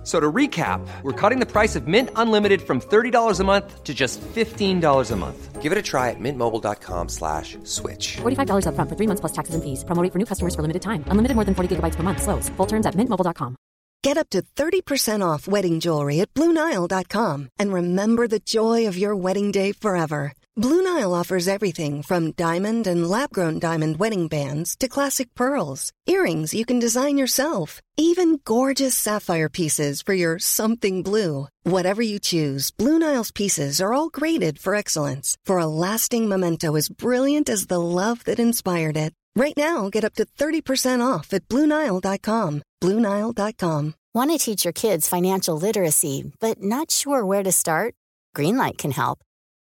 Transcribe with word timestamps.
F- 0.00 0.06
So 0.06 0.18
to 0.18 0.32
recap, 0.32 0.80
we're 1.02 1.12
cutting 1.12 1.40
the 1.40 1.46
price 1.46 1.76
of 1.76 1.86
Mint 1.86 2.08
Unlimited 2.16 2.62
from 2.62 2.80
$30 2.80 3.38
a 3.40 3.44
month 3.44 3.84
to 3.84 3.92
just 3.92 4.18
$15 4.34 5.10
a 5.10 5.16
month. 5.16 5.60
Give 5.62 5.72
it 5.72 5.78
a 5.78 5.82
try 5.82 6.08
at 6.08 6.16
mintmobile.com 6.18 7.08
slash 7.10 7.58
switch. 7.64 8.16
$45 8.22 8.64
upfront 8.64 8.88
for 8.88 8.96
three 8.96 9.06
months 9.06 9.20
plus 9.20 9.32
taxes 9.32 9.54
and 9.54 9.62
fees. 9.62 9.84
Promo 9.84 10.02
rate 10.02 10.10
for 10.12 10.18
new 10.18 10.24
customers 10.24 10.54
for 10.54 10.62
limited 10.62 10.80
time. 10.80 11.04
Unlimited 11.12 11.34
more 11.36 11.44
than 11.44 11.54
40 11.54 11.76
gigabytes 11.76 11.96
per 11.96 12.02
month. 12.02 12.22
Slows. 12.22 12.48
Full 12.56 12.66
terms 12.66 12.86
at 12.86 12.94
mintmobile.com. 12.96 13.54
Get 14.02 14.16
up 14.16 14.30
to 14.30 14.40
30% 14.56 15.20
off 15.22 15.46
wedding 15.46 15.78
jewelry 15.80 16.20
at 16.20 16.32
BlueNile.com 16.32 17.50
and 17.58 17.70
remember 17.72 18.26
the 18.26 18.40
joy 18.40 18.88
of 18.88 18.96
your 18.96 19.14
wedding 19.14 19.52
day 19.52 19.72
forever. 19.72 20.32
Blue 20.60 20.82
Nile 20.82 21.14
offers 21.14 21.48
everything 21.48 22.02
from 22.02 22.32
diamond 22.32 22.86
and 22.86 23.08
lab 23.08 23.32
grown 23.32 23.58
diamond 23.58 23.98
wedding 23.98 24.28
bands 24.28 24.76
to 24.76 24.88
classic 24.88 25.34
pearls, 25.34 25.90
earrings 26.06 26.52
you 26.52 26.66
can 26.66 26.78
design 26.78 27.16
yourself, 27.16 27.80
even 27.96 28.40
gorgeous 28.44 28.94
sapphire 28.94 29.48
pieces 29.48 30.02
for 30.02 30.12
your 30.12 30.38
something 30.38 31.02
blue. 31.02 31.48
Whatever 31.62 32.02
you 32.02 32.18
choose, 32.18 32.70
Blue 32.72 32.98
Nile's 32.98 33.30
pieces 33.30 33.80
are 33.80 33.94
all 33.94 34.10
graded 34.10 34.58
for 34.58 34.74
excellence 34.74 35.38
for 35.46 35.60
a 35.60 35.72
lasting 35.88 36.28
memento 36.28 36.76
as 36.76 36.90
brilliant 36.90 37.48
as 37.48 37.68
the 37.68 37.80
love 37.80 38.24
that 38.24 38.38
inspired 38.38 38.98
it. 38.98 39.14
Right 39.34 39.56
now, 39.56 39.88
get 39.88 40.04
up 40.04 40.16
to 40.16 40.26
30% 40.36 41.00
off 41.02 41.32
at 41.32 41.48
BlueNile.com. 41.48 42.62
BlueNile.com. 42.82 43.94
Want 44.12 44.30
to 44.32 44.36
teach 44.36 44.66
your 44.66 44.74
kids 44.74 45.08
financial 45.08 45.56
literacy, 45.56 46.30
but 46.38 46.62
not 46.62 46.90
sure 46.90 47.24
where 47.24 47.44
to 47.44 47.50
start? 47.50 47.94
Greenlight 48.36 48.76
can 48.76 48.90
help. 48.90 49.20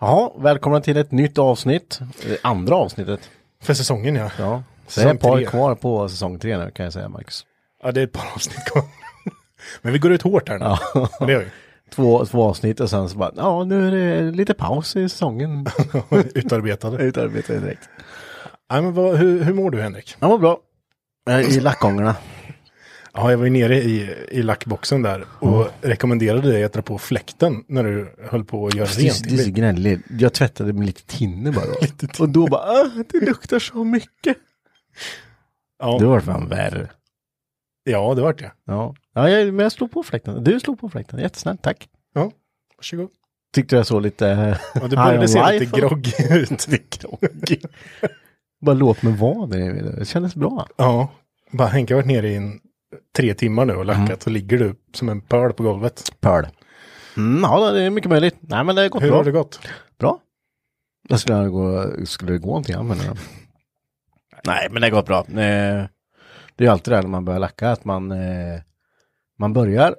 Ja, 0.00 0.34
välkomna 0.38 0.80
till 0.80 0.96
ett 0.96 1.10
nytt 1.12 1.38
avsnitt. 1.38 2.00
Eh, 2.26 2.36
Andra 2.42 2.74
avsnittet. 2.76 3.20
För 3.62 3.74
säsongen 3.74 4.14
ja. 4.14 4.30
Ja. 4.38 4.62
Så 4.86 5.00
det 5.00 5.04
är 5.06 5.12
Säsong 5.12 5.16
ett 5.16 5.22
par 5.22 5.36
tre. 5.36 5.46
kvar 5.46 5.74
på 5.74 6.08
säsong 6.08 6.38
tre 6.38 6.58
nu 6.58 6.70
kan 6.70 6.84
jag 6.84 6.92
säga 6.92 7.08
Marcus. 7.08 7.46
Ja, 7.82 7.92
det 7.92 8.00
är 8.00 8.04
ett 8.04 8.12
par 8.12 8.26
avsnitt 8.34 8.64
kvar. 8.64 8.82
Men 9.82 9.92
vi 9.92 9.98
går 9.98 10.12
ut 10.12 10.22
hårt 10.22 10.48
här 10.48 10.58
nu. 10.58 10.64
Ja. 10.64 11.08
Det 11.26 11.32
gör 11.32 11.40
vi. 11.40 11.46
Två, 11.90 12.24
två 12.26 12.42
avsnitt 12.44 12.80
och 12.80 12.90
sen 12.90 13.08
så 13.08 13.18
bara, 13.18 13.32
ja 13.36 13.64
nu 13.64 13.86
är 13.86 13.90
det 14.24 14.30
lite 14.30 14.54
paus 14.54 14.96
i 14.96 15.08
säsongen. 15.08 15.66
Utarbetade. 16.34 16.96
Utarbetade 17.04 17.60
direkt. 17.60 17.88
Ja, 18.68 18.80
men 18.80 18.92
vad, 18.94 19.16
hur, 19.16 19.42
hur 19.44 19.54
mår 19.54 19.70
du 19.70 19.80
Henrik? 19.80 20.16
Ja, 20.20 20.28
vad 20.28 20.40
bra. 20.40 20.58
Jag 21.26 21.40
är 21.40 21.56
I 21.56 21.60
lackgångarna. 21.60 22.16
Ja, 23.12 23.30
jag 23.30 23.38
var 23.38 23.44
ju 23.44 23.50
nere 23.50 23.76
i, 23.76 24.14
i 24.30 24.42
lackboxen 24.42 25.02
där 25.02 25.24
och 25.40 25.66
rekommenderade 25.80 26.52
dig 26.52 26.64
att 26.64 26.72
dra 26.72 26.82
på 26.82 26.98
fläkten 26.98 27.64
när 27.68 27.84
du 27.84 28.14
höll 28.30 28.44
på 28.44 28.66
att 28.66 28.74
göra 28.74 28.88
Det 28.96 29.00
är, 29.00 29.04
rent. 29.04 29.28
det 29.28 29.34
är 29.34 29.38
så 29.44 29.50
gnällig. 29.50 30.00
Jag 30.18 30.32
tvättade 30.32 30.72
med 30.72 30.86
lite 30.86 31.06
tinne 31.06 31.52
bara. 31.52 31.64
Då. 31.66 32.08
Och 32.22 32.28
då 32.28 32.46
bara, 32.46 32.60
ah, 32.62 32.90
det 33.12 33.20
luktar 33.26 33.58
så 33.58 33.84
mycket. 33.84 34.36
Ja, 35.78 35.98
Det 36.00 36.06
var 36.06 36.20
fan 36.20 36.48
värre. 36.48 36.88
ja, 37.84 38.14
det 38.14 38.22
vart 38.22 38.38
det. 38.38 38.52
Ja, 38.66 38.94
ja 39.18 39.30
jag, 39.30 39.54
men 39.54 39.62
jag 39.62 39.72
slog 39.72 39.90
på 39.92 40.02
fläkten. 40.02 40.44
Du 40.44 40.60
slog 40.60 40.80
på 40.80 40.88
fläkten. 40.90 41.18
Jättesnällt, 41.20 41.62
tack. 41.62 41.88
Ja, 42.14 42.30
varsågod. 42.76 43.08
Tyckte 43.54 43.76
jag 43.76 43.86
så 43.86 44.00
lite... 44.00 44.58
Ja, 44.74 44.88
du 44.88 44.96
började 44.96 45.28
se 45.28 45.38
life, 45.38 45.52
lite 45.64 45.80
groggy 45.80 46.12
ut. 46.30 46.66
Groggy. 47.00 47.58
Bara 48.60 48.74
låt 48.74 49.02
mig 49.02 49.12
vara 49.16 49.46
det. 49.46 49.82
Det 49.98 50.04
kändes 50.04 50.34
bra. 50.34 50.66
Ja, 50.76 51.12
bara 51.50 51.68
Henke 51.68 51.94
har 51.94 51.98
varit 52.02 52.06
nere 52.06 52.28
i 52.28 52.36
en, 52.36 52.60
tre 53.16 53.34
timmar 53.34 53.64
nu 53.64 53.74
och 53.74 53.84
lackat 53.84 54.06
Mm. 54.08 54.20
så 54.20 54.30
ligger 54.30 54.58
du 54.58 54.74
som 54.94 55.08
en 55.08 55.20
pöl 55.20 55.52
på 55.52 55.62
golvet. 55.62 56.12
Pöl. 56.20 56.46
Mm, 57.16 57.42
ja, 57.42 57.70
det 57.70 57.82
är 57.82 57.90
mycket 57.90 58.10
möjligt. 58.10 58.36
Nej, 58.40 58.64
men 58.64 58.76
det 58.76 58.82
har 58.82 58.88
gått 58.88 59.02
Hur 59.02 59.08
bra. 59.08 59.16
har 59.16 59.24
det 59.24 59.30
gått? 59.32 59.60
Bra. 59.98 60.20
Jag 61.08 61.20
skulle, 61.20 61.48
gå, 61.48 61.86
skulle 62.06 62.32
det 62.32 62.38
gå 62.38 62.46
någonting 62.48 62.74
annorlunda? 62.74 63.16
Nej, 64.46 64.68
men 64.70 64.82
det 64.82 64.86
har 64.86 64.92
gått 64.92 65.06
bra. 65.06 65.18
Eh, 65.18 65.84
Det 66.56 66.66
är 66.66 66.70
alltid 66.70 66.92
det 66.92 66.96
här 66.96 67.02
när 67.02 67.10
man 67.10 67.24
börjar 67.24 67.40
lacka, 67.40 67.70
att 67.70 67.84
man, 67.84 68.10
eh, 68.12 68.60
man 69.38 69.52
börjar 69.52 69.96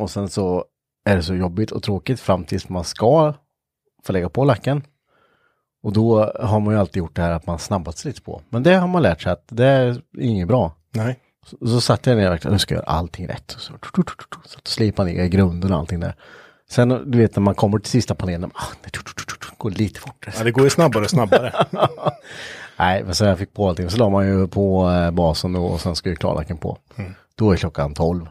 och 0.00 0.10
sen 0.10 0.28
så 0.28 0.64
är 1.04 1.16
det 1.16 1.22
så 1.22 1.34
jobbigt 1.34 1.70
och 1.70 1.82
tråkigt 1.82 2.20
fram 2.20 2.44
tills 2.44 2.68
man 2.68 2.84
ska 2.84 3.34
få 4.04 4.12
lägga 4.12 4.28
på 4.28 4.44
lacken. 4.44 4.82
Och 5.82 5.92
då 5.92 6.32
har 6.40 6.60
man 6.60 6.74
ju 6.74 6.80
alltid 6.80 6.96
gjort 6.96 7.16
det 7.16 7.22
här 7.22 7.30
att 7.30 7.46
man 7.46 7.58
snabbat 7.58 7.98
sig 7.98 8.08
lite 8.08 8.22
på. 8.22 8.42
Men 8.48 8.62
det 8.62 8.74
har 8.74 8.88
man 8.88 9.02
lärt 9.02 9.22
sig 9.22 9.32
att 9.32 9.44
det 9.48 9.66
är 9.66 10.02
inget 10.18 10.48
bra. 10.48 10.72
Nej. 10.90 11.18
Så, 11.46 11.66
så 11.66 11.80
satt 11.80 12.06
jag 12.06 12.16
ner 12.16 12.26
och 12.26 12.32
verkligen, 12.32 12.52
nu 12.52 12.58
ska 12.58 12.74
jag 12.74 12.78
göra 12.82 12.90
allting 12.90 13.28
rätt. 13.28 13.50
Så, 13.58 13.72
så 14.44 14.58
slipa 14.64 15.04
ner 15.04 15.26
grunden 15.26 15.72
och 15.72 15.78
allting 15.78 16.00
där. 16.00 16.14
Sen 16.70 16.88
du 16.88 17.18
vet 17.18 17.36
när 17.36 17.40
man 17.40 17.54
kommer 17.54 17.78
till 17.78 17.90
sista 17.90 18.14
panelen, 18.14 18.50
ah, 18.54 18.66
det 18.82 18.90
går 19.58 19.70
lite 19.70 20.00
fortare. 20.00 20.34
Ja, 20.38 20.44
det 20.44 20.50
går 20.50 20.64
ju 20.64 20.70
snabbare 20.70 21.04
och 21.04 21.10
snabbare. 21.10 21.66
Nej, 22.78 23.04
men 23.04 23.14
så 23.14 23.24
jag 23.24 23.38
fick 23.38 23.54
på 23.54 23.68
allting. 23.68 23.90
Så 23.90 23.98
la 23.98 24.10
man 24.10 24.26
ju 24.26 24.48
på 24.48 24.90
eh, 24.90 25.10
basen 25.10 25.52
då 25.52 25.64
och 25.64 25.80
sen 25.80 25.96
skulle 25.96 26.16
klarlacken 26.16 26.58
på. 26.58 26.78
Då 27.34 27.52
är 27.52 27.56
klockan 27.56 27.94
12. 27.94 28.26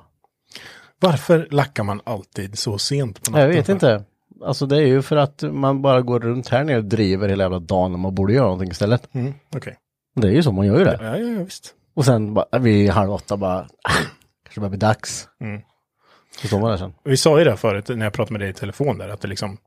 Varför 1.02 1.48
lackar 1.52 1.84
man 1.84 2.02
alltid 2.04 2.58
så 2.60 2.78
sent 2.78 3.24
på 3.24 3.32
natten? 3.32 3.50
Jag 3.50 3.56
vet 3.56 3.70
inte. 3.70 4.04
Alltså 4.46 4.66
det 4.66 4.78
är 4.78 4.88
ju 4.88 5.02
för 5.02 5.16
att 5.16 5.44
man 5.44 5.82
bara 5.82 6.02
går 6.02 6.20
runt 6.20 6.48
här 6.48 6.64
nere 6.64 6.78
och 6.78 6.86
driver 6.86 7.30
hela 7.30 7.44
jävla 7.44 7.60
dagen 7.60 7.94
och 7.94 8.00
man 8.00 8.16
borde 8.16 8.34
göra 8.34 8.46
någonting 8.46 8.72
istället. 8.72 9.16
Mm, 9.16 9.34
Okej. 9.56 9.78
Det 10.16 10.28
är 10.28 10.32
ju 10.32 10.44
så, 10.44 10.52
man 10.52 10.66
gör 10.66 10.80
ju 10.80 10.86
det. 10.86 10.98
Ja, 11.02 11.18
ja, 11.18 11.26
ja, 11.38 11.44
visst. 11.44 11.74
Och 11.96 12.06
sen 12.06 12.34
bara, 12.34 12.60
vid 12.60 12.90
halv 12.90 13.12
åtta 13.12 13.38
bara, 13.38 13.60
ah, 13.60 13.92
kanske 14.44 14.60
börjar 14.60 14.70
bli 14.70 14.80
dags. 14.80 15.28
Mm. 15.42 15.62
Så 16.42 16.48
står 16.48 16.60
man 16.60 16.70
där 16.70 16.78
sen. 16.78 16.94
Vi 17.04 17.18
sa 17.18 17.40
ju 17.40 17.46
det 17.46 17.58
förut 17.58 17.90
när 17.90 18.06
jag 18.06 18.14
pratade 18.14 18.34
med 18.34 18.42
dig 18.42 18.50
i 18.50 18.54
telefon 18.54 18.98
där, 18.98 19.10
att 19.10 19.22
det 19.22 19.28
liksom, 19.28 19.58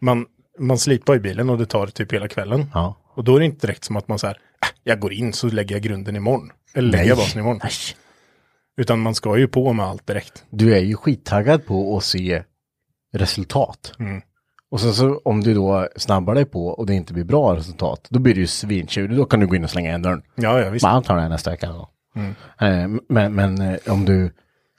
man, 0.00 0.26
man 0.58 0.78
slipar 0.78 1.16
i 1.16 1.20
bilen 1.20 1.50
och 1.50 1.58
det 1.58 1.66
tar 1.66 1.86
typ 1.86 2.12
hela 2.12 2.28
kvällen. 2.28 2.70
Ja. 2.74 2.96
Och 3.14 3.24
då 3.24 3.36
är 3.36 3.40
det 3.40 3.46
inte 3.46 3.66
direkt 3.66 3.84
som 3.84 3.96
att 3.96 4.08
man 4.08 4.18
säger, 4.18 4.34
äh, 4.34 4.68
jag 4.82 5.00
går 5.00 5.12
in 5.12 5.32
så 5.32 5.46
lägger 5.46 5.74
jag 5.74 5.82
grunden 5.82 6.16
imorgon. 6.16 6.52
Eller 6.74 6.90
lägger 6.92 7.08
jag 7.08 7.18
basen 7.18 7.40
imorgon. 7.40 7.60
Nej. 7.62 7.72
Utan 8.78 9.00
man 9.00 9.14
ska 9.14 9.38
ju 9.38 9.48
på 9.48 9.72
med 9.72 9.86
allt 9.86 10.06
direkt. 10.06 10.44
Du 10.50 10.74
är 10.74 10.80
ju 10.80 10.96
skittaggad 10.96 11.66
på 11.66 11.96
att 11.96 12.04
se 12.04 12.42
resultat. 13.12 13.92
Mm. 13.98 14.22
Och 14.70 14.80
sen 14.80 14.92
så 14.94 15.20
om 15.24 15.40
du 15.40 15.54
då 15.54 15.88
snabbar 15.96 16.34
dig 16.34 16.44
på 16.44 16.66
och 16.66 16.86
det 16.86 16.94
inte 16.94 17.12
blir 17.12 17.24
bra 17.24 17.56
resultat, 17.56 18.06
då 18.10 18.18
blir 18.18 18.34
det 18.34 18.40
ju 18.40 18.46
svintjuligt. 18.46 19.16
Då 19.16 19.24
kan 19.24 19.40
du 19.40 19.46
gå 19.46 19.56
in 19.56 19.64
och 19.64 19.70
slänga 19.70 19.88
igen 19.88 20.02
dörren. 20.02 20.22
Ja, 20.34 20.60
ja, 20.60 20.70
visst. 20.70 20.82
Bara 20.82 21.02
tar 21.02 21.16
det 21.16 21.22
här 21.22 21.28
nästa 21.28 21.50
vecka 21.50 21.68
då. 21.68 21.88
Mm. 22.16 22.34
Eh, 22.60 23.00
Men, 23.08 23.34
men 23.34 23.60
eh, 23.60 23.78
om, 23.86 24.04
du, 24.04 24.30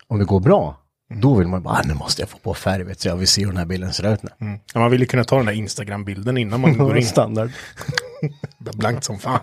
om 0.08 0.20
det 0.20 0.26
går 0.26 0.40
bra, 0.40 0.78
då 1.10 1.36
vill 1.36 1.48
man 1.48 1.64
bara, 1.64 1.74
ah, 1.74 1.84
nu 1.86 1.94
måste 1.94 2.22
jag 2.22 2.30
få 2.30 2.38
på 2.38 2.54
färg, 2.54 2.84
vet 2.84 3.00
så 3.00 3.08
jag 3.08 3.16
vill 3.16 3.28
se 3.28 3.42
hur 3.42 3.48
den 3.48 3.58
här 3.58 3.66
bilden 3.66 3.94
ser 3.94 4.14
ut 4.14 4.24
nu. 4.24 4.30
Mm. 4.40 4.60
Ja, 4.74 4.80
man 4.80 4.92
vill 4.92 5.02
ju 5.02 5.08
kunna 5.08 5.24
ta 5.24 5.38
den 5.38 5.46
där 5.46 5.54
Instagram-bilden 5.54 6.38
innan 6.38 6.62
man 6.62 6.78
går 6.78 6.98
in. 6.98 7.06
Standard. 7.06 7.52
Blankt 8.58 9.04
som 9.04 9.20
fan. 9.20 9.40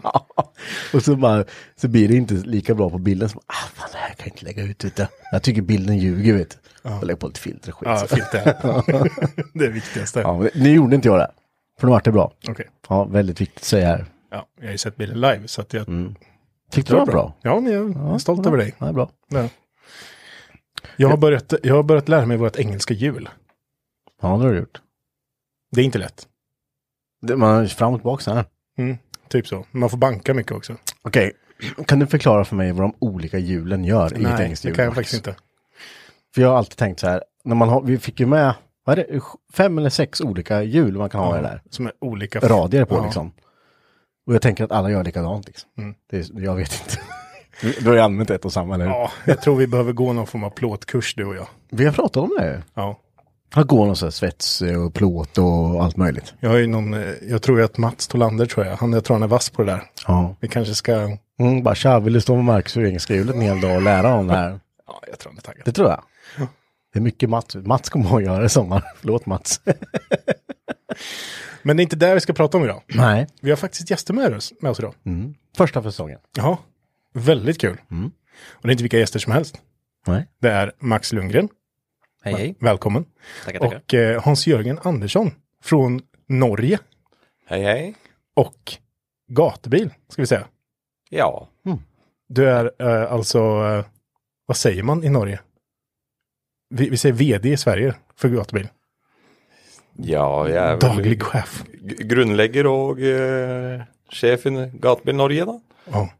och 0.92 1.02
så, 1.02 1.16
bara, 1.16 1.44
så 1.76 1.88
blir 1.88 2.08
det 2.08 2.14
inte 2.14 2.34
lika 2.34 2.74
bra 2.74 2.90
på 2.90 2.98
bilden. 2.98 3.28
Så, 3.28 3.38
ah, 3.46 3.68
fan, 3.74 3.88
det 3.92 3.98
här 3.98 4.08
kan 4.08 4.16
jag 4.18 4.28
inte 4.28 4.44
lägga 4.44 4.62
ut. 4.62 4.84
Vet 4.84 4.96
du. 4.96 5.06
Jag 5.32 5.42
tycker 5.42 5.62
bilden 5.62 5.98
ljuger, 5.98 6.34
vet 6.34 6.58
du. 6.82 6.90
Och 6.90 7.06
lägga 7.06 7.16
på 7.16 7.26
lite 7.26 7.40
filter 7.40 7.70
och 7.72 7.78
skit. 7.78 7.88
Ja, 7.88 8.06
filter. 8.16 8.44
det 9.54 9.64
är 9.64 9.68
det 9.68 9.74
viktigaste. 9.74 10.20
ja, 10.20 10.38
men 10.38 10.50
nu 10.54 10.74
gjorde 10.74 10.94
inte 10.96 11.08
jag 11.08 11.18
det. 11.18 11.30
För 11.80 11.86
nu 11.86 11.90
vart 11.90 12.04
det 12.04 12.12
bra. 12.12 12.32
Okej. 12.48 12.66
Ja, 12.88 13.04
väldigt 13.04 13.40
viktigt 13.40 13.58
att 13.58 13.64
säga 13.64 13.86
här. 13.88 14.06
Ja, 14.30 14.46
jag 14.60 14.66
har 14.66 14.72
ju 14.72 14.78
sett 14.78 14.96
bilden 14.96 15.20
live 15.20 15.48
så 15.48 15.60
att 15.60 15.72
jag... 15.72 15.86
Tyckte 16.70 16.92
du 16.92 16.94
det 16.94 17.04
var 17.04 17.06
bra? 17.12 17.34
Ja, 17.42 17.60
men 17.60 17.72
jag 17.72 18.14
är 18.14 18.18
stolt 18.18 18.46
över 18.46 18.58
dig. 18.58 18.74
Ja, 18.78 18.92
bra. 18.92 19.10
Ja. 19.28 19.48
Jag, 20.96 21.08
har 21.08 21.16
börjat, 21.16 21.52
jag 21.62 21.74
har 21.74 21.82
börjat 21.82 22.08
lära 22.08 22.26
mig 22.26 22.36
vårt 22.36 22.56
engelska 22.56 22.94
hjul. 22.94 23.28
Ja, 24.22 24.28
det 24.28 24.34
har 24.44 24.52
du 24.52 24.58
gjort. 24.58 24.80
Det 25.72 25.80
är 25.80 25.84
inte 25.84 25.98
lätt. 25.98 26.28
Det, 27.26 27.36
man 27.36 27.56
är 27.62 27.66
fram 27.66 27.92
och 27.94 28.00
tillbaka 28.00 28.22
så 28.22 28.34
här. 28.34 28.44
Mm, 28.78 28.96
typ 29.28 29.46
så. 29.48 29.66
Man 29.70 29.90
får 29.90 29.98
banka 29.98 30.34
mycket 30.34 30.52
också. 30.52 30.76
Okej, 31.02 31.32
kan 31.86 31.98
du 31.98 32.06
förklara 32.06 32.44
för 32.44 32.56
mig 32.56 32.72
vad 32.72 32.82
de 32.82 32.94
olika 32.98 33.38
hjulen 33.38 33.84
gör 33.84 34.12
i 34.12 34.16
ett 34.16 34.20
Nej, 34.22 34.42
engelskt 34.44 34.62
det 34.62 34.68
hjul? 34.68 34.76
kan 34.76 34.84
jag 34.84 34.90
Max? 34.90 34.96
faktiskt 34.96 35.26
inte. 35.26 35.40
För 36.34 36.42
jag 36.42 36.48
har 36.48 36.56
alltid 36.56 36.76
tänkt 36.76 37.00
så 37.00 37.06
här, 37.06 37.24
när 37.44 37.54
man 37.54 37.68
har, 37.68 37.82
vi 37.82 37.98
fick 37.98 38.20
ju 38.20 38.26
med 38.26 38.54
vad 38.84 38.98
är 38.98 39.06
det, 39.10 39.20
fem 39.52 39.78
eller 39.78 39.90
sex 39.90 40.20
olika 40.20 40.62
hjul 40.62 40.96
man 40.98 41.10
kan 41.10 41.20
ha 41.20 41.38
i 41.38 41.42
det 41.42 41.48
där. 41.48 41.62
Som 41.70 41.86
är 41.86 41.92
olika. 42.00 42.40
Radier 42.40 42.84
på 42.84 42.94
Ja. 42.94 43.04
liksom. 43.04 43.32
Och 44.26 44.34
jag 44.34 44.42
tänker 44.42 44.64
att 44.64 44.70
alla 44.72 44.90
gör 44.90 45.04
likadant 45.04 45.46
liksom. 45.46 45.70
Mm. 45.78 45.94
Det 46.10 46.16
är, 46.18 46.40
jag 46.40 46.54
vet 46.56 46.82
inte. 46.84 47.00
Du 47.60 47.86
har 47.88 47.94
ju 47.94 48.00
använt 48.00 48.30
ett 48.30 48.44
och 48.44 48.52
samma, 48.52 48.74
eller 48.74 48.84
hur? 48.84 48.92
Ja, 48.92 49.10
jag 49.24 49.42
tror 49.42 49.56
vi 49.56 49.66
behöver 49.66 49.92
gå 49.92 50.12
någon 50.12 50.26
form 50.26 50.44
av 50.44 50.50
plåtkurs 50.50 51.14
du 51.14 51.24
och 51.24 51.36
jag. 51.36 51.46
Vi 51.70 51.84
har 51.84 51.92
pratat 51.92 52.16
om 52.16 52.36
det. 52.38 52.62
Ja. 52.74 52.98
Att 53.54 53.66
gå 53.66 53.84
någon 53.84 53.96
sån 53.96 54.06
här 54.06 54.10
svets 54.10 54.62
och 54.62 54.94
plåt 54.94 55.38
och 55.38 55.84
allt 55.84 55.96
möjligt. 55.96 56.34
Jag 56.40 56.50
har 56.50 56.56
ju 56.56 56.66
någon, 56.66 56.94
eh, 56.94 57.10
jag 57.28 57.42
tror 57.42 57.58
ju 57.58 57.64
att 57.64 57.78
Mats 57.78 58.08
Tolander 58.08 58.46
tror 58.46 58.66
jag, 58.66 58.76
han, 58.76 58.92
jag 58.92 59.04
tror 59.04 59.14
han 59.14 59.22
är 59.22 59.26
vass 59.26 59.50
på 59.50 59.62
det 59.62 59.72
där. 59.72 59.82
Ja. 60.06 60.36
Vi 60.40 60.48
kanske 60.48 60.74
ska, 60.74 61.16
Mm, 61.38 61.62
bara 61.62 61.74
tja, 61.74 61.98
vill 62.00 62.12
du 62.12 62.20
stå 62.20 62.34
med 62.34 62.44
marknadsföreningsskrivet 62.44 63.34
en 63.34 63.40
hel 63.40 63.60
dag 63.60 63.76
och 63.76 63.82
lära 63.82 64.14
om 64.14 64.26
det 64.26 64.34
här? 64.34 64.60
ja 64.86 65.00
jag 65.10 65.18
tror 65.18 65.30
han 65.32 65.38
är 65.38 65.42
taggad. 65.42 65.62
Det 65.64 65.72
tror 65.72 65.88
jag. 65.88 66.02
Det 66.92 66.98
är 66.98 67.02
mycket 67.02 67.30
Mats. 67.30 67.54
Mats 67.54 67.88
kommer 67.90 68.16
att 68.16 68.22
göra 68.22 68.38
det 68.38 68.46
i 68.46 68.48
sommar. 68.48 68.82
Förlåt 69.00 69.26
Mats. 69.26 69.60
Men 71.62 71.76
det 71.76 71.80
är 71.80 71.82
inte 71.82 71.96
där 71.96 72.14
vi 72.14 72.20
ska 72.20 72.32
prata 72.32 72.58
om 72.58 72.64
idag. 72.64 72.82
Nej. 72.86 73.26
Vi 73.40 73.50
har 73.50 73.56
faktiskt 73.56 73.90
gäster 73.90 74.14
med 74.14 74.34
oss, 74.36 74.52
med 74.60 74.70
oss 74.70 74.78
idag. 74.78 74.94
Mm. 75.06 75.34
Första 75.56 75.82
för 75.82 75.90
säsongen. 75.90 76.18
Ja, 76.36 76.58
väldigt 77.16 77.60
kul. 77.60 77.80
Och 78.48 78.62
det 78.62 78.68
är 78.68 78.72
inte 78.72 78.84
vilka 78.84 78.98
gäster 78.98 79.18
som 79.18 79.32
helst. 79.32 79.60
Nej. 80.06 80.26
Det 80.38 80.50
är 80.50 80.72
Max 80.78 81.12
Lundgren, 81.12 81.48
Hej 82.22 82.34
hej. 82.34 82.54
välkommen. 82.60 83.04
Tackar, 83.44 83.58
tackar. 83.60 83.76
Och 83.76 83.94
eh, 83.94 84.22
Hans-Jörgen 84.22 84.78
Andersson 84.82 85.30
från 85.62 86.00
Norge. 86.26 86.78
Hej 87.46 87.62
hej. 87.62 87.94
Och 88.34 88.72
gatubil, 89.28 89.90
ska 90.08 90.22
vi 90.22 90.26
säga. 90.26 90.46
Ja, 91.10 91.48
Du 92.28 92.50
är 92.50 92.70
eh, 92.78 93.12
alltså, 93.12 93.38
eh, 93.38 93.84
vad 94.46 94.56
säger 94.56 94.82
man 94.82 95.04
i 95.04 95.08
Norge? 95.08 95.40
Vi, 96.70 96.88
vi 96.88 96.96
säger 96.96 97.14
vd 97.14 97.48
i 97.52 97.56
Sverige 97.56 97.94
för 98.16 98.28
gatubil. 98.28 98.68
ja 99.92 100.48
jag 100.48 100.64
är 100.64 100.70
väl 100.70 100.78
Daglig 100.78 101.22
chef. 101.22 101.64
grundlägger 101.82 102.66
och 102.66 103.00
eh, 103.00 103.82
chef 104.12 104.46
i 104.46 104.70
Gatbil 104.74 105.14
Norge 105.16 105.44
då. 105.44 105.60
Ja. 105.92 106.10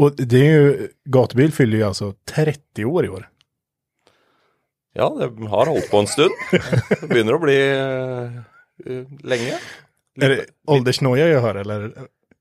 Och 0.00 0.12
det 0.16 0.36
är 0.36 0.44
ju, 0.44 0.88
gatubil 1.04 1.52
fyller 1.52 1.76
ju 1.76 1.82
alltså 1.84 2.14
30 2.28 2.84
år 2.84 3.04
i 3.04 3.08
år. 3.08 3.28
Ja, 4.92 5.16
det 5.18 5.46
har 5.46 5.66
hållit 5.66 5.90
på 5.90 5.98
en 5.98 6.06
stund. 6.06 6.30
Det 7.00 7.08
börjar 7.08 7.34
att 7.34 7.40
bli 7.40 7.70
eh, 8.86 9.04
länge. 9.22 9.58
Är 10.20 10.28
det 10.28 10.44
åldersnoja 10.66 11.28
jag 11.28 11.40
hör 11.40 11.54
eller? 11.54 11.92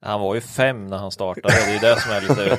Han 0.02 0.22
var 0.22 0.36
ju 0.36 0.42
fem 0.42 0.88
när 0.88 0.98
han 0.98 1.12
startade. 1.12 1.54
Det 1.54 1.70
är 1.70 1.74
ju 1.74 1.80
det 1.80 2.02
som 2.02 2.12
är 2.12 2.22
lite... 2.22 2.58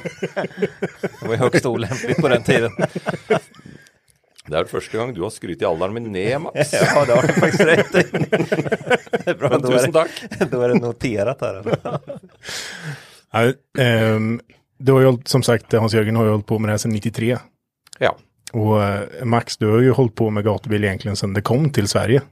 Det 1.21 1.27
var 1.27 1.31
ju 1.31 1.37
högst 1.37 1.67
olämpligt 1.67 2.17
på 2.17 2.29
den 2.29 2.43
tiden. 2.43 2.73
Det 4.47 4.59
är 4.59 4.65
första 4.65 4.99
gången 4.99 5.15
du 5.15 5.23
har 5.23 5.31
skrytit 5.31 5.63
i 5.63 5.67
åldern 5.67 6.13
med 6.13 6.41
Max. 6.41 6.73
Ja, 6.73 7.05
det 7.05 7.13
har 7.15 7.23
du 7.23 7.33
faktiskt 7.33 7.65
rätt 7.65 7.95
i. 7.95 8.03
Det 9.11 9.31
är 9.31 9.35
bra, 9.35 9.49
Men 9.49 9.63
då, 9.63 9.69
tusen 9.69 9.89
är 9.89 9.93
tack. 9.93 10.51
då 10.51 10.61
är 10.61 10.69
det 10.69 10.75
noterat 10.75 11.41
här. 11.41 11.77
Ja, 13.33 13.53
ehm, 13.79 14.41
du 14.81 14.93
har 14.93 15.01
ju 15.01 15.19
som 15.25 15.43
sagt, 15.43 15.73
Hans-Jörgen 15.73 16.17
har 16.17 16.25
ju 16.25 16.31
hållit 16.31 16.47
på 16.47 16.59
med 16.59 16.69
det 16.69 16.73
här 16.73 16.79
sedan 16.79 16.91
93. 16.93 17.39
Ja, 17.99 18.17
Och 18.53 18.83
eh, 18.85 19.25
Max, 19.25 19.57
du 19.57 19.71
har 19.71 19.79
ju 19.81 19.91
hållit 19.91 20.15
på 20.15 20.31
med 20.31 20.45
gatubil 20.45 20.85
egentligen 20.85 21.17
sedan 21.17 21.35
det 21.35 21.43
kom 21.43 21.71
till 21.71 21.89
Sverige. 21.89 22.23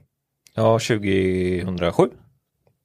Ja, 0.55 0.79
2007 0.79 2.09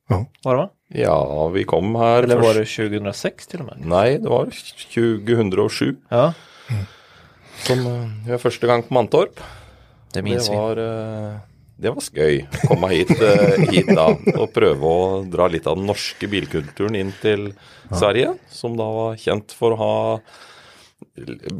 Ja. 0.09 0.27
var 0.43 0.55
det 0.55 0.63
va? 0.63 0.71
ja 0.89 1.49
vi 1.49 1.65
kom 1.65 1.95
här. 1.95 2.23
Eller 2.23 2.37
var 2.37 2.55
det 2.55 2.65
2006 2.65 3.47
till 3.47 3.61
och 3.61 3.67
med? 3.67 3.77
Nej, 3.81 4.19
det 4.19 4.29
var 4.29 4.45
2007 4.95 5.97
Ja, 6.09 6.33
som 7.67 7.79
eh, 7.87 8.31
jag 8.31 8.41
första 8.41 8.67
gången 8.67 8.83
på 8.83 8.95
Mantorp. 8.95 9.41
det 10.13 10.23
minns 10.23 10.47
det 10.47 10.53
vi. 10.53 10.59
var, 10.59 10.77
eh, 10.77 11.37
det 11.77 11.91
var 11.91 12.01
skoj 12.01 12.49
att 12.53 12.69
komma 12.69 12.89
hit, 12.89 13.23
eh, 13.23 13.71
hit 13.71 13.87
då 13.87 14.19
och 14.37 14.53
pröva 14.53 15.19
att 15.21 15.31
dra 15.31 15.49
lite 15.49 15.71
av 15.71 15.77
den 15.77 15.87
norska 15.87 16.27
bilkulturen 16.27 16.95
in 16.95 17.13
till 17.21 17.55
Sverige 17.99 18.35
som 18.49 18.77
då 18.77 18.93
var 18.93 19.17
känt 19.17 19.53
för 19.53 19.73
att 19.73 19.79
ha 19.79 20.21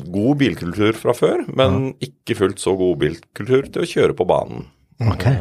god 0.05 0.37
bilkultur 0.37 0.93
från 0.93 1.15
förr 1.15 1.45
men 1.49 1.95
inte 1.99 2.35
fullt 2.35 2.59
så 2.59 2.77
god 2.77 2.99
bilkultur 2.99 3.63
till 3.63 3.83
att 3.83 3.89
köra 3.89 4.13
på 4.13 4.25
banan. 4.25 4.67
Okej. 5.13 5.37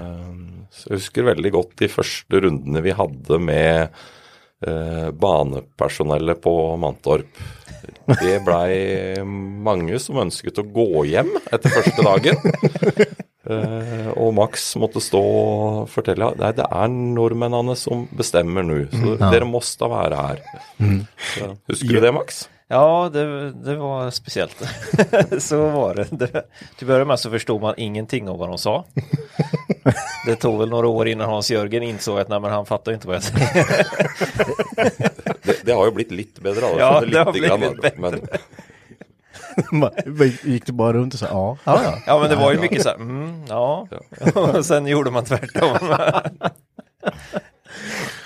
Så 0.72 0.90
jag 0.90 0.96
husker 0.96 1.24
väldigt 1.24 1.54
gott 1.54 1.72
de 1.78 1.88
första 1.88 2.40
rundorna 2.40 2.82
vi 2.82 2.92
hade 2.92 3.40
med 3.40 3.88
eh, 4.66 5.12
banepersonellet 5.12 6.42
på 6.42 6.78
Mantorp. 6.78 7.26
Det 8.06 8.46
blev 8.46 9.26
många 9.26 10.00
som 10.00 10.18
önskade 10.18 10.62
att 10.62 10.74
gå 10.74 11.04
hem 11.04 11.30
efter 11.52 11.70
första 11.70 12.02
dagen. 12.02 12.36
Eh, 13.50 14.08
och 14.08 14.34
Max 14.34 14.76
måste 14.76 15.02
stå 15.02 15.22
och 15.22 15.90
fortälla 15.90 16.34
Nej, 16.38 16.54
det 16.56 16.68
är 16.72 16.88
norrmännen 16.88 17.76
som 17.76 18.08
bestämmer 18.18 18.64
nu. 18.64 18.88
Så 18.92 19.16
dere 19.16 19.46
måste 19.46 19.84
vara 19.84 20.16
här. 20.16 20.40
Så, 21.40 21.58
husker 21.68 21.88
du 21.88 22.00
det 22.00 22.12
Max? 22.12 22.50
Ja, 22.68 23.10
det, 23.14 23.52
det 23.52 23.76
var 23.76 24.12
speciellt. 24.12 24.64
så 25.44 25.70
var 25.70 25.96
det. 25.96 26.08
det. 26.12 26.46
Till 26.78 26.88
början 26.88 27.08
med 27.08 27.20
så 27.20 27.30
förstod 27.30 27.62
man 27.62 27.74
ingenting 27.78 28.30
av 28.30 28.38
vad 28.38 28.50
de 28.50 28.58
sa. 28.58 28.86
Det 30.26 30.36
tog 30.36 30.60
väl 30.60 30.70
några 30.70 30.88
år 30.88 31.08
innan 31.08 31.30
Hans-Jörgen 31.30 31.84
insåg 31.84 32.20
att 32.20 32.30
nej, 32.30 32.40
men 32.40 32.52
han 32.52 32.66
fattar 32.66 32.92
inte 32.94 33.08
vad 33.08 33.16
jag 33.16 33.24
säger. 33.24 33.88
Det, 35.44 35.66
det 35.66 35.72
har 35.72 35.86
ju 35.86 35.92
blivit 35.92 36.12
lite 36.12 36.42
bättre. 36.42 36.62
Ja, 36.62 36.76
det 36.78 37.18
har 37.18 37.34
lite 37.34 37.58
blivit 37.58 37.82
bättre. 37.82 38.00
Men, 38.02 38.22
Gick 40.44 40.66
det 40.66 40.74
bara 40.74 40.94
runt 40.94 41.14
och 41.14 41.20
sa 41.20 41.26
ja? 41.26 41.58
Ja, 41.64 41.84
ja. 41.84 41.98
Ja, 42.08 42.20
men 42.20 42.30
det 42.30 42.36
var 42.36 42.54
ju 42.54 42.60
mycket 42.60 42.82
så 42.84 42.90
här, 42.90 42.96
mm, 42.96 43.46
ja. 43.50 43.88
Och 44.36 44.66
sen 44.66 44.88
gjorde 44.88 45.12
man 45.12 45.26
tvärtom. 45.26 45.78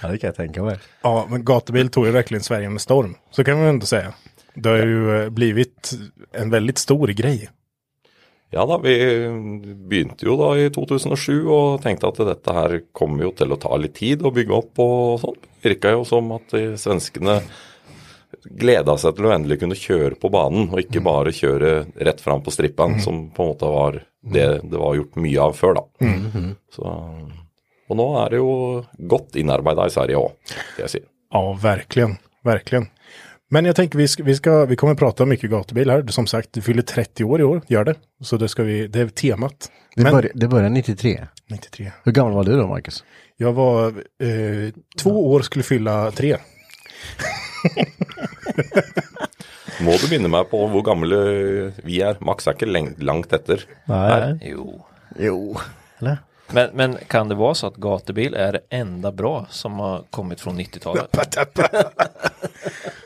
ja, 0.01 0.07
det 0.07 0.17
kan 0.17 0.27
jag 0.27 0.35
tänka 0.35 0.63
mig. 0.63 0.79
Ja, 1.01 1.27
men 1.29 1.45
gatubil 1.45 1.89
tog 1.89 2.05
ju 2.05 2.11
verkligen 2.11 2.43
Sverige 2.43 2.69
med 2.69 2.81
storm. 2.81 3.15
Så 3.31 3.43
kan 3.43 3.57
man 3.57 3.67
ändå 3.67 3.85
säga. 3.85 4.13
Det 4.53 4.69
har 4.69 4.77
ju 4.77 5.23
eh, 5.23 5.29
blivit 5.29 5.91
en 6.31 6.49
väldigt 6.49 6.77
stor 6.77 7.07
grej. 7.07 7.49
Ja 8.49 8.65
da, 8.65 8.77
vi 8.77 8.93
begynte 9.89 10.25
jo 10.25 10.37
da 10.39 10.53
i 10.55 10.69
2007 10.71 11.47
og 11.51 11.81
tenkte 11.83 12.07
at 12.07 12.21
dette 12.29 12.53
her 12.55 12.77
kommer 12.95 13.27
jo 13.27 13.33
til 13.35 13.51
å 13.51 13.59
ta 13.59 13.75
litt 13.75 13.97
tid 13.99 14.23
å 14.23 14.31
bygge 14.31 14.55
opp 14.55 14.79
og 14.79 15.19
sånn. 15.19 15.41
Virka 15.65 15.91
jo 15.91 16.05
som 16.07 16.31
at 16.31 16.55
de 16.55 16.77
svenskene 16.79 17.41
gleda 18.59 18.97
seg 18.97 19.15
til 19.15 19.25
å 19.29 19.33
endelig 19.35 19.59
kunne 19.61 19.75
kjøre 19.77 20.15
på 20.21 20.29
banen, 20.33 20.69
og 20.71 20.79
ikke 20.81 21.03
bare 21.05 21.31
kjøre 21.35 21.85
rett 22.07 22.21
fram 22.21 22.43
på 22.43 22.51
strippen, 22.51 22.99
som 23.03 23.29
på 23.31 23.43
en 23.43 23.51
måte 23.53 23.65
var 23.71 24.01
det 24.27 24.47
det 24.63 24.77
var 24.77 24.95
gjort 24.95 25.15
mye 25.15 25.39
av 25.41 25.53
før, 25.55 25.77
da. 25.79 25.83
Så, 26.75 26.83
og 27.89 27.95
nå 27.99 28.07
er 28.25 28.29
det 28.33 28.41
jo 28.41 28.51
godt 29.07 29.35
innarbeida 29.39 29.85
i 29.87 29.93
Sverige 29.93 30.19
òg, 30.19 30.55
jeg 30.81 30.89
si. 30.91 31.01
Ja, 31.33 31.43
verkligen. 31.61 32.17
Verkligen. 32.43 32.87
Men 33.49 33.65
jag 33.65 33.75
tänker 33.75 33.97
vi 33.97 34.07
ska, 34.07 34.23
vi 34.23 34.35
ska, 34.35 34.65
vi 34.65 34.75
kommer 34.75 34.95
prata 34.95 35.25
mycket 35.25 35.49
gatubil 35.49 35.89
här. 35.89 36.07
Som 36.07 36.27
sagt, 36.27 36.53
du 36.53 36.61
fyller 36.61 36.81
30 36.81 37.23
år 37.23 37.41
i 37.41 37.43
år, 37.43 37.61
gör 37.67 37.83
det. 37.85 37.95
Så 38.21 38.37
det 38.37 38.49
ska 38.49 38.63
vi, 38.63 38.87
det 38.87 38.99
är 38.99 39.07
temat. 39.07 39.71
Det, 39.95 40.03
Men- 40.03 40.11
började, 40.11 40.39
det 40.39 40.47
började 40.47 40.69
93. 40.69 41.27
93. 41.49 41.91
Hur 42.03 42.11
gammal 42.11 42.33
var 42.33 42.43
du 42.43 42.57
då, 42.57 42.67
Marcus? 42.67 43.03
Jag 43.37 43.53
var 43.53 43.87
eh, 44.23 44.73
två 44.99 45.31
år, 45.31 45.41
skulle 45.41 45.63
fylla 45.63 46.11
tre. 46.11 46.37
Må 49.83 49.93
du 50.01 50.07
minne 50.09 50.29
meg 50.31 50.47
på 50.49 50.63
hvor 50.71 50.81
gamle 50.85 51.17
vi 51.85 51.99
er. 52.01 52.17
Max 52.25 52.47
er 52.47 52.55
ikke 52.57 52.69
langt 53.05 53.33
etter. 53.35 53.63
Nej. 53.85 54.37
Jo. 54.53 54.79
Jo. 55.19 55.37
Eller? 55.99 56.17
Men, 56.51 56.69
men 56.73 56.97
kan 57.07 57.27
det 57.29 57.35
vara 57.35 57.53
så 57.55 57.67
att 57.67 57.75
gatubil 57.75 58.33
är 58.33 58.51
det 58.51 58.59
enda 58.69 59.11
bra 59.11 59.45
som 59.49 59.79
har 59.79 60.03
kommit 60.09 60.41
från 60.41 60.59
90-talet? 60.59 61.11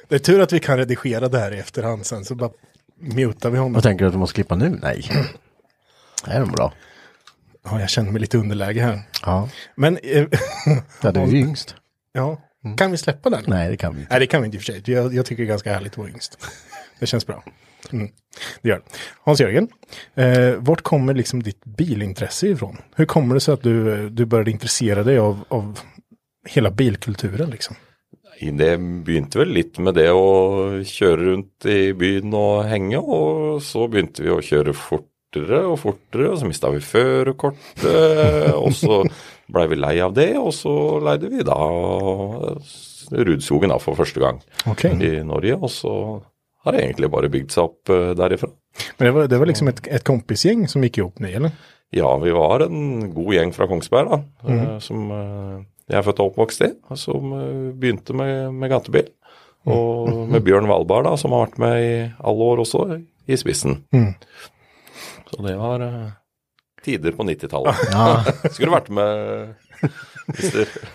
Det 0.08 0.16
är 0.16 0.20
tur 0.20 0.42
att 0.42 0.54
vi 0.54 0.60
kan 0.60 0.78
redigera 0.78 1.28
det 1.28 1.40
här 1.40 1.54
i 1.54 1.60
efterhand 1.60 2.06
sen, 2.06 2.26
så 2.26 2.36
bara 2.36 2.50
mutar 3.00 3.50
vi 3.50 3.58
honom. 3.58 3.74
Vad 3.74 3.84
tänker 3.84 4.06
du 4.06 4.08
att 4.08 4.14
du 4.14 4.20
måste 4.20 4.36
klippa 4.36 4.56
nu? 4.56 4.70
Nej. 4.82 5.04
Det 6.26 6.32
är 6.32 6.40
nog 6.40 6.52
bra. 6.52 6.74
Ja, 7.64 7.80
jag 7.80 7.90
känner 7.90 8.12
mig 8.12 8.22
lite 8.22 8.38
underläge 8.38 8.82
här. 8.82 9.00
Ja. 9.26 9.50
Men, 9.76 9.98
eh, 10.04 10.26
ja, 11.02 11.12
du 11.12 11.20
är 11.20 11.26
ju 11.28 11.38
yngst. 11.48 11.76
ja, 12.14 12.42
kan 12.78 12.92
vi 12.92 12.98
släppa 12.98 13.30
den? 13.30 13.44
Nej, 13.48 13.70
det 13.70 13.78
kan 13.78 13.94
vi 13.94 14.02
inte. 14.02 14.14
Nej, 14.14 14.20
det 14.20 14.28
kan 14.28 14.42
vi 14.42 14.46
inte 14.46 14.58
i 14.58 14.60
och 14.60 14.64
för 14.64 14.74
sig. 14.74 14.94
Jag, 14.94 15.14
jag 15.14 15.26
tycker 15.26 15.44
det 15.44 15.48
är 15.48 15.50
ganska 15.50 15.74
härligt 15.74 15.92
att 15.92 15.98
vara 15.98 16.10
yngst. 16.10 16.38
Det 17.00 17.08
känns 17.08 17.28
bra. 17.28 17.44
Mm. 17.92 18.10
Det 18.62 18.70
gör 18.70 18.76
det. 18.76 18.84
Hans-Jörgen, 19.24 19.68
eh, 20.16 20.54
vart 20.58 20.82
kommer 20.82 21.14
liksom 21.14 21.44
ditt 21.44 21.66
bilintresse 21.66 22.48
ifrån? 22.48 22.78
Hur 22.96 23.06
kommer 23.06 23.36
det 23.36 23.42
sig 23.42 23.54
att 23.54 23.64
du, 23.64 24.10
du 24.10 24.26
började 24.26 24.52
intressera 24.52 25.04
dig 25.04 25.18
av, 25.18 25.44
av 25.48 25.80
hela 26.50 26.72
bilkulturen 26.72 27.50
liksom? 27.50 27.76
Det 28.42 28.78
begynte 28.78 29.38
vel 29.38 29.52
litt 29.54 29.78
med 29.78 29.94
det 29.94 30.08
å 30.18 30.82
kjøre 30.82 31.28
rundt 31.28 31.66
i 31.70 31.92
byen 31.94 32.34
og 32.34 32.64
henge, 32.66 32.98
og 32.98 33.60
så 33.62 33.86
begynte 33.92 34.26
vi 34.26 34.32
å 34.34 34.40
kjøre 34.42 34.74
fortere 34.74 35.60
og 35.68 35.78
fortere, 35.84 36.32
og 36.32 36.40
så 36.42 36.50
mista 36.50 36.72
vi 36.74 36.82
førerkortet, 36.82 37.86
og 38.64 38.74
så 38.74 39.04
blei 39.54 39.68
vi 39.72 39.78
lei 39.80 39.96
av 40.04 40.14
det, 40.18 40.30
og 40.40 40.52
så 40.56 40.74
leide 41.04 41.30
vi 41.32 41.44
da 41.48 41.58
Rudskogen 43.12 43.72
da 43.74 43.78
for 43.82 43.98
første 44.00 44.22
gang 44.24 44.40
Ok. 44.72 44.86
i 44.94 45.12
Norge, 45.28 45.58
og 45.58 45.70
så 45.74 45.94
har 46.64 46.76
det 46.76 46.84
egentlig 46.86 47.10
bare 47.12 47.30
bygd 47.34 47.52
seg 47.52 47.64
opp 47.66 47.90
eh, 47.92 48.12
derifra. 48.18 48.52
Men 49.00 49.08
det 49.08 49.14
var, 49.16 49.28
det 49.32 49.40
var 49.42 49.50
liksom 49.50 49.68
ett, 49.72 49.82
ett 49.88 50.04
kompisgäng 50.08 50.68
som 50.70 50.84
gick 50.86 50.98
ihop 51.02 51.20
ni, 51.20 51.32
eller? 51.34 51.52
Ja, 51.92 52.12
vi 52.22 52.32
var 52.32 52.62
en 52.68 53.10
god 53.14 53.34
gjeng 53.34 53.52
fra 53.56 53.68
Kongsberg, 53.68 54.12
da. 54.14 54.20
eh, 54.54 54.78
Som 54.80 55.10
eh, 55.12 55.58
jeg 55.90 55.98
er 56.00 56.06
født 56.06 56.22
og 56.24 56.30
oppvokst 56.32 56.62
i. 56.64 56.70
Som 56.96 57.34
begynte 57.82 58.14
med, 58.16 58.54
med 58.56 58.72
gatebil. 58.72 59.10
Og 59.68 60.30
med 60.32 60.46
Bjørn 60.46 60.70
Valberg, 60.70 61.04
da, 61.10 61.16
som 61.20 61.34
har 61.36 61.48
vært 61.50 61.58
med 61.60 61.82
i 61.84 61.90
alle 62.22 62.46
år 62.54 62.62
også, 62.64 62.86
i 63.28 63.36
spissen. 63.38 63.82
Mm. 63.92 64.14
Så 65.34 65.42
det 65.44 65.58
var 65.60 65.84
tider 66.86 67.12
på 67.12 67.24
90-tallet. 67.24 67.76
Ja, 67.92 68.24
Skulle 68.52 68.72
vært 68.72 68.90
med 68.90 69.54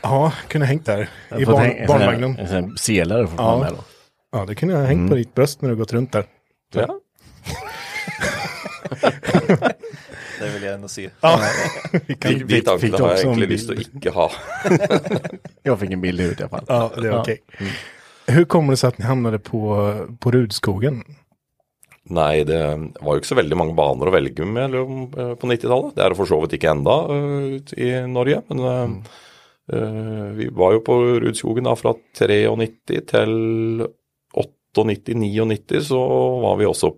Ja, 0.03 0.33
kunde 0.49 0.67
hängt 0.67 0.87
där 0.87 1.09
i 1.39 1.45
barn, 1.47 1.87
barnvagnen. 1.89 2.37
En 2.39 2.47
sån 2.49 2.57
här 2.65 2.73
selare 2.77 3.27
får 3.27 3.41
Ja. 3.45 3.59
med 3.59 3.73
då. 3.73 3.85
Ja, 4.33 4.45
det 4.47 4.55
kunde 4.55 4.75
jag 4.75 4.81
ha 4.81 4.87
hängt 4.89 5.11
på 5.11 5.17
ditt 5.17 5.35
bröst 5.35 5.63
när 5.63 5.69
du 5.69 5.77
gått 5.77 5.93
runt 5.93 6.13
där. 6.13 6.25
ja. 6.75 7.01
Det 10.41 10.49
vill 10.55 10.63
jag 10.63 10.75
ändå 10.75 10.89
se. 10.89 11.11
Ja, 11.21 11.41
vi 12.07 12.15
kan, 12.15 12.33
de 12.33 12.39
fick- 12.39 12.81
fick 12.81 12.97
du 12.97 13.03
har 13.03 13.15
jeg 13.17 13.27
også 13.27 13.29
en 13.29 13.33
egentlig 13.33 13.49
bil? 13.49 13.57
lyst 13.57 13.69
til 13.69 13.79
å 13.79 13.81
ikke 13.81 14.11
ha. 14.11 14.31
Jag 15.63 15.79
fick 15.81 15.91
en 15.91 16.01
bild 16.01 16.21
i 16.21 16.23
huvudet 16.23 16.41
i 16.41 16.43
alla 16.43 16.51
fall. 16.51 16.65
ja 16.69 16.91
det 17.03 17.09
är 17.09 17.21
okej. 17.21 17.39
Hur 18.27 18.45
kommer 18.45 18.73
det 18.73 18.77
sig 18.77 18.89
att 18.89 18.99
ni 18.99 19.05
hamnade 19.05 19.39
på, 19.39 19.95
på 20.21 20.31
Rudskogen? 20.31 21.05
Nei, 22.15 22.45
det 22.47 22.59
var 23.03 23.17
jo 23.17 23.21
ikke 23.21 23.33
så 23.33 23.39
veldig 23.41 23.57
mange 23.59 23.75
baner 23.75 24.07
å 24.07 24.13
velge 24.15 24.47
mellom 24.47 25.07
eh, 25.11 25.33
på 25.41 25.49
90-tallet. 25.51 25.95
Det 25.97 26.05
er 26.05 26.13
det 26.13 26.19
for 26.21 26.31
så 26.31 26.39
vidt 26.45 26.55
ikke 26.59 26.71
enda 26.71 26.97
eh, 27.11 27.57
i 27.83 27.89
Norge. 28.11 28.43
Men 28.53 28.63
eh, 28.71 28.93
eh, 29.75 30.27
vi 30.39 30.47
var 30.55 30.77
jo 30.77 30.85
på 30.87 30.99
Rudskogen 31.25 31.67
da 31.67 31.75
fra 31.79 31.95
93 32.21 33.01
til 33.11 33.35
98-99, 34.77 35.81
så 35.89 35.99
var 36.45 36.61
vi 36.61 36.69
også 36.69 36.93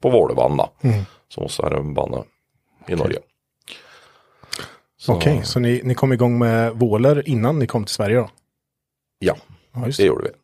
på 0.00 0.12
Vålerbanen, 0.14 0.62
da. 0.62 0.68
Mm. 0.86 1.04
Som 1.32 1.44
også 1.48 1.66
er 1.68 1.78
en 1.80 1.92
bane 1.96 2.22
i 2.88 2.96
Norge. 2.96 3.20
Så, 5.04 5.18
Okej, 5.18 5.42
så 5.44 5.60
ni, 5.60 5.80
ni 5.84 5.94
kom 5.98 6.12
igång 6.16 6.38
med 6.40 6.78
Våler 6.80 7.20
innan 7.28 7.58
ni 7.60 7.66
kom 7.68 7.84
till 7.84 7.94
Sverige 7.94 8.22
då? 8.22 8.28
Ja, 9.18 9.34
Ja, 9.74 9.84
det 9.84 9.96
det. 9.96 10.06
gjorde 10.06 10.24
vi. 10.30 10.34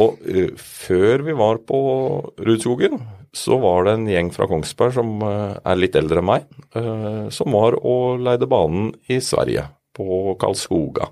Og 0.00 0.18
eh, 0.26 0.50
før 0.56 1.22
vi 1.26 1.32
var 1.38 1.58
på 1.66 1.78
Rudskogen, 2.38 2.98
så 3.32 3.58
var 3.62 3.84
det 3.86 3.92
en 3.94 4.08
gjeng 4.10 4.30
fra 4.34 4.46
Kongsberg 4.50 4.94
som 4.96 5.22
eh, 5.22 5.54
er 5.62 5.78
litt 5.78 5.96
eldre 5.98 6.22
enn 6.22 6.28
meg, 6.28 6.46
eh, 6.74 7.28
som 7.34 7.54
var 7.54 7.76
og 7.78 8.22
leide 8.26 8.48
banen 8.50 8.90
i 9.10 9.20
Sverige, 9.22 9.68
på 9.96 10.34
Karlskoga. 10.40 11.10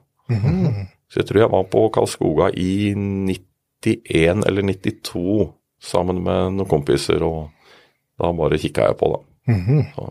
Så 1.09 1.23
jeg 1.23 1.29
tror 1.29 1.41
jeg 1.41 1.53
var 1.53 1.65
på 1.73 1.87
Karlskoga 1.95 2.51
i 2.55 2.93
91 2.95 4.45
eller 4.47 4.63
92 4.63 5.49
sammen 5.83 6.23
med 6.25 6.59
noen 6.59 6.69
kompiser, 6.71 7.23
og 7.23 7.49
da 8.19 8.33
bare 8.35 8.59
kikka 8.59 8.91
jeg 8.91 8.99
på, 8.99 9.13
da. 9.15 9.25
Så, 9.95 10.11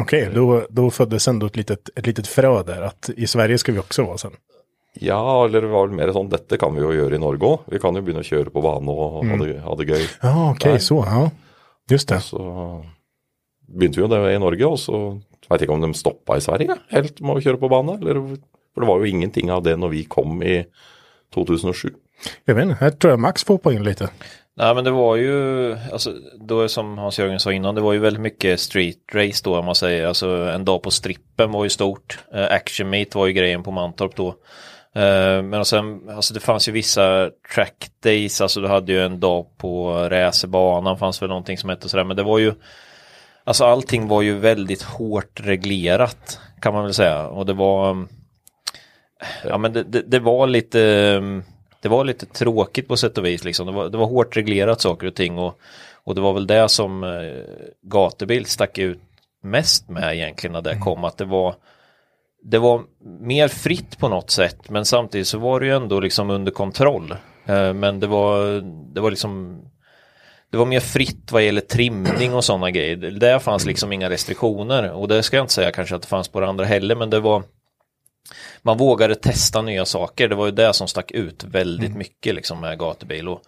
Okej, 0.00 0.30
då, 0.34 0.66
då 0.70 0.90
föddes 0.90 1.28
ändå 1.28 1.46
ett 1.46 1.56
litet, 1.56 1.88
ett 1.98 2.06
litet 2.06 2.26
frö 2.26 2.62
där 2.62 2.82
att 2.82 3.10
i 3.16 3.26
Sverige 3.26 3.58
ska 3.58 3.72
vi 3.72 3.78
också 3.78 4.02
vara 4.04 4.18
sen. 4.18 4.32
ja, 5.00 5.44
eller 5.44 5.64
det 5.64 5.70
var 5.72 5.86
vel 5.88 5.96
mer 5.98 6.12
sånn 6.14 6.30
dette 6.32 6.58
kan 6.60 6.74
vi 6.74 6.82
jo 6.84 6.92
gjøre 6.94 7.18
i 7.18 7.22
Norge 7.22 7.48
òg. 7.48 7.68
Vi 7.72 7.80
kan 7.82 7.96
jo 7.96 8.02
begynne 8.04 8.24
å 8.24 8.28
kjøre 8.28 8.52
på 8.54 8.62
bane 8.64 8.92
og 8.92 9.18
ha, 9.18 9.38
det, 9.42 9.58
ha 9.64 9.76
det 9.78 9.88
gøy. 9.88 10.04
Ja, 10.22 10.34
okej, 10.50 10.76
Nej. 10.76 10.84
så, 10.84 11.00
ja. 11.06 11.22
Just 11.90 12.10
det. 12.10 12.20
Så 12.26 12.42
begynte 13.66 14.00
vi 14.00 14.06
jo 14.06 14.10
det 14.10 14.20
i 14.34 14.42
Norge, 14.42 14.72
og 14.72 14.80
så 14.82 15.02
veit 15.50 15.62
ikke 15.62 15.76
om 15.76 15.84
de 15.84 15.92
stoppa 15.94 16.38
i 16.38 16.44
Sverige 16.44 16.78
helt 16.90 17.20
med 17.22 17.38
å 17.38 17.44
kjøre 17.44 17.60
på 17.62 17.70
bane. 17.70 17.98
Eller, 18.00 18.22
for 18.74 18.84
det 18.84 18.90
var 18.90 19.02
jo 19.02 19.12
ingenting 19.12 19.52
av 19.54 19.62
det 19.66 19.76
når 19.78 19.94
vi 19.94 20.02
kom 20.10 20.42
i 20.42 20.58
2007. 21.34 21.90
Jag 22.44 22.54
vet 22.54 22.64
inte, 22.64 22.76
här 22.80 22.90
tror 22.90 23.10
jag 23.10 23.20
Max 23.20 23.44
får 23.44 23.72
in 23.72 23.84
lite. 23.84 24.08
Nej 24.58 24.74
men 24.74 24.84
det 24.84 24.90
var 24.90 25.16
ju, 25.16 25.72
alltså, 25.92 26.12
då 26.40 26.68
som 26.68 26.98
Hans-Jörgen 26.98 27.40
sa 27.40 27.52
innan, 27.52 27.74
det 27.74 27.80
var 27.80 27.92
ju 27.92 27.98
väldigt 27.98 28.22
mycket 28.22 28.60
street 28.60 28.96
race 29.12 29.40
då 29.44 29.58
om 29.58 29.64
man 29.64 29.74
säger. 29.74 30.06
Alltså 30.06 30.28
en 30.28 30.64
dag 30.64 30.82
på 30.82 30.90
strippen 30.90 31.52
var 31.52 31.64
ju 31.64 31.70
stort. 31.70 32.18
Eh, 32.34 32.44
Action 32.50 32.90
Meet 32.90 33.14
var 33.14 33.26
ju 33.26 33.32
grejen 33.32 33.62
på 33.62 33.70
Mantorp 33.70 34.16
då. 34.16 34.34
Eh, 34.96 35.42
men 35.42 35.64
sen, 35.64 36.08
alltså 36.10 36.34
det 36.34 36.40
fanns 36.40 36.68
ju 36.68 36.72
vissa 36.72 37.30
track 37.54 37.88
days, 38.02 38.40
alltså 38.40 38.60
du 38.60 38.68
hade 38.68 38.92
ju 38.92 39.04
en 39.04 39.20
dag 39.20 39.46
på 39.56 39.92
racerbanan, 40.10 40.98
fanns 40.98 41.22
väl 41.22 41.28
någonting 41.28 41.58
som 41.58 41.70
hette 41.70 41.88
sådär. 41.88 42.04
Men 42.04 42.16
det 42.16 42.22
var 42.22 42.38
ju, 42.38 42.54
alltså 43.44 43.64
allting 43.64 44.08
var 44.08 44.22
ju 44.22 44.38
väldigt 44.38 44.82
hårt 44.82 45.40
reglerat 45.40 46.40
kan 46.60 46.74
man 46.74 46.84
väl 46.84 46.94
säga. 46.94 47.26
Och 47.26 47.46
det 47.46 47.52
var, 47.52 48.06
ja 49.44 49.58
men 49.58 49.72
det, 49.72 49.82
det, 49.82 50.02
det 50.02 50.18
var 50.18 50.46
lite 50.46 51.20
det 51.80 51.88
var 51.88 52.04
lite 52.04 52.26
tråkigt 52.26 52.88
på 52.88 52.96
sätt 52.96 53.18
och 53.18 53.26
vis 53.26 53.44
liksom. 53.44 53.66
Det 53.66 53.72
var, 53.72 53.88
det 53.88 53.98
var 53.98 54.06
hårt 54.06 54.36
reglerat 54.36 54.80
saker 54.80 55.06
och 55.06 55.14
ting 55.14 55.38
och, 55.38 55.58
och 56.04 56.14
det 56.14 56.20
var 56.20 56.32
väl 56.32 56.46
det 56.46 56.68
som 56.68 57.04
eh, 57.04 57.10
gatubil 57.82 58.46
stack 58.46 58.78
ut 58.78 59.00
mest 59.42 59.88
med 59.88 60.14
egentligen 60.14 60.52
när 60.52 60.62
det 60.62 60.78
kom 60.78 61.04
att 61.04 61.18
det 61.18 61.24
var 61.24 61.54
det 62.48 62.58
var 62.58 62.82
mer 63.20 63.48
fritt 63.48 63.98
på 63.98 64.08
något 64.08 64.30
sätt 64.30 64.70
men 64.70 64.84
samtidigt 64.84 65.28
så 65.28 65.38
var 65.38 65.60
det 65.60 65.66
ju 65.66 65.76
ändå 65.76 66.00
liksom 66.00 66.30
under 66.30 66.52
kontroll. 66.52 67.14
Eh, 67.46 67.72
men 67.72 68.00
det 68.00 68.06
var, 68.06 68.60
det 68.94 69.00
var 69.00 69.10
liksom 69.10 69.62
det 70.50 70.56
var 70.56 70.66
mer 70.66 70.80
fritt 70.80 71.32
vad 71.32 71.44
gäller 71.44 71.60
trimning 71.60 72.34
och 72.34 72.44
sådana 72.44 72.70
grejer. 72.70 72.96
Där 72.96 73.38
fanns 73.38 73.66
liksom 73.66 73.92
inga 73.92 74.10
restriktioner 74.10 74.92
och 74.92 75.08
det 75.08 75.22
ska 75.22 75.36
jag 75.36 75.44
inte 75.44 75.52
säga 75.52 75.72
kanske 75.72 75.94
att 75.94 76.02
det 76.02 76.08
fanns 76.08 76.28
på 76.28 76.40
det 76.40 76.46
andra 76.46 76.64
heller 76.64 76.96
men 76.96 77.10
det 77.10 77.20
var 77.20 77.42
man 78.62 78.78
vågade 78.78 79.14
testa 79.14 79.62
nya 79.62 79.84
saker. 79.84 80.28
Det 80.28 80.34
var 80.34 80.46
ju 80.46 80.52
det 80.52 80.72
som 80.72 80.88
stack 80.88 81.10
ut 81.10 81.44
väldigt 81.44 81.96
mycket 81.96 82.34
liksom 82.34 82.60
med 82.60 82.78
gatubil 82.78 83.28
och, 83.28 83.42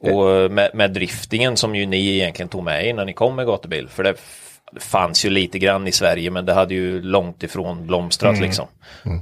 och 0.00 0.50
med, 0.50 0.70
med 0.74 0.92
driftingen 0.92 1.56
som 1.56 1.74
ju 1.74 1.86
ni 1.86 2.14
egentligen 2.14 2.48
tog 2.48 2.64
med 2.64 2.86
er 2.86 2.94
när 2.94 3.04
ni 3.04 3.12
kom 3.12 3.36
med 3.36 3.46
gatubil. 3.46 3.88
För 3.88 4.02
det, 4.02 4.14
det 4.72 4.80
fanns 4.82 5.24
ju 5.24 5.30
lite 5.30 5.58
grann 5.58 5.86
i 5.88 5.92
Sverige 5.92 6.30
men 6.30 6.46
det 6.46 6.52
hade 6.54 6.74
ju 6.74 7.02
långt 7.02 7.42
ifrån 7.42 7.86
blomstrat 7.86 8.40
liksom. 8.40 8.66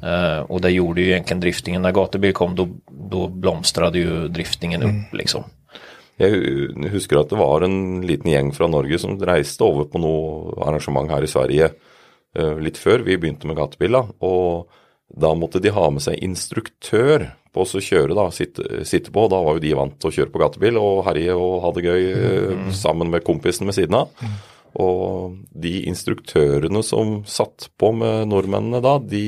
Eh, 0.03 0.39
och 0.41 0.61
det 0.61 0.71
gjorde 0.71 1.01
ju 1.01 1.11
egentligen 1.11 1.41
driftingen. 1.41 1.83
När 1.83 1.93
gatubil 1.93 2.33
kom 2.35 2.55
då, 2.55 2.69
då 3.11 3.29
blomstrade 3.29 3.99
ju 3.99 4.29
driftingen 4.29 4.83
upp 4.83 5.13
liksom. 5.15 5.45
Hu- 6.19 6.89
husker 6.91 7.21
at 7.21 7.31
det 7.31 7.37
var 7.39 7.61
en 7.63 8.01
liten 8.07 8.31
gjeng 8.31 8.53
fra 8.53 8.67
Norge 8.67 8.99
som 8.99 9.21
reiste 9.23 9.63
over 9.65 9.85
på 9.87 10.01
noe 10.03 10.57
arrangement 10.67 11.11
her 11.11 11.23
i 11.23 11.31
Sverige 11.31 11.69
eh, 12.35 12.59
litt 12.59 12.79
før 12.79 13.05
vi 13.07 13.17
begynte 13.17 13.47
med 13.47 13.57
gatebil. 13.57 13.93
da, 13.95 14.03
Og 14.21 14.67
da 15.09 15.31
måtte 15.39 15.61
de 15.63 15.71
ha 15.71 15.87
med 15.91 16.03
seg 16.03 16.19
instruktør 16.23 17.29
på 17.55 17.63
å 17.65 17.81
kjøre, 17.81 18.15
da, 18.19 18.27
sitte, 18.35 18.83
sitte 18.85 19.11
på. 19.15 19.29
Da 19.31 19.39
var 19.43 19.57
jo 19.57 19.63
de 19.63 19.73
vant 19.79 20.05
å 20.05 20.11
kjøre 20.13 20.31
på 20.35 20.43
gatebil 20.43 20.77
og 20.77 21.05
herje 21.07 21.33
og 21.39 21.63
ha 21.65 21.71
det 21.79 21.87
gøy 21.87 22.03
eh, 22.13 22.71
sammen 22.77 23.11
med 23.15 23.25
kompisen 23.25 23.67
ved 23.71 23.79
siden 23.79 23.95
av. 24.03 24.11
Og 24.79 25.39
de 25.51 25.73
instruktørene 25.91 26.83
som 26.87 27.23
satt 27.27 27.69
på 27.81 27.91
med 27.99 28.29
nordmennene 28.31 28.79
da, 28.85 28.95
de 29.03 29.25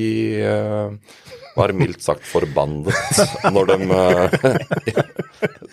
eh, 0.46 1.18
var 1.56 1.74
mildt 1.74 2.04
sagt 2.06 2.22
forbannet 2.28 2.94
når 3.54 3.72
de 3.72 3.78
eh, 3.98 5.02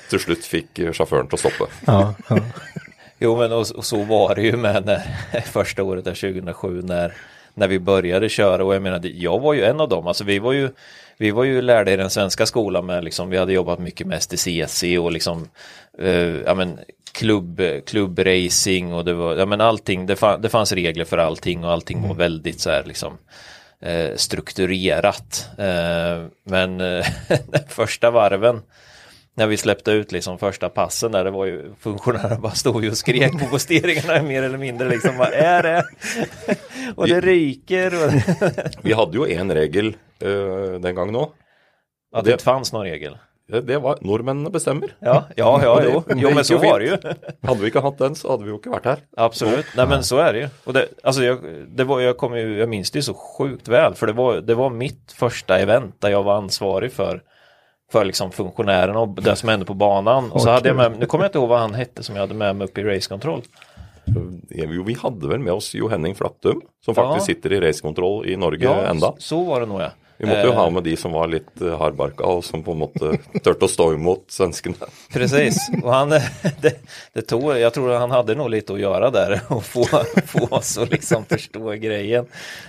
til 0.09 0.23
slutt 0.23 0.49
fikk 0.49 0.81
sjåføren 0.97 1.29
til 1.29 1.37
å 1.37 1.43
stoppe. 1.45 1.69
Ja, 1.85 2.01
ja. 2.31 2.41
Jo 3.19 3.37
men 3.37 3.51
och, 3.51 3.67
och 3.75 3.85
så 3.85 4.03
var 4.03 4.35
det 4.35 4.41
ju 4.41 4.57
med 4.57 4.85
när, 4.85 5.01
första 5.45 5.83
året 5.83 6.05
där 6.05 6.13
2007 6.13 6.81
när, 6.81 7.13
när 7.53 7.67
vi 7.67 7.79
började 7.79 8.29
köra 8.29 8.65
och 8.65 8.75
jag 8.75 8.81
menar 8.81 9.01
jag 9.03 9.39
var 9.39 9.53
ju 9.53 9.63
en 9.63 9.79
av 9.79 9.89
dem, 9.89 10.07
alltså 10.07 10.23
vi 10.23 10.39
var 10.39 10.53
ju 10.53 10.69
vi 11.17 11.31
var 11.31 11.43
ju 11.43 11.61
lärda 11.61 11.91
i 11.91 11.97
den 11.97 12.09
svenska 12.09 12.45
skolan 12.45 12.85
med 12.85 13.03
liksom, 13.03 13.29
vi 13.29 13.37
hade 13.37 13.53
jobbat 13.53 13.79
mycket 13.79 14.07
med 14.07 14.23
STCC 14.23 14.83
och 14.83 15.11
liksom, 15.11 15.49
eh, 15.99 16.35
ja 16.45 16.53
men 16.53 16.79
klubb, 17.17 17.61
klubbracing 17.85 18.93
och 18.93 19.05
det 19.05 19.13
var, 19.13 19.35
ja 19.35 19.45
men 19.45 19.61
allting, 19.61 20.05
det, 20.05 20.15
fann, 20.15 20.41
det 20.41 20.49
fanns 20.49 20.71
regler 20.71 21.05
för 21.05 21.17
allting 21.17 21.63
och 21.63 21.71
allting 21.71 22.07
var 22.07 22.15
väldigt 22.15 22.59
så 22.59 22.69
här 22.69 22.83
liksom 22.83 23.17
eh, 23.81 24.15
strukturerat. 24.15 25.49
Eh, 25.57 26.25
men 26.43 26.81
eh, 26.81 27.05
den 27.27 27.67
första 27.67 28.11
varven 28.11 28.61
när 29.37 29.47
vi 29.47 29.57
släppte 29.57 29.91
ut 29.91 30.11
liksom 30.11 30.37
första 30.37 30.69
passen 30.69 31.11
där 31.11 31.23
det 31.23 31.31
var 31.31 31.45
ju 31.45 31.73
funktionärerna 31.79 32.39
bara 32.39 32.51
stod 32.51 32.83
ju 32.83 32.91
och 32.91 32.97
skrek 32.97 33.31
på 33.31 33.45
posteringarna 33.45 34.23
mer 34.27 34.43
eller 34.43 34.57
mindre 34.57 34.89
liksom 34.89 35.17
vad 35.17 35.33
är 35.33 35.63
det? 35.63 35.83
och 36.95 37.07
det 37.07 37.21
ryker 37.21 38.05
och 38.05 38.11
Vi 38.81 38.93
hadde 38.93 39.17
jo 39.17 39.27
én 39.27 39.53
regel 39.53 39.87
eh, 40.19 40.79
den 40.79 40.95
gangen 40.95 41.15
òg. 41.15 41.31
att 42.13 42.25
det 42.25 42.31
inte 42.31 42.43
fanns 42.43 42.73
någon 42.73 42.83
regel. 42.83 43.17
Det, 43.47 43.77
var 43.79 43.97
nordmennene 44.01 44.49
bestemmer. 44.49 44.89
Ja, 44.99 45.23
ja, 45.35 45.59
ja, 45.63 45.79
det- 45.79 45.91
jo, 45.93 46.03
jo 46.15 46.31
men 46.35 46.43
så 46.45 46.53
ju 46.53 46.59
var 46.59 46.79
det 46.79 46.85
ju. 46.85 46.97
Hadde 47.47 47.61
vi 47.61 47.67
ikke 47.71 47.81
hatt 47.81 47.97
den, 47.97 48.15
så 48.15 48.31
hadde 48.31 48.43
vi 48.43 48.49
jo 48.51 48.57
ikke 48.59 48.73
vært 48.73 48.85
her. 48.85 48.97
Absolut, 49.17 49.65
nej 49.75 49.87
men 49.87 50.03
så 50.03 50.17
är 50.17 50.33
det 50.33 50.39
ju. 50.39 50.47
Och 50.65 50.73
det, 50.73 50.87
alltså 51.03 51.23
jag, 51.23 51.39
det 51.67 51.83
var, 51.83 51.99
jag, 52.01 52.17
kommer 52.17 52.37
ju, 52.37 52.57
jag 52.59 52.69
minns 52.69 52.91
det 52.91 52.99
ju 52.99 53.03
så 53.03 53.13
sjukt 53.13 53.67
väl 53.67 53.93
för 53.95 54.07
det 54.07 54.13
var, 54.13 54.41
det 54.41 54.55
var 54.55 54.69
mitt 54.69 55.11
första 55.17 55.59
event 55.59 55.95
där 56.01 56.09
jag 56.09 56.23
var 56.23 56.35
ansvarig 56.35 56.91
för 56.91 57.21
för 57.91 58.05
liksom 58.05 58.31
funktionärerna 58.31 58.99
och 58.99 59.07
det 59.23 59.35
som 59.35 59.49
hände 59.49 59.65
på 59.65 59.73
banan. 59.73 60.31
Och 60.31 60.41
så 60.41 60.49
hade 60.49 60.67
jag 60.69 60.75
med, 60.77 60.99
nu 60.99 61.05
kommer 61.05 61.23
jag 61.25 61.29
inte 61.29 61.37
ihåg 61.37 61.49
vad 61.49 61.59
han 61.59 61.73
hette 61.73 62.03
som 62.03 62.15
jag 62.15 62.21
hade 62.23 62.33
med 62.33 62.55
mig 62.55 62.67
uppe 62.67 62.81
i 62.81 62.83
racekontroll. 62.83 63.41
Jo, 64.49 64.83
vi 64.83 64.93
hadde 64.93 65.27
vel 65.27 65.39
med 65.39 65.53
oss 65.53 65.75
Jo 65.75 65.87
Henning 65.87 66.15
Flattum, 66.15 66.61
som 66.85 66.93
Ja. 66.97 67.19
sitter 67.19 67.53
i 67.53 67.59
racekontroll 67.61 68.25
i 68.27 68.35
Norge 68.35 68.69
enda. 68.89 69.07
så, 69.07 69.15
så 69.19 69.43
var 69.43 69.59
det 69.59 69.65
nog 69.65 69.81
ja. 69.81 69.91
Vi 70.17 70.25
måtte 70.25 70.47
jo 70.47 70.51
ha 70.51 70.69
med 70.69 70.83
de 70.83 70.97
som 70.97 71.11
var 71.11 71.27
litt 71.27 71.61
eh, 71.61 71.77
hardbarka 71.77 72.25
og 72.25 72.43
som 72.45 72.63
på 72.65 72.73
en 72.73 72.79
måte 72.81 73.11
turte 73.43 73.65
å 73.65 73.69
stå 73.69 73.91
imot 73.93 74.25
svenskene. 74.33 74.89
Precis, 75.13 75.69
och 75.83 75.93
han, 75.93 76.09
det, 76.61 76.73
det 77.13 77.21
tog, 77.21 77.57
jag 77.57 77.73
tror 77.73 77.93
han 77.93 78.11
hade 78.11 78.35
nog 78.35 78.49
lite 78.49 78.73
att 78.73 78.79
göra 78.79 79.09
där 79.09 79.41
och 79.47 79.63
få, 79.63 79.85
få 80.25 80.47
oss 80.55 80.77
att 80.77 80.89
liksom 80.91 81.25
förstå 81.25 81.71
grejen. 81.71 82.25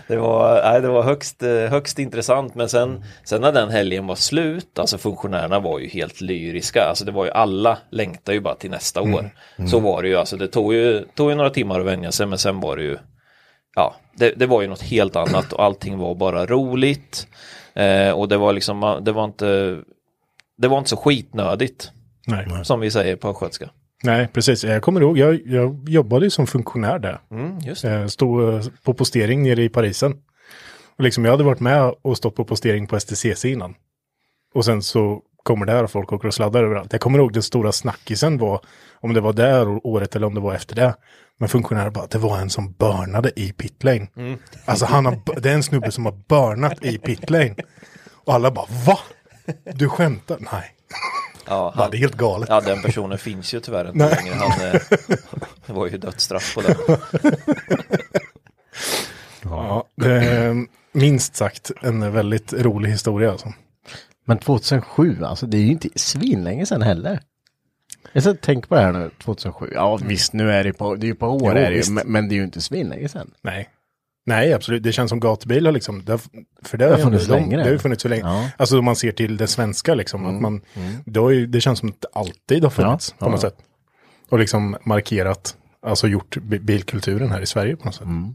Det 0.08 0.16
var, 0.16 0.62
nej, 0.62 0.80
det 0.80 0.88
var 0.88 1.02
högst, 1.02 1.42
eh, 1.42 1.50
högst 1.50 1.98
intressant 1.98 2.54
men 2.54 2.68
sen, 2.68 3.04
sen 3.24 3.40
när 3.40 3.52
den 3.52 3.70
helgen 3.70 4.06
var 4.06 4.14
slut, 4.14 4.78
alltså 4.78 4.98
funktionärerna 4.98 5.60
var 5.60 5.78
ju 5.78 5.88
helt 5.88 6.20
lyriska, 6.20 6.84
alltså 6.84 7.04
det 7.04 7.12
var 7.12 7.24
ju 7.24 7.30
alla 7.30 7.78
längtar 7.90 8.32
ju 8.32 8.40
bara 8.40 8.54
till 8.54 8.70
nästa 8.70 9.02
år. 9.02 9.30
Så 9.66 9.78
var 9.78 10.02
det 10.02 10.08
ju, 10.08 10.16
alltså 10.16 10.36
det 10.36 10.48
tog 10.48 10.74
ju, 10.74 11.04
tog 11.14 11.30
ju 11.30 11.36
några 11.36 11.50
timmar 11.50 11.80
att 11.80 11.86
vänja 11.86 12.12
sig 12.12 12.26
men 12.26 12.38
sen 12.38 12.60
var 12.60 12.76
det 12.76 12.82
ju 12.82 12.98
ja, 13.76 13.94
det, 14.14 14.30
det 14.30 14.46
var 14.46 14.62
ju 14.62 14.68
något 14.68 14.82
helt 14.82 15.16
annat 15.16 15.52
och 15.52 15.64
allting 15.64 15.98
var 15.98 16.14
bara 16.14 16.46
roligt. 16.46 17.26
Eh, 17.74 18.10
och 18.10 18.28
det 18.28 18.36
var 18.36 18.52
liksom, 18.52 19.00
det 19.02 19.12
var 19.12 19.24
inte, 19.24 19.78
det 20.58 20.68
var 20.68 20.78
inte 20.78 20.90
så 20.90 20.96
skitnödigt 20.96 21.90
Nej. 22.26 22.64
som 22.64 22.80
vi 22.80 22.90
säger 22.90 23.16
på 23.16 23.28
östgötska. 23.28 23.70
Nej, 24.02 24.28
precis. 24.32 24.64
Jag 24.64 24.82
kommer 24.82 25.00
ihåg, 25.00 25.18
jag, 25.18 25.40
jag 25.46 25.88
jobbade 25.88 26.26
ju 26.26 26.30
som 26.30 26.46
funktionär 26.46 26.98
där. 26.98 27.20
Mm, 27.30 27.58
just 27.58 27.82
det. 27.82 27.94
Eh, 27.94 28.06
Stod 28.06 28.54
eh, 28.54 28.64
på 28.84 28.94
postering 28.94 29.42
nere 29.42 29.62
i 29.62 29.68
Parisen. 29.68 30.12
Och 30.96 31.04
liksom 31.04 31.24
jag 31.24 31.32
hade 31.32 31.44
varit 31.44 31.60
med 31.60 31.94
och 32.02 32.16
stått 32.16 32.36
på 32.36 32.44
postering 32.44 32.86
på 32.86 33.00
STCC 33.00 33.44
innan. 33.44 33.74
Och 34.54 34.64
sen 34.64 34.82
så 34.82 35.22
kommer 35.42 35.66
där 35.66 35.84
och 35.84 35.90
folk 35.90 36.12
åker 36.12 36.28
och 36.28 36.34
sladdar 36.34 36.64
överallt. 36.64 36.92
Jag 36.92 37.00
kommer 37.00 37.18
ihåg 37.18 37.32
den 37.32 37.42
stora 37.42 37.72
snackisen 37.72 38.38
var, 38.38 38.60
om 39.00 39.14
det 39.14 39.20
var 39.20 39.32
där 39.32 39.86
året 39.86 40.16
eller 40.16 40.26
om 40.26 40.34
det 40.34 40.40
var 40.40 40.54
efter 40.54 40.76
det. 40.76 40.94
Men 41.40 41.48
funktionärer 41.48 41.90
bara, 41.90 42.06
det 42.06 42.18
var 42.18 42.38
en 42.38 42.50
som 42.50 42.72
börnade 42.72 43.40
i 43.40 43.52
pitlane. 43.52 44.08
Alltså 44.64 44.86
han 44.86 45.06
har, 45.06 45.40
det 45.40 45.50
är 45.50 45.54
en 45.54 45.62
snubbe 45.62 45.90
som 45.90 46.04
har 46.04 46.12
börnat 46.28 46.84
i 46.84 46.98
pitlane. 46.98 47.54
Och 48.24 48.34
alla 48.34 48.50
bara, 48.50 48.66
va? 48.86 48.98
Du 49.74 49.88
skämtar? 49.88 50.38
Nej. 50.52 50.74
Ja, 51.46 51.72
han, 51.76 51.90
det 51.90 51.96
är 51.96 51.98
helt 51.98 52.16
galet. 52.16 52.48
ja, 52.48 52.60
den 52.60 52.82
personen 52.82 53.18
finns 53.18 53.54
ju 53.54 53.60
tyvärr 53.60 53.86
inte 53.86 53.98
Nej. 53.98 54.16
längre. 54.16 54.34
Han, 54.34 54.66
eh, 54.66 54.80
det 55.66 55.72
var 55.72 55.86
ju 55.86 55.98
dödsstraff 55.98 56.54
på 56.54 56.60
det. 56.60 56.76
Ja, 59.42 59.84
det 59.96 60.12
är 60.12 60.66
minst 60.92 61.36
sagt 61.36 61.70
en 61.82 62.12
väldigt 62.12 62.52
rolig 62.52 62.90
historia 62.90 63.30
alltså. 63.30 63.52
Men 64.26 64.38
2007, 64.38 65.24
alltså 65.24 65.46
det 65.46 65.56
är 65.56 65.60
ju 65.62 65.70
inte 65.70 65.88
svinlänge 65.96 66.66
sedan 66.66 66.82
heller. 66.82 67.20
Jag 68.12 68.22
ska 68.22 68.34
tänka 68.34 68.66
på 68.68 68.74
det 68.74 68.80
här 68.80 68.92
nu, 68.92 69.10
2007. 69.24 69.70
Ja 69.74 69.96
visst, 69.96 70.32
nu 70.32 70.52
är 70.52 70.64
det 70.64 70.72
på, 70.72 70.94
det 70.94 71.06
är 71.06 71.08
ju 71.08 71.14
på 71.14 71.26
år 71.26 71.40
Jo, 71.42 71.48
är 71.48 71.70
det 71.70 71.76
ju, 71.76 71.92
men, 71.92 72.12
men 72.12 72.28
det 72.28 72.34
är 72.34 72.36
ju 72.36 72.44
inte 72.44 72.60
svinlänge 72.60 73.08
sedan. 73.08 73.30
Nej. 73.42 73.68
Nej, 74.26 74.52
absolut. 74.52 74.82
Det 74.82 74.92
känns 74.92 75.08
som 75.08 75.20
gatubilar 75.20 75.72
liksom. 75.72 76.04
Det 76.04 76.12
har, 76.12 76.20
för 76.62 76.78
det, 76.78 76.84
Det 76.84 76.90
har 76.90 76.98
funnits 76.98 77.26
de, 77.26 77.32
länge, 77.32 77.56
Det 77.56 77.62
har 77.62 77.70
det. 77.70 77.78
funnits 77.78 78.02
så 78.02 78.08
länge. 78.08 78.22
Ja. 78.22 78.38
Mm, 78.38 78.50
Alltså 78.56 78.78
om 78.78 78.84
man 78.84 78.96
ser 78.96 79.12
till 79.12 79.36
det 79.36 79.46
svenska 79.46 79.94
liksom. 79.94 80.26
Att 80.26 80.40
man, 80.42 80.60
det, 81.04 81.20
har 81.20 81.30
ju, 81.30 81.46
det 81.46 81.60
känns 81.60 81.78
som 81.78 81.88
att 81.88 82.00
det 82.00 82.08
alltid 82.12 82.62
har 82.62 82.70
funnits 82.70 83.14
Ja, 83.18 83.24
på 83.26 83.30
något 83.30 83.42
ja. 83.42 83.50
sätt. 83.50 83.58
Och 84.28 84.38
liksom 84.38 84.76
markerat, 84.84 85.56
alltså 85.82 86.08
gjort 86.08 86.36
bi- 86.36 86.58
bilkulturen 86.58 87.30
här 87.30 87.40
i 87.40 87.46
Sverige 87.46 87.76
på 87.76 87.84
något 87.84 87.94
sätt. 87.94 88.04
Mm. 88.04 88.34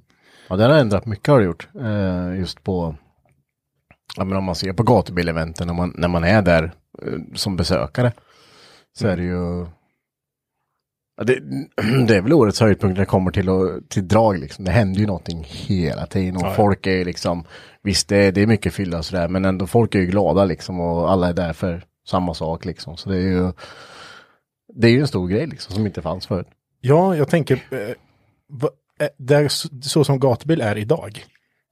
Ja, 0.50 0.56
det 0.56 0.64
har 0.64 0.70
ändrat 0.72 1.06
mycket 1.06 1.28
har 1.28 1.40
det 1.40 1.46
gjort. 1.46 1.68
Eh, 1.82 2.40
just 2.40 2.64
på, 2.64 2.96
ja 4.18 4.24
men 4.24 4.38
om 4.38 4.44
man 4.44 4.56
ser 4.56 4.74
på 4.74 4.84
gatubileventen, 4.84 5.68
när 5.68 5.74
man, 5.74 5.94
när 5.98 6.08
man 6.08 6.24
är 6.24 6.42
där 6.42 6.64
eh, 7.06 7.14
som 7.36 7.56
besökare. 7.56 8.12
Så 9.00 9.08
är 9.08 9.18
det 9.18 9.24
ju, 9.24 9.66
ja, 11.18 11.24
det, 11.24 11.40
det 12.08 12.16
är 12.16 12.22
väl 12.22 12.34
årets 12.34 12.60
höjdpunkt 12.60 12.94
när 12.98 13.00
det 13.02 13.06
kommer 13.10 13.32
till, 13.32 13.50
att- 13.50 13.90
till 13.90 14.08
drag 14.08 14.40
liksom. 14.40 14.66
Det 14.66 14.72
händer 14.72 15.00
ju 15.00 15.08
någonting 15.08 15.44
hela 15.48 16.06
tiden 16.06 16.36
och 16.38 16.44
Ja, 16.44 16.54
folk 16.54 16.88
är 16.88 16.92
ju 16.92 17.04
liksom, 17.04 17.44
visst 17.84 18.08
det, 18.08 18.18
är- 18.18 18.32
det 18.32 18.42
är 18.42 18.48
mycket 18.48 18.74
fylla 18.74 18.98
och 18.98 19.06
sådär, 19.06 19.28
men 19.28 19.46
ändå 19.46 19.68
folk 19.68 19.96
är 19.96 20.00
ju 20.00 20.06
glada 20.06 20.46
liksom 20.46 20.80
och 20.80 21.12
alla 21.12 21.30
är 21.30 21.34
där 21.34 21.54
för 21.54 21.84
samma 22.08 22.34
sak 22.34 22.66
liksom. 22.66 22.98
Så 22.98 23.10
det 23.10 23.16
är 23.18 23.22
ju, 23.22 23.52
det 24.76 24.88
är 24.88 24.92
ju 24.92 25.00
en 25.02 25.08
stor 25.08 25.28
grej 25.28 25.48
liksom 25.48 25.76
som 25.76 25.86
inte 25.86 26.02
fanns 26.02 26.28
förut. 26.28 26.48
Ja, 26.82 27.16
jag 27.16 27.30
tänker, 27.30 27.54
eh, 27.72 27.96
va, 28.50 28.70
eh, 29.00 29.08
där, 29.18 29.48
så, 29.48 29.70
så 29.82 30.04
som 30.04 30.20
gatubil 30.20 30.62
är 30.62 30.78
idag. 30.78 31.26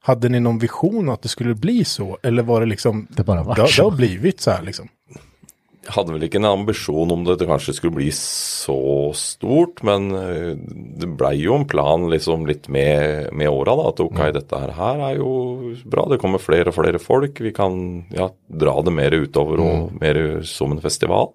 Hade 0.04 0.28
ni 0.28 0.40
någon 0.40 0.58
vision 0.58 1.08
att 1.08 1.22
det 1.22 1.28
skulle 1.28 1.54
bli 1.54 1.84
så? 1.84 2.18
Eller 2.22 2.42
var 2.42 2.60
det 2.60 2.66
liksom, 2.66 3.06
Det 3.10 3.24
bara 3.24 3.42
vart 3.42 3.56
det, 3.56 3.62
det 3.76 3.82
har 3.82 3.90
blivit 3.90 4.40
så 4.40 4.50
här 4.50 4.62
liksom? 4.62 4.88
Jeg 5.82 5.96
hadde 5.96 6.12
vel 6.14 6.22
ikke 6.28 6.38
en 6.38 6.46
ambisjon 6.46 7.10
om 7.10 7.24
det, 7.26 7.34
det 7.40 7.48
kanskje 7.50 7.72
skulle 7.74 7.96
bli 7.96 8.06
så 8.14 9.10
stort, 9.18 9.82
men 9.86 10.14
eh, 10.14 10.52
det 11.02 11.08
blei 11.18 11.32
jo 11.40 11.56
en 11.58 11.66
plan 11.66 12.04
liksom 12.10 12.46
litt 12.46 12.68
med, 12.70 13.32
med 13.34 13.48
åra, 13.50 13.74
da. 13.78 13.84
At 13.90 14.00
ok, 14.04 14.20
dette 14.36 14.60
her, 14.62 14.70
her 14.78 14.96
er 15.08 15.14
jo 15.18 15.30
bra, 15.90 16.02
det 16.12 16.20
kommer 16.22 16.38
flere 16.42 16.68
og 16.70 16.76
flere 16.78 16.98
folk. 17.02 17.34
Vi 17.42 17.52
kan 17.56 17.72
ja, 18.14 18.26
dra 18.46 18.74
det 18.86 18.94
mer 18.94 19.12
utover 19.24 19.56
og 19.64 19.90
mer 19.98 20.16
som 20.46 20.72
en 20.74 20.84
festival. 20.84 21.28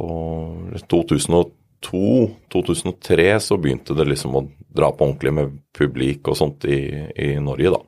Og 0.00 0.80
2002-2003 0.88 3.40
så 3.44 3.54
begynte 3.60 3.92
det 3.98 4.06
liksom 4.08 4.32
å 4.38 4.48
dra 4.70 4.88
på 4.94 5.02
ordentlig 5.04 5.32
med 5.36 5.52
publik 5.76 6.28
og 6.30 6.36
sånt 6.38 6.64
i, 6.64 7.10
i 7.12 7.36
Norge, 7.42 7.70
da. 7.76 7.80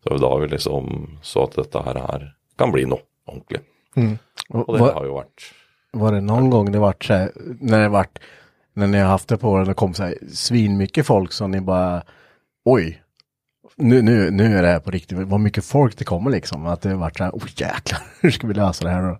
Så 0.00 0.16
da 0.22 0.30
vi 0.40 0.46
liksom 0.54 0.84
så 1.26 1.44
at 1.44 1.56
dette 1.60 1.78
her, 1.84 1.96
her 2.08 2.22
kan 2.56 2.72
bli 2.72 2.84
noe 2.88 3.02
ordentlig. 3.28 3.60
Och 4.50 4.74
det 4.76 4.80
vad- 4.82 4.94
har 4.94 5.04
jo 5.06 5.14
vært 5.14 5.52
Var 5.92 6.12
det 6.12 6.20
någon 6.20 6.50
gång 6.50 6.72
det 6.72 6.78
vart 6.78 7.04
så 7.04 7.14
här, 7.14 7.32
när 7.60 7.80
det 7.82 7.88
vart, 7.88 8.18
när 8.74 8.86
ni 8.86 8.98
har 8.98 9.08
haft 9.08 9.28
det 9.28 9.36
på 9.38 9.50
och 9.52 9.66
det 9.66 9.74
kom 9.74 9.94
så 9.94 10.02
här 10.02 10.14
svinmycket 10.32 11.06
folk 11.06 11.32
så 11.32 11.46
ni 11.46 11.60
bara, 11.60 12.02
oj, 12.64 13.02
nu, 13.76 14.02
nu, 14.02 14.30
nu 14.30 14.56
är 14.58 14.62
det 14.62 14.68
här 14.68 14.80
på 14.80 14.90
riktigt, 14.90 15.18
vad 15.18 15.40
mycket 15.40 15.64
folk 15.64 15.96
det 15.98 16.04
kommer 16.04 16.30
liksom, 16.30 16.66
att 16.66 16.82
det 16.82 16.94
vart 16.94 17.18
så 17.18 17.24
här, 17.24 17.32
oj 17.34 17.50
jäklar, 17.56 18.00
hur 18.20 18.30
ska 18.30 18.46
vi 18.46 18.54
lösa 18.54 18.84
det 18.84 18.90
här 18.90 19.02
då? 19.02 19.18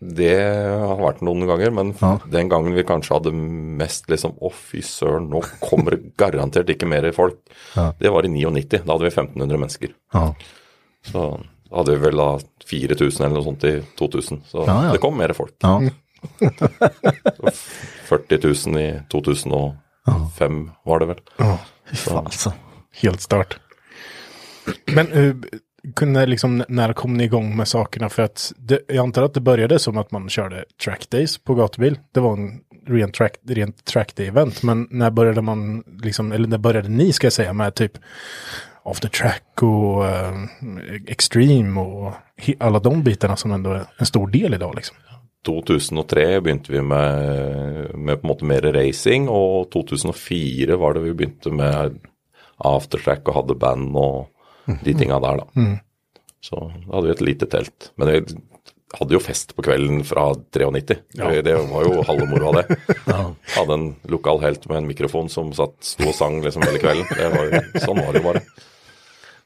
Det 0.00 0.38
har 0.78 0.96
vært 1.00 1.20
noen 1.26 1.46
ganger, 1.48 1.70
men 1.74 1.94
Ja. 2.00 2.20
den 2.30 2.48
gangen 2.48 2.74
vi 2.74 2.84
kanskje 2.86 3.14
hadde 3.16 3.32
mest 3.32 4.06
liksom 4.10 4.36
Å, 4.40 4.50
fy 4.54 4.78
søren, 4.82 5.26
nå 5.32 5.40
kommer 5.60 5.90
det 5.96 6.12
garantert 6.16 6.70
ikke 6.70 6.86
mer 6.86 7.08
folk. 7.12 7.34
Ja. 7.74 7.88
Det 7.98 8.08
var 8.14 8.22
i 8.24 8.28
99. 8.30 8.78
Da 8.86 8.92
hadde 8.92 9.08
vi 9.08 9.10
1500 9.10 9.58
mennesker. 9.58 9.88
Ja. 10.12 10.34
Så 11.02 11.40
hadde 11.70 11.96
vi 11.96 12.04
vel 12.06 12.16
da 12.16 12.28
4000 12.70 13.26
eller 13.26 13.36
noe 13.36 13.44
sånt 13.44 13.64
i 13.64 13.82
2000. 13.98 14.42
Så 14.46 14.64
Ja, 14.66 14.84
ja. 14.84 14.92
det 14.92 14.98
kom 14.98 15.18
mer 15.18 15.32
folk. 15.32 15.54
Ja. 15.58 15.82
Så 17.36 17.50
40 18.08 18.68
000 18.70 18.80
i 18.82 19.00
2005 19.10 20.70
var 20.84 20.98
det 20.98 21.06
vel. 21.06 21.20
Fy 21.90 21.96
fan 21.96 22.24
alltså. 22.24 22.52
Helt 23.02 23.20
stört. 23.20 23.58
Men 24.86 25.12
uh, 25.12 25.36
kunde 25.94 26.26
liksom, 26.26 26.64
när 26.68 26.92
kom 26.92 27.16
ni 27.16 27.24
igång 27.24 27.56
med 27.56 27.68
sakerna? 27.68 28.08
För 28.08 28.22
att 28.22 28.52
det, 28.56 28.80
jag 28.88 28.98
antar 28.98 29.22
att 29.22 29.34
det 29.34 29.40
började 29.40 29.78
som 29.78 29.98
att 29.98 30.10
man 30.10 30.28
körde 30.28 30.64
track 30.84 31.10
days 31.10 31.38
på 31.38 31.54
gatubil. 31.54 31.98
Det 32.12 32.20
var 32.20 32.32
en 32.32 32.60
rent 32.86 33.14
track, 33.14 33.36
rent 33.48 33.84
track 33.84 34.20
event. 34.20 34.62
Men 34.62 34.88
när 34.90 35.10
började 35.10 35.42
man, 35.42 35.84
liksom, 36.02 36.32
eller 36.32 36.48
när 36.48 36.58
började 36.58 36.88
ni 36.88 37.12
ska 37.12 37.26
jag 37.26 37.32
säga 37.32 37.52
med 37.52 37.74
typ 37.74 37.92
after 38.90 39.08
track 39.08 39.62
och 39.62 40.06
eh, 40.06 40.34
extreme 41.06 41.80
och 41.80 42.12
alla 42.60 42.78
de 42.78 43.02
bitarna 43.02 43.36
som 43.36 43.52
ändå 43.52 43.70
är 43.72 43.84
en 43.98 44.06
stor 44.06 44.26
del 44.28 44.54
idag 44.54 44.74
liksom. 44.76 44.96
2003 45.46 46.40
begynte 46.40 46.72
vi 46.72 46.80
med, 46.82 47.94
med 47.94 48.20
på 48.20 48.26
en 48.26 48.28
måte 48.32 48.44
mer 48.44 48.60
racing, 48.74 49.28
og 49.30 49.70
2004 49.72 50.76
var 50.76 50.94
det 50.96 51.04
vi 51.06 51.14
begynte 51.14 51.50
med 51.54 51.98
aftertrack 52.58 53.28
og 53.30 53.34
hadde 53.38 53.54
band 53.62 53.94
og 53.96 54.26
de 54.84 54.92
tinga 54.98 55.20
der, 55.22 55.38
da. 55.40 55.68
Så 56.44 56.58
da 56.58 56.94
hadde 56.96 57.06
vi 57.08 57.14
et 57.14 57.22
lite 57.24 57.46
telt. 57.50 57.92
Men 57.96 58.10
vi 58.12 58.18
hadde 58.98 59.14
jo 59.16 59.20
fest 59.22 59.54
på 59.56 59.62
kvelden 59.64 60.02
fra 60.06 60.26
93. 60.34 60.98
Det, 61.14 61.42
det 61.46 61.54
var 61.70 61.86
jo 61.86 62.02
halve 62.08 62.26
moroa, 62.28 62.62
det. 62.62 62.76
Hadde 63.56 63.74
en 63.78 63.88
lokal 64.10 64.42
helt 64.44 64.68
med 64.68 64.82
en 64.82 64.90
mikrofon 64.90 65.28
som 65.32 65.50
satt, 65.56 65.76
sto 65.84 66.10
og 66.10 66.14
sang 66.18 66.38
liksom 66.44 66.66
hele 66.66 66.80
kvelden. 66.82 67.08
Det 67.14 67.30
var, 67.34 67.50
jo- 67.52 67.82
sånn 67.86 68.02
var 68.04 68.18
det. 68.18 68.22
Det 68.24 68.44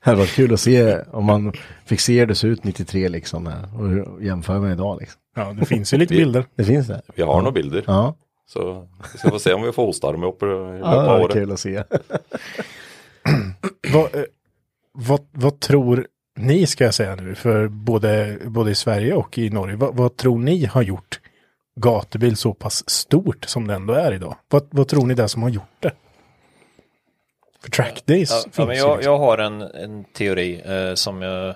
hade 0.02 0.18
varit 0.18 0.34
kul 0.34 0.54
att 0.54 0.60
se 0.60 1.00
om 1.00 1.24
man 1.24 1.52
fick 1.84 2.00
se 2.00 2.18
hur 2.18 2.26
det 2.26 2.34
ser 2.34 2.48
ut 2.48 2.64
93 2.64 3.08
liksom 3.08 3.46
och 4.06 4.22
jämföra 4.22 4.60
med 4.60 4.72
idag 4.72 4.96
liksom. 5.00 5.20
Ja, 5.36 5.52
det 5.60 5.66
finns 5.66 5.94
ju 5.94 5.98
lite 5.98 6.14
bilder. 6.14 6.44
Det 6.54 6.64
finns 6.64 6.86
det? 6.86 7.02
Vi 7.14 7.22
har 7.22 7.42
noen 7.42 7.54
bilder, 7.54 7.84
Ja, 7.86 8.14
så 8.46 8.88
vi 9.12 9.18
skal 9.18 9.30
få 9.30 9.38
se 9.38 9.52
om 9.52 9.62
vi 9.62 9.72
får 9.72 9.86
hostarme 9.86 10.26
opp 10.26 10.42
i 10.42 10.46
løpet 10.46 10.80
ja 10.80 11.02
det 11.02 11.22
året. 11.24 11.32
kul 11.32 11.52
att 11.52 11.60
se. 11.60 11.84
Vad, 13.92 14.14
eh, 14.14 14.22
vad, 14.94 15.20
vad 15.32 15.60
tror 15.60 16.06
ni, 16.38 16.66
ska 16.66 16.84
jag 16.84 16.94
säga 16.94 17.14
nu, 17.16 17.34
för 17.34 17.68
både, 17.68 18.38
både 18.44 18.70
i 18.70 18.74
Sverige 18.74 19.14
och 19.14 19.38
i 19.38 19.50
Norge, 19.50 19.76
vad, 19.76 19.96
vad 19.96 20.16
tror 20.16 20.38
ni 20.38 20.64
har 20.64 20.82
gjort 20.82 21.20
gatubil 21.80 22.36
så 22.36 22.54
pass 22.54 22.90
stort 22.90 23.44
som 23.44 23.66
det 23.66 23.74
ändå 23.74 23.92
är 23.92 24.12
idag? 24.12 24.36
Vad, 24.48 24.66
vad 24.70 24.88
tror 24.88 25.06
ni 25.06 25.14
det 25.14 25.22
är 25.22 25.26
som 25.26 25.42
har 25.42 25.50
gjort 25.50 25.76
det? 25.80 25.92
För 27.62 27.70
track 27.70 28.02
days 28.06 28.30
Ja, 28.30 28.50
ja, 28.56 28.66
men 28.66 28.76
jag, 28.76 28.96
liksom. 28.96 29.12
jag 29.12 29.18
har 29.18 29.38
en, 29.38 29.62
en 29.62 30.04
teori 30.04 30.62
eh, 30.64 30.94
som 30.94 31.22
jag... 31.22 31.54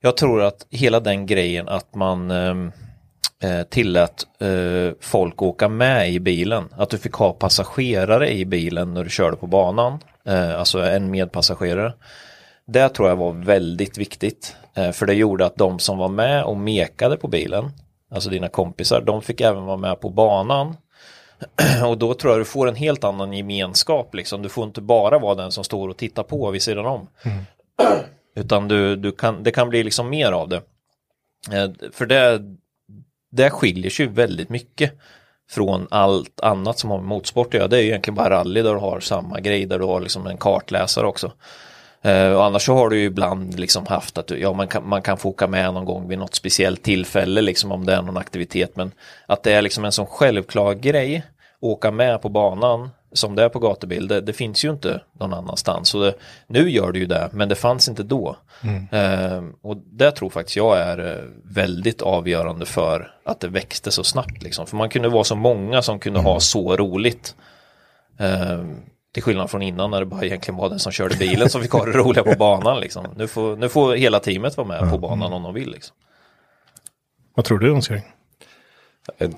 Jag 0.00 0.16
tror 0.16 0.42
att 0.42 0.66
hela 0.70 1.00
den 1.00 1.26
grejen 1.26 1.68
att 1.68 1.94
man 1.94 2.30
ehm, 2.30 2.72
eh, 3.42 3.62
tillät 3.62 4.26
eh, 4.40 4.94
folk 5.00 5.42
åka 5.42 5.68
med 5.68 6.10
i 6.10 6.20
bilen. 6.20 6.68
Att 6.76 6.90
du 6.90 6.98
fick 6.98 7.12
ha 7.12 7.32
passagerare 7.32 8.32
i 8.32 8.44
bilen 8.44 8.94
när 8.94 9.04
du 9.04 9.10
körde 9.10 9.36
på 9.36 9.46
banan. 9.46 9.98
Eh, 10.26 10.58
alltså 10.58 10.78
en 10.80 11.10
medpassagerare. 11.10 11.92
Det 12.66 12.88
tror 12.88 13.08
jag 13.08 13.16
var 13.16 13.32
väldigt 13.32 13.98
viktigt. 13.98 14.56
Eh, 14.74 14.90
för 14.90 15.06
det 15.06 15.14
gjorde 15.14 15.46
att 15.46 15.56
de 15.56 15.78
som 15.78 15.98
var 15.98 16.08
med 16.08 16.44
och 16.44 16.56
mekade 16.56 17.16
på 17.16 17.28
bilen, 17.28 17.70
alltså 18.10 18.30
dina 18.30 18.48
kompisar, 18.48 19.00
de 19.00 19.22
fick 19.22 19.40
även 19.40 19.64
vara 19.64 19.76
med 19.76 20.00
på 20.00 20.10
banan. 20.10 20.76
Och 21.86 21.98
då 21.98 22.14
tror 22.14 22.32
jag 22.32 22.40
du 22.40 22.44
får 22.44 22.68
en 22.68 22.74
helt 22.74 23.04
annan 23.04 23.32
gemenskap. 23.32 24.14
Liksom. 24.14 24.42
Du 24.42 24.48
får 24.48 24.64
inte 24.64 24.80
bara 24.80 25.18
vara 25.18 25.34
den 25.34 25.52
som 25.52 25.64
står 25.64 25.88
och 25.88 25.96
tittar 25.96 26.22
på 26.22 26.50
vid 26.50 26.62
sidan 26.62 26.86
om. 26.86 27.08
Utan 28.36 28.68
du, 28.68 28.96
du 28.96 29.12
kan, 29.12 29.42
det 29.42 29.50
kan 29.50 29.68
bli 29.68 29.82
liksom 29.82 30.10
mer 30.10 30.32
av 30.32 30.48
det. 30.48 30.62
Eh, 31.52 31.70
För 31.92 32.06
det, 32.06 32.40
det 33.30 33.50
skiljer 33.50 33.90
sig 33.90 34.06
väldigt 34.06 34.48
mycket 34.48 34.92
från 35.50 35.86
allt 35.90 36.40
annat 36.40 36.78
som 36.78 36.90
har 36.90 36.98
med 36.98 37.06
motorsport 37.06 37.46
att 37.46 37.54
göra. 37.54 37.68
Det 37.68 37.76
är 37.76 37.80
ju 37.80 37.88
egentligen 37.88 38.14
bara 38.14 38.30
rally 38.30 38.62
där 38.62 38.74
du 38.74 38.80
har 38.80 39.00
samma 39.00 39.40
grej, 39.40 39.66
där 39.66 39.78
du 39.78 39.84
har 39.84 40.00
liksom 40.00 40.26
en 40.26 40.36
kartläsare 40.36 41.06
också. 41.06 41.32
Eh, 42.02 42.32
och 42.32 42.44
annars 42.44 42.62
så 42.62 42.74
har 42.74 42.88
du 42.88 42.98
ju 42.98 43.04
ibland 43.04 43.58
liksom 43.58 43.86
haft 43.86 44.18
att 44.18 44.30
ja, 44.30 44.52
man, 44.52 44.68
kan, 44.68 44.88
man 44.88 45.02
kan 45.02 45.18
få 45.18 45.28
åka 45.28 45.46
med 45.46 45.74
någon 45.74 45.84
gång 45.84 46.08
vid 46.08 46.18
något 46.18 46.34
speciellt 46.34 46.82
tillfälle 46.82 47.42
liksom 47.42 47.72
om 47.72 47.86
det 47.86 47.94
är 47.94 48.02
någon 48.02 48.16
aktivitet. 48.16 48.76
Men 48.76 48.92
att 49.26 49.42
det 49.42 49.52
är 49.52 49.62
liksom 49.62 49.84
en 49.84 49.92
sån 49.92 50.06
självklar 50.06 50.74
grej, 50.74 51.16
att 51.16 51.24
åka 51.60 51.90
med 51.90 52.22
på 52.22 52.28
banan 52.28 52.90
som 53.12 53.34
det 53.34 53.42
är 53.42 53.48
på 53.48 53.58
gatubil, 53.58 54.08
det, 54.08 54.20
det 54.20 54.32
finns 54.32 54.64
ju 54.64 54.70
inte 54.70 55.00
någon 55.20 55.34
annanstans. 55.34 55.88
Så 55.88 56.00
det, 56.00 56.14
nu 56.46 56.70
gör 56.70 56.92
det 56.92 56.98
ju 56.98 57.06
det, 57.06 57.28
men 57.32 57.48
det 57.48 57.54
fanns 57.54 57.88
inte 57.88 58.02
då. 58.02 58.36
Eh, 58.90 59.42
och 59.62 59.76
det 59.76 60.10
tror 60.10 60.30
faktiskt 60.30 60.56
jag 60.56 60.78
är 60.78 61.16
eh, 61.16 61.24
väldigt 61.44 62.02
avgörande 62.02 62.66
för 62.66 63.14
att 63.24 63.40
det 63.40 63.48
växte 63.48 63.90
så 63.90 64.04
snabbt. 64.04 64.42
Liksom. 64.42 64.66
För 64.66 64.76
man 64.76 64.88
kunde 64.88 65.08
vara 65.08 65.24
så 65.24 65.36
många 65.36 65.82
som 65.82 65.98
kunde 65.98 66.20
ha 66.20 66.40
så 66.40 66.76
roligt. 66.76 67.34
Eh, 68.18 68.64
till 69.12 69.22
skillnad 69.22 69.50
från 69.50 69.62
innan 69.62 69.90
när 69.90 70.00
det 70.00 70.06
bara 70.06 70.24
egentligen 70.24 70.56
var 70.58 70.68
den 70.68 70.78
som 70.78 70.92
körde 70.92 71.16
bilen 71.16 71.50
som 71.50 71.62
fick 71.62 71.70
ha 71.72 71.84
det 71.84 71.92
roliga 71.92 72.22
på 72.22 72.34
banan. 72.38 72.80
Liksom. 72.80 73.06
Nu, 73.16 73.28
får, 73.28 73.56
nu 73.56 73.68
får 73.68 73.94
hela 73.94 74.20
teamet 74.20 74.56
vara 74.56 74.68
med 74.68 74.90
på 74.90 74.98
banan 74.98 75.32
om 75.32 75.42
de 75.42 75.54
vill. 75.54 75.70
Liksom. 75.70 75.96
Vad 77.34 77.44
tror 77.44 77.58
du 77.58 77.72
Hans-Göran? 77.72 78.02
Eh, 79.18 79.30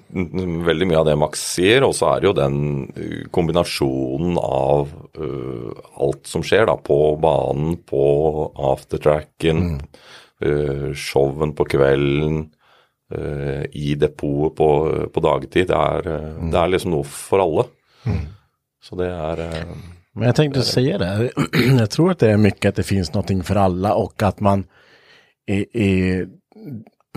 Veldig 0.66 0.86
mye 0.86 0.98
av 0.98 1.06
det 1.08 1.16
Max 1.16 1.40
sier, 1.54 1.84
og 1.86 1.94
så 1.96 2.10
er 2.12 2.20
det 2.20 2.28
jo 2.28 2.34
den 2.36 2.56
eh, 2.92 3.22
kombinasjonen 3.32 4.36
av 4.38 4.90
eh, 5.16 5.70
alt 6.04 6.26
som 6.28 6.44
skjer 6.44 6.66
da, 6.68 6.74
på 6.76 6.98
banen, 7.22 7.78
på 7.88 8.02
aftertracken, 8.72 9.80
eh, 10.44 10.90
showen 10.92 11.54
på 11.56 11.64
kvelden, 11.72 12.42
eh, 13.14 13.64
i 13.72 13.94
depotet 13.96 14.58
på, 14.60 14.68
på 15.14 15.24
dagtid. 15.24 15.70
Det 15.72 15.80
er, 15.80 16.10
eh, 16.12 16.44
det 16.52 16.60
er 16.60 16.74
liksom 16.74 16.94
noe 16.98 17.08
for 17.08 17.42
alle. 17.46 17.66
Så 18.84 18.96
det 18.96 19.06
er 19.08 19.40
eh, 19.40 19.66
Men 20.14 20.26
jag 20.26 20.36
tänkte 20.36 20.62
säga 20.62 20.98
det. 20.98 21.30
jag 21.78 21.90
tror 21.90 22.10
att 22.10 22.18
det 22.18 22.30
är 22.30 22.36
mycket 22.36 22.68
att 22.68 22.76
det 22.76 22.82
finns 22.82 23.14
någonting 23.14 23.42
för 23.42 23.56
alla 23.56 23.94
och 23.94 24.22
att 24.22 24.40
man 24.40 24.64
är, 25.46 25.76
är 25.76 26.28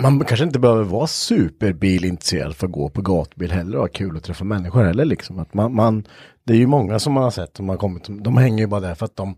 man 0.02 0.20
kanske 0.20 0.46
inte 0.46 0.60
behöver 0.60 0.84
vara 0.84 1.08
superbilintresserad 1.08 2.56
för 2.56 2.68
att 2.68 2.74
gå 2.74 2.90
på 2.90 3.02
gatbil 3.02 3.52
heller 3.52 3.78
och 3.78 3.84
ha 3.84 3.88
kul 3.88 4.16
och 4.16 4.24
träffa 4.24 4.44
människor 4.44 4.84
heller 4.84 5.06
liksom. 5.06 5.40
Att 5.40 5.54
man, 5.54 5.76
man, 5.76 6.08
det 6.44 6.54
är 6.54 6.58
ju 6.58 6.68
många 6.68 7.00
som 7.00 7.14
man 7.14 7.24
har 7.24 7.32
sett 7.32 7.58
som 7.58 7.70
har 7.70 7.78
kommit, 7.78 8.04
de 8.08 8.38
hänger 8.38 8.60
ju 8.60 8.68
bara 8.68 8.82
där 8.82 8.96
för 8.96 9.06
att 9.06 9.16
de 9.16 9.36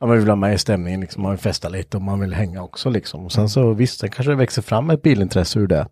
ja, 0.00 0.06
man 0.06 0.18
vill 0.18 0.28
ha 0.28 0.36
med 0.36 0.54
i 0.54 0.58
stämningen, 0.58 1.00
liksom, 1.00 1.22
man 1.22 1.32
vill 1.32 1.40
festa 1.40 1.68
lite 1.68 1.96
och 1.96 2.02
man 2.02 2.20
vill 2.20 2.34
hänga 2.34 2.62
också 2.62 2.90
liksom. 2.90 3.24
Och 3.24 3.32
sen 3.32 3.48
så 3.48 3.72
visst, 3.72 4.00
sen 4.00 4.10
kanske 4.10 4.32
det 4.32 4.36
växer 4.36 4.62
fram 4.62 4.90
ett 4.90 5.02
bilintresse 5.02 5.58
ur 5.58 5.66
det. 5.66 5.88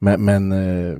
Men, 0.00 0.24
men 0.24 0.52
eh, 0.52 0.98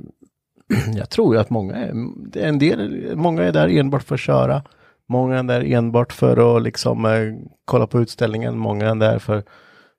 jag 0.95 1.09
tror 1.09 1.35
ju 1.35 1.41
att 1.41 1.49
många 1.49 1.75
är, 1.75 1.89
en 2.37 2.59
del, 2.59 3.11
många 3.15 3.43
är 3.43 3.51
där 3.51 3.67
enbart 3.67 4.03
för 4.03 4.15
att 4.15 4.21
köra. 4.21 4.63
Många 5.09 5.39
är 5.39 5.43
där 5.43 5.63
enbart 5.73 6.13
för 6.13 6.57
att 6.57 6.63
liksom 6.63 7.05
eh, 7.05 7.33
kolla 7.65 7.87
på 7.87 8.01
utställningen. 8.01 8.57
Många 8.57 8.89
är 8.89 8.95
där 8.95 9.19
för 9.19 9.43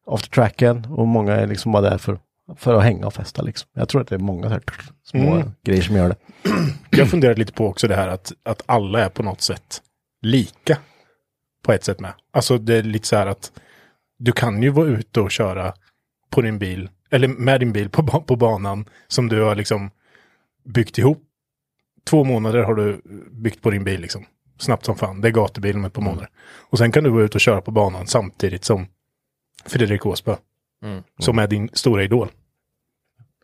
aftertracken 0.06 0.86
och 0.90 1.08
många 1.08 1.32
är 1.32 1.46
liksom 1.46 1.72
bara 1.72 1.90
där 1.90 1.98
för, 1.98 2.18
för 2.56 2.74
att 2.74 2.82
hänga 2.84 3.06
och 3.06 3.14
festa 3.14 3.42
liksom. 3.42 3.68
Jag 3.74 3.88
tror 3.88 4.00
att 4.00 4.08
det 4.08 4.14
är 4.14 4.18
många 4.18 4.48
här 4.48 4.60
små 5.04 5.34
Mm. 5.34 5.50
grejer 5.64 5.82
som 5.82 5.96
gör 5.96 6.08
det. 6.08 6.16
Jag 6.90 6.98
har 6.98 7.06
funderat 7.06 7.38
lite 7.38 7.52
på 7.52 7.66
också 7.66 7.88
det 7.88 7.94
här 7.96 8.08
att, 8.08 8.32
att 8.42 8.62
alla 8.66 9.04
är 9.04 9.08
på 9.08 9.22
något 9.22 9.40
sätt 9.40 9.82
lika. 10.22 10.78
På 11.64 11.72
ett 11.72 11.84
sätt 11.84 12.00
med. 12.00 12.12
Alltså 12.32 12.58
det 12.58 12.74
är 12.74 12.82
lite 12.82 13.06
så 13.08 13.16
här 13.16 13.26
att 13.26 13.52
du 14.18 14.32
kan 14.32 14.62
ju 14.62 14.70
vara 14.70 14.86
ute 14.86 15.20
och 15.20 15.30
köra 15.30 15.72
på 16.30 16.42
din 16.42 16.58
bil, 16.58 16.88
eller 17.10 17.28
med 17.28 17.60
din 17.60 17.72
bil 17.72 17.88
på, 17.88 18.02
på 18.02 18.36
banan 18.36 18.84
som 19.08 19.28
du 19.28 19.42
har 19.42 19.54
liksom 19.54 19.90
byggt 20.66 20.98
ihop. 20.98 21.22
Två 22.04 22.24
månader 22.24 22.62
har 22.62 22.74
du 22.74 23.00
byggt 23.30 23.62
på 23.62 23.70
din 23.70 23.84
bil 23.84 24.00
liksom. 24.00 24.24
Snabbt 24.58 24.84
som 24.84 24.96
fan. 24.96 25.20
Det 25.20 25.28
är 25.28 25.32
gatubil 25.32 25.76
med 25.78 25.88
ett 25.88 25.92
par 25.94 26.02
månader. 26.02 26.28
Och 26.70 26.78
sen 26.78 26.92
kan 26.92 27.04
du 27.04 27.10
vara 27.10 27.22
ute 27.24 27.34
och 27.36 27.40
köra 27.40 27.60
på 27.60 27.70
banan 27.70 28.06
samtidigt 28.06 28.64
som 28.64 28.86
Fredrik 29.64 30.06
Åsbö. 30.06 30.36
Mm. 30.84 31.02
Som 31.18 31.38
är 31.38 31.46
din 31.46 31.68
stora 31.72 32.04
idol. 32.04 32.28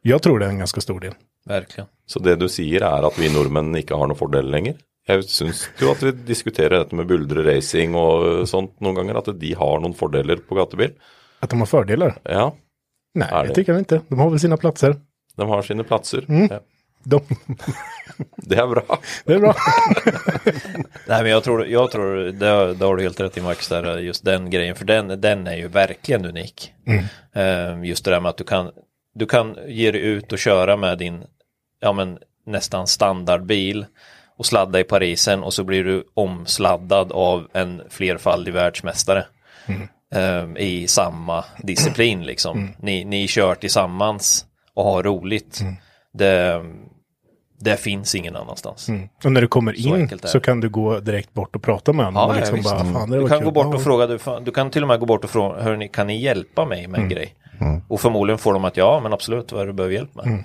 Jag 0.03 0.23
tror 0.23 0.39
det 0.39 0.45
är 0.47 0.51
en 0.51 0.59
ganska 0.59 0.81
stor 0.81 1.01
del. 1.01 1.15
Verkligen. 1.47 1.89
Så 2.07 2.19
det 2.19 2.37
du 2.37 2.49
sier 2.49 2.83
er 2.83 3.07
at 3.07 3.19
vi 3.19 3.29
nordmenn 3.33 3.75
ikke 3.79 3.97
har 3.99 4.07
noen 4.11 4.19
fordeler 4.19 4.51
lenger? 4.51 4.77
Jeg 5.09 5.25
syns 5.27 5.65
jo 5.81 5.91
at 5.91 6.03
vi 6.03 6.13
diskuterer 6.29 6.77
dette 6.79 6.95
med 6.95 7.09
buldre 7.11 7.43
racing 7.47 7.95
og 7.99 8.45
sånt 8.49 8.77
noen 8.81 8.95
ganger, 9.01 9.19
at 9.19 9.31
de 9.41 9.53
har 9.59 9.81
noen 9.83 9.95
fordeler 9.99 10.39
på 10.47 10.55
gatebil. 10.55 10.93
Att 11.41 11.51
de 11.51 11.59
har 11.59 11.67
fördelar? 11.67 12.19
Ja, 12.23 12.57
Nej, 13.15 13.29
Är 13.33 13.43
det 13.43 13.49
det? 13.49 13.55
tycker 13.55 13.73
jag 13.73 13.81
inte. 13.81 14.01
De 14.09 14.19
har 14.19 14.31
väl 14.31 14.41
sina 14.41 14.57
platser. 14.57 14.97
de 15.37 15.49
har 15.49 15.63
sine 15.63 15.85
platser. 15.85 16.25
Mm. 16.29 16.49
Ja, 16.51 16.61
De, 17.05 17.21
det 18.37 18.57
er 18.59 18.67
bra. 18.67 18.99
det 19.25 19.35
är 19.35 19.39
bra. 19.39 19.55
Nej 21.09 21.23
men 21.23 21.31
jag 21.31 21.45
tror, 21.45 21.67
jag 21.67 21.91
tror 21.91 22.17
det, 22.17 22.75
det 22.75 22.85
har 22.85 22.97
du 22.97 23.03
helt 23.03 23.21
rätt 23.21 23.37
i 23.37 23.41
Max 23.41 23.69
där, 23.69 23.99
just 23.99 24.25
den 24.25 24.51
grejen, 24.51 24.77
för 24.77 24.85
den, 24.85 25.21
den 25.21 25.47
är 25.47 25.57
ju 25.57 25.69
verkligen 25.69 26.25
unik. 26.27 26.73
Eh, 27.33 27.85
just 27.85 28.05
det 28.05 28.11
där 28.11 28.21
med 28.21 28.29
att 28.31 28.37
du 28.37 28.45
kan, 28.45 28.71
du 29.15 29.27
kan 29.27 29.57
ge 29.67 29.91
dig 29.91 30.01
ut 30.01 30.33
och 30.33 30.39
köra 30.39 30.77
med 30.77 30.99
din, 30.99 31.25
ja 31.81 31.93
men 31.93 32.19
nästan 32.47 32.87
standardbil 32.87 33.87
och 34.37 34.47
sladda 34.47 34.81
i 34.81 34.85
Parisen 34.85 35.43
och 35.43 35.55
så 35.55 35.65
blir 35.65 35.85
du 35.85 36.05
omsladdad 36.15 37.13
av 37.13 37.49
en 37.53 37.83
flerfaldig 37.91 38.53
världsmästare. 38.53 39.25
eh, 40.15 40.63
I 40.63 40.87
samma 40.89 41.45
disciplin 41.63 42.23
liksom. 42.23 42.75
Ni, 42.79 43.05
ni 43.05 43.29
kör 43.29 43.55
tillsammans 43.55 44.47
och 44.75 44.85
har 44.85 45.03
roligt. 45.03 45.61
Det, 46.13 46.63
det 47.61 47.77
finns 47.77 48.15
ingen 48.15 48.37
annanstans. 48.37 48.89
Och 49.25 49.33
när 49.33 49.41
du 49.41 49.49
kommer 49.49 49.73
Så 49.75 49.97
in 49.97 50.03
är 50.03 50.27
så 50.27 50.41
kan 50.41 50.61
du 50.61 50.69
gå 50.69 51.01
direkt 51.01 51.33
bort 51.35 51.57
och 51.57 51.63
prata 51.63 51.93
med 51.93 52.05
honom. 52.05 52.23
Ja, 52.29 52.35
ja, 52.35 52.39
liksom 52.41 52.57
visst. 52.57 52.71
bara, 52.71 52.85
fan, 52.85 53.11
Du 53.11 53.29
kan 53.29 53.39
kul. 53.39 53.45
gå 53.45 53.51
bort 53.51 53.67
Ja. 53.71 53.75
och 53.75 53.83
fråga, 53.83 54.07
du, 54.07 54.19
fan, 54.19 54.45
du 54.45 54.51
kan 54.51 54.71
till 54.71 54.83
och 54.83 54.89
med 54.89 55.01
gå 55.01 55.07
bort 55.07 55.25
och 55.25 55.31
fråga, 55.31 55.63
hörni, 55.63 55.89
kan 55.89 56.07
ni 56.07 56.21
hjälpa 56.23 56.65
mig 56.65 56.79
Mm. 56.79 56.91
med 56.91 57.01
en 57.01 57.09
grej? 57.09 57.35
Och 57.89 58.01
förmodligen 58.01 58.39
får 58.39 58.53
de 58.53 58.65
att 58.65 58.77
ja, 58.77 59.01
men 59.03 59.13
absolut, 59.13 59.53
vad 59.53 59.61
är 59.61 59.67
det 59.67 59.73
du 59.73 59.77
behöver 59.77 59.95
hjälp 59.95 60.15
med? 60.15 60.27
Mm. 60.27 60.43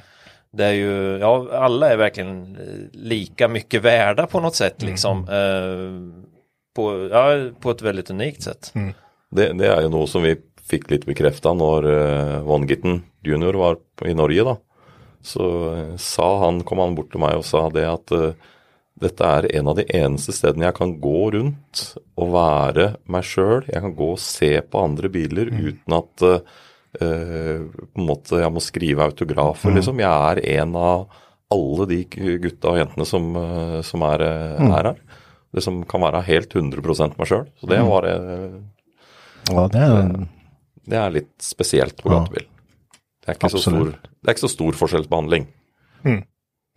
Det 0.54 0.66
är 0.66 0.72
ju, 0.72 1.18
ja, 1.18 1.48
alla 1.52 1.90
är 1.92 1.98
verkligen 1.98 2.56
eh, 2.56 2.62
lika 2.94 3.48
mycket 3.48 3.82
värda 3.82 4.28
på 4.28 4.40
något 4.40 4.56
sätt 4.56 4.82
Mm. 4.82 4.92
liksom. 4.92 5.18
Eh, 5.30 6.28
på, 6.76 7.10
ja, 7.12 7.50
på 7.62 7.72
ett 7.72 7.82
väldigt 7.82 8.10
unikt 8.10 8.42
sätt. 8.44 8.72
Mm. 8.76 8.94
Det, 9.32 9.54
det 9.54 9.68
er 9.68 9.82
jo 9.82 9.90
noe 9.90 10.08
som 10.08 10.24
vi 10.24 10.36
fikk 10.70 10.90
litt 10.92 11.06
bekrefta 11.06 11.52
når 11.54 11.86
uh, 11.88 12.40
Vongitten 12.48 13.02
junior 13.24 13.54
var 13.60 13.78
i 14.06 14.14
Norge, 14.14 14.44
da. 14.44 14.54
Så 15.28 15.48
eh, 15.74 15.96
sa 16.02 16.28
han, 16.46 16.62
kom 16.68 16.82
han 16.84 16.96
bort 16.98 17.12
til 17.14 17.24
meg 17.24 17.40
og 17.40 17.46
sa 17.48 17.68
det 17.74 17.86
at 17.90 18.14
eh, 18.16 18.54
dette 18.98 19.32
er 19.40 19.46
en 19.60 19.68
av 19.70 19.78
de 19.78 19.86
eneste 19.94 20.34
stedene 20.34 20.66
jeg 20.66 20.78
kan 20.80 20.96
gå 21.02 21.20
rundt 21.36 21.84
og 22.18 22.32
være 22.34 22.88
meg 23.12 23.28
sjøl. 23.28 23.68
Jeg 23.70 23.84
kan 23.84 23.94
gå 23.98 24.14
og 24.16 24.24
se 24.24 24.56
på 24.66 24.82
andre 24.82 25.12
biler 25.14 25.52
uten 25.54 25.98
at 26.00 26.26
eh, 26.26 26.56
eh, 27.04 27.68
på 27.68 28.02
en 28.02 28.10
måte 28.10 28.42
jeg 28.42 28.54
må 28.56 28.64
skrive 28.64 29.06
autografer, 29.06 29.76
liksom. 29.76 30.02
Jeg 30.02 30.32
er 30.32 30.44
en 30.62 30.78
av 30.82 31.06
alle 31.54 31.86
de 31.88 32.02
gutta 32.44 32.74
og 32.74 32.82
jentene 32.82 33.06
som, 33.08 33.30
som 33.88 34.04
er, 34.10 34.24
eh, 34.26 34.66
er 34.66 34.90
her. 34.92 35.04
Det 35.56 35.64
som 35.64 35.80
kan 35.88 36.04
være 36.04 36.26
helt 36.28 36.56
100 36.58 37.14
meg 37.20 37.30
sjøl. 37.30 37.46
Så 37.62 37.70
det 37.70 37.84
var 37.88 38.10
eh, 38.10 38.58
Ja, 39.48 39.68
det 39.72 39.80
är 39.80 40.28
det 40.88 40.96
er 40.96 41.12
litt 41.12 41.42
spesielt 41.44 42.00
på 42.04 42.12
Ja. 42.12 42.44
Det 43.28 43.34
er, 43.34 43.36
ikke 43.36 43.50
så 43.50 43.60
stor, 43.60 43.90
det 43.92 44.30
er 44.30 44.36
ikke 44.38 44.42
så 44.46 44.48
stor 44.48 44.76
forskjellsbehandling. 44.80 45.48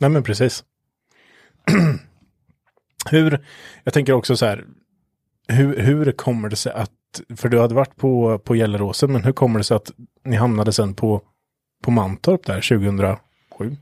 Nej 0.00 0.10
men 0.10 0.22
precis. 0.22 0.64
hur, 3.10 3.44
jag 3.84 3.94
tänker 3.94 4.12
också 4.12 4.36
så 4.36 4.46
här, 4.46 4.64
hur, 5.48 5.76
hur 5.76 6.12
kommer 6.12 6.48
det 6.48 6.56
sig 6.56 6.72
att, 6.72 7.20
för 7.36 7.48
du 7.48 7.60
hade 7.60 7.74
varit 7.74 7.96
på, 7.96 8.38
på 8.38 8.54
Gelleråsen, 8.54 9.12
men 9.12 9.24
hur 9.24 9.32
kommer 9.32 9.60
det 9.60 9.64
sig 9.64 9.74
att 9.74 9.90
ni 10.24 10.36
hamnade 10.36 10.72
sen 10.72 10.94
på, 10.94 11.22
på 11.82 11.90
Mantorp 11.90 12.46
där 12.46 12.60
2007? 12.60 13.76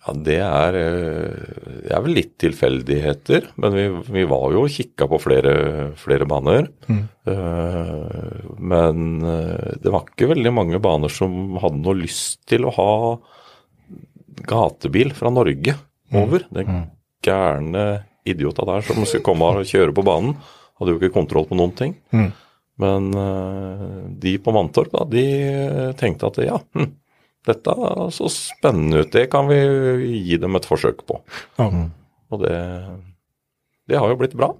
Ja, 0.00 0.14
det 0.16 0.38
er, 0.40 0.76
eh, 0.80 1.72
det 1.84 1.92
er 1.92 2.04
vel 2.06 2.14
litt 2.16 2.32
tilfeldigheter, 2.40 3.50
men 3.60 3.74
vi, 3.76 3.84
vi 4.16 4.22
var 4.28 4.46
jo 4.54 4.62
og 4.64 4.72
kikka 4.72 5.04
på 5.10 5.18
flere, 5.20 5.52
flere 6.00 6.28
baner. 6.28 6.70
Eh, 6.88 8.46
men 8.56 9.02
eh, 9.20 9.74
det 9.82 9.92
var 9.92 10.06
ikke 10.08 10.30
veldig 10.32 10.52
mange 10.56 10.80
baner 10.80 11.12
som 11.12 11.58
hadde 11.60 11.82
noe 11.82 11.98
lyst 12.00 12.40
til 12.48 12.64
å 12.64 12.72
ha 12.78 12.94
gatebil 14.48 15.12
fra 15.12 15.32
Norge 15.34 15.76
over. 16.16 16.48
Den 16.48 16.86
gærne 17.20 17.84
idiota 18.24 18.64
der 18.68 18.86
som 18.86 19.02
skulle 19.04 19.26
komme 19.26 19.52
og 19.52 19.68
kjøre 19.68 19.92
på 19.92 20.06
banen, 20.06 20.32
hadde 20.80 20.94
jo 20.94 21.00
ikke 21.02 21.12
kontroll 21.18 21.44
på 21.50 21.60
noen 21.60 21.76
ting. 21.76 21.92
Mm. 22.16 22.30
Men 22.80 23.10
de 24.16 24.32
på 24.40 24.52
Mantorp, 24.56 24.88
da, 24.94 25.04
de 25.04 25.92
tenkte 26.00 26.30
at 26.30 26.38
ja, 26.40 26.56
hm, 26.72 26.86
dette 27.46 27.70
så 28.12 28.28
spennende 28.28 28.98
ut, 29.04 29.12
det 29.12 29.26
kan 29.32 29.48
vi 29.48 29.56
gi 30.28 30.36
dem 30.36 30.56
et 30.58 30.66
forsøk 30.68 31.06
på. 31.08 31.20
Ja. 31.56 31.70
Og 32.30 32.42
det, 32.42 32.56
det 33.88 33.96
har 33.98 34.08
jo 34.12 34.16
blitt 34.20 34.34
bra. 34.38 34.52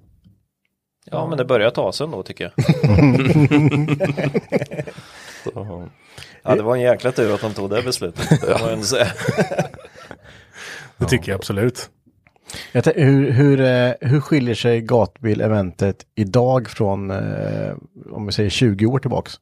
Ja, 1.10 1.26
men 1.26 1.38
det 1.38 1.44
börjar 1.44 1.70
ta 1.70 1.92
sig 1.92 2.04
ändå 2.04 2.22
tycker 2.22 2.44
jag. 2.44 2.54
Så, 5.44 5.88
Ja, 6.42 6.54
det 6.54 6.62
var 6.62 6.76
en 6.76 6.82
jäkla 6.82 7.12
tur 7.12 7.34
att 7.34 7.40
han 7.40 7.52
tog 7.54 7.70
det 7.70 7.82
beslutet. 7.82 8.40
Det 8.40 8.46
jag 8.50 8.72
ändå 8.72 8.84
säga. 8.84 9.06
Det 10.98 11.06
tycker 11.06 11.32
jag 11.32 11.38
absolut. 11.38 11.90
Jag 12.72 12.84
tän- 12.84 13.04
hur, 13.04 13.30
hur, 13.30 13.60
eh, 13.60 13.92
hur 14.00 14.20
skiljer 14.20 14.54
sig 14.54 14.80
gatbil-eventet 14.80 16.06
idag 16.14 16.68
från, 16.68 17.10
eh, 17.10 17.72
om 18.12 18.26
vi 18.26 18.32
säger 18.32 18.50
20 18.50 18.86
år 18.86 18.98
tillbaks? 18.98 19.34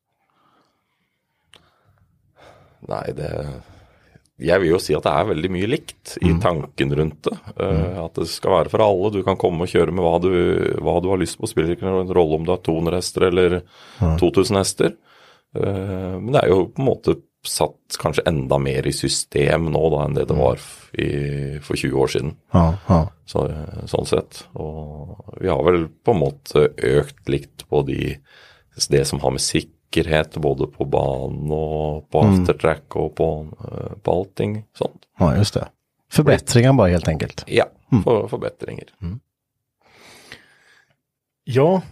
Nei, 2.87 3.05
det 3.19 3.31
Jeg 4.39 4.61
vil 4.63 4.71
jo 4.71 4.79
si 4.79 4.95
at 4.95 5.03
det 5.03 5.11
er 5.19 5.25
veldig 5.33 5.49
mye 5.51 5.67
likt 5.67 6.13
i 6.23 6.31
tanken 6.39 6.93
rundt 6.95 7.23
det. 7.27 7.37
Eh, 7.59 7.97
At 8.05 8.15
det 8.15 8.29
skal 8.31 8.53
være 8.55 8.71
for 8.71 8.85
alle. 8.85 9.11
Du 9.11 9.23
kan 9.27 9.37
komme 9.37 9.67
og 9.67 9.73
kjøre 9.73 9.91
med 9.91 10.05
hva 10.05 10.21
du, 10.23 10.31
hva 10.79 11.01
du 11.03 11.09
har 11.11 11.19
lyst 11.19 11.41
på. 11.41 11.49
Spiller 11.51 11.75
ikke 11.75 11.89
noen 11.89 12.13
rolle 12.15 12.39
om 12.39 12.45
du 12.47 12.53
har 12.55 12.63
200 12.63 13.01
hester 13.01 13.27
eller 13.33 13.63
2000 14.21 14.57
hester. 14.61 14.95
Eh, 15.59 16.15
Men 16.21 16.31
det 16.33 16.45
er 16.45 16.53
jo 16.53 16.69
på 16.71 16.85
en 16.85 16.87
måte 16.93 17.17
satt 17.49 17.97
kanskje 18.03 18.25
enda 18.27 18.59
mer 18.61 18.87
i 18.87 18.93
system 18.93 19.69
nå 19.73 19.83
da 19.95 20.05
enn 20.05 20.15
det 20.15 20.25
det 20.29 20.37
var 20.37 20.57
f- 20.59 20.91
i, 20.99 21.59
for 21.63 21.75
20 21.79 21.99
år 22.03 22.09
siden. 22.15 22.33
Ja, 22.55 22.65
ja. 22.89 22.99
Så, 23.27 23.45
sånn 23.91 24.07
sett. 24.11 24.45
Og 24.59 25.19
vi 25.41 25.49
har 25.49 25.63
vel 25.65 25.87
på 26.05 26.15
en 26.15 26.21
måte 26.23 26.69
økt 26.77 27.29
litt 27.31 27.65
på 27.71 27.83
de, 27.87 28.17
det 28.91 29.05
som 29.07 29.19
har 29.23 29.31
med 29.35 29.41
sikkerhet, 29.93 30.37
både 30.37 30.67
på 30.67 30.85
banen 30.85 31.51
og 31.53 32.09
på 32.11 32.21
aftertrack 32.21 32.97
og 32.97 33.15
på, 33.17 33.29
eh, 33.65 33.97
på 34.03 34.13
allting 34.13 34.65
sånt. 34.75 35.07
ja, 35.19 35.37
just 35.37 35.55
det. 35.55 35.69
Förbättringar 36.11 36.73
bara 36.73 36.89
helt 36.89 37.09
enkelt. 37.09 37.45
Ja, 37.47 37.65
for, 38.05 38.29
forbedringer. 38.29 38.85
Ja. 41.45 41.83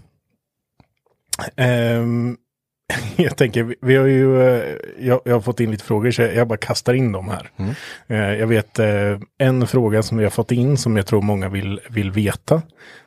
Ehm, 1.56 2.36
jag 3.16 3.36
tänker, 3.36 3.62
vi- 3.62 3.74
vi 3.82 3.96
har 3.96 4.06
ju, 4.06 4.42
eh, 4.42 4.76
jag, 4.98 5.20
jag 5.24 5.32
har 5.34 5.40
fått 5.40 5.60
in 5.60 5.70
lite 5.70 5.84
frågor 5.84 6.10
så 6.10 6.22
jag 6.22 6.48
bara 6.48 6.58
kastar 6.58 6.94
in 6.94 7.12
dem 7.12 7.28
här. 7.28 7.50
Eh, 8.06 8.38
jag 8.38 8.46
vet 8.46 8.78
eh, 8.78 9.18
en 9.38 9.66
fråga 9.66 10.02
som 10.02 10.18
vi 10.18 10.24
har 10.24 10.30
fått 10.30 10.52
in 10.52 10.76
som 10.76 10.96
jag 10.96 11.06
tror 11.06 11.22
många 11.22 11.48
vill, 11.48 11.80
vill 11.90 12.10
veta. 12.10 12.62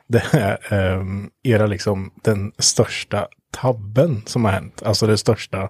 Det 0.08 0.22
är 0.32 0.72
ehm, 0.72 1.30
era 1.42 1.66
liksom 1.66 2.10
den 2.22 2.52
största 2.58 3.28
tabben 3.50 4.22
som 4.26 4.44
har 4.44 4.52
hänt. 4.52 4.82
Alltså 4.82 5.06
det 5.06 5.18
största, 5.18 5.68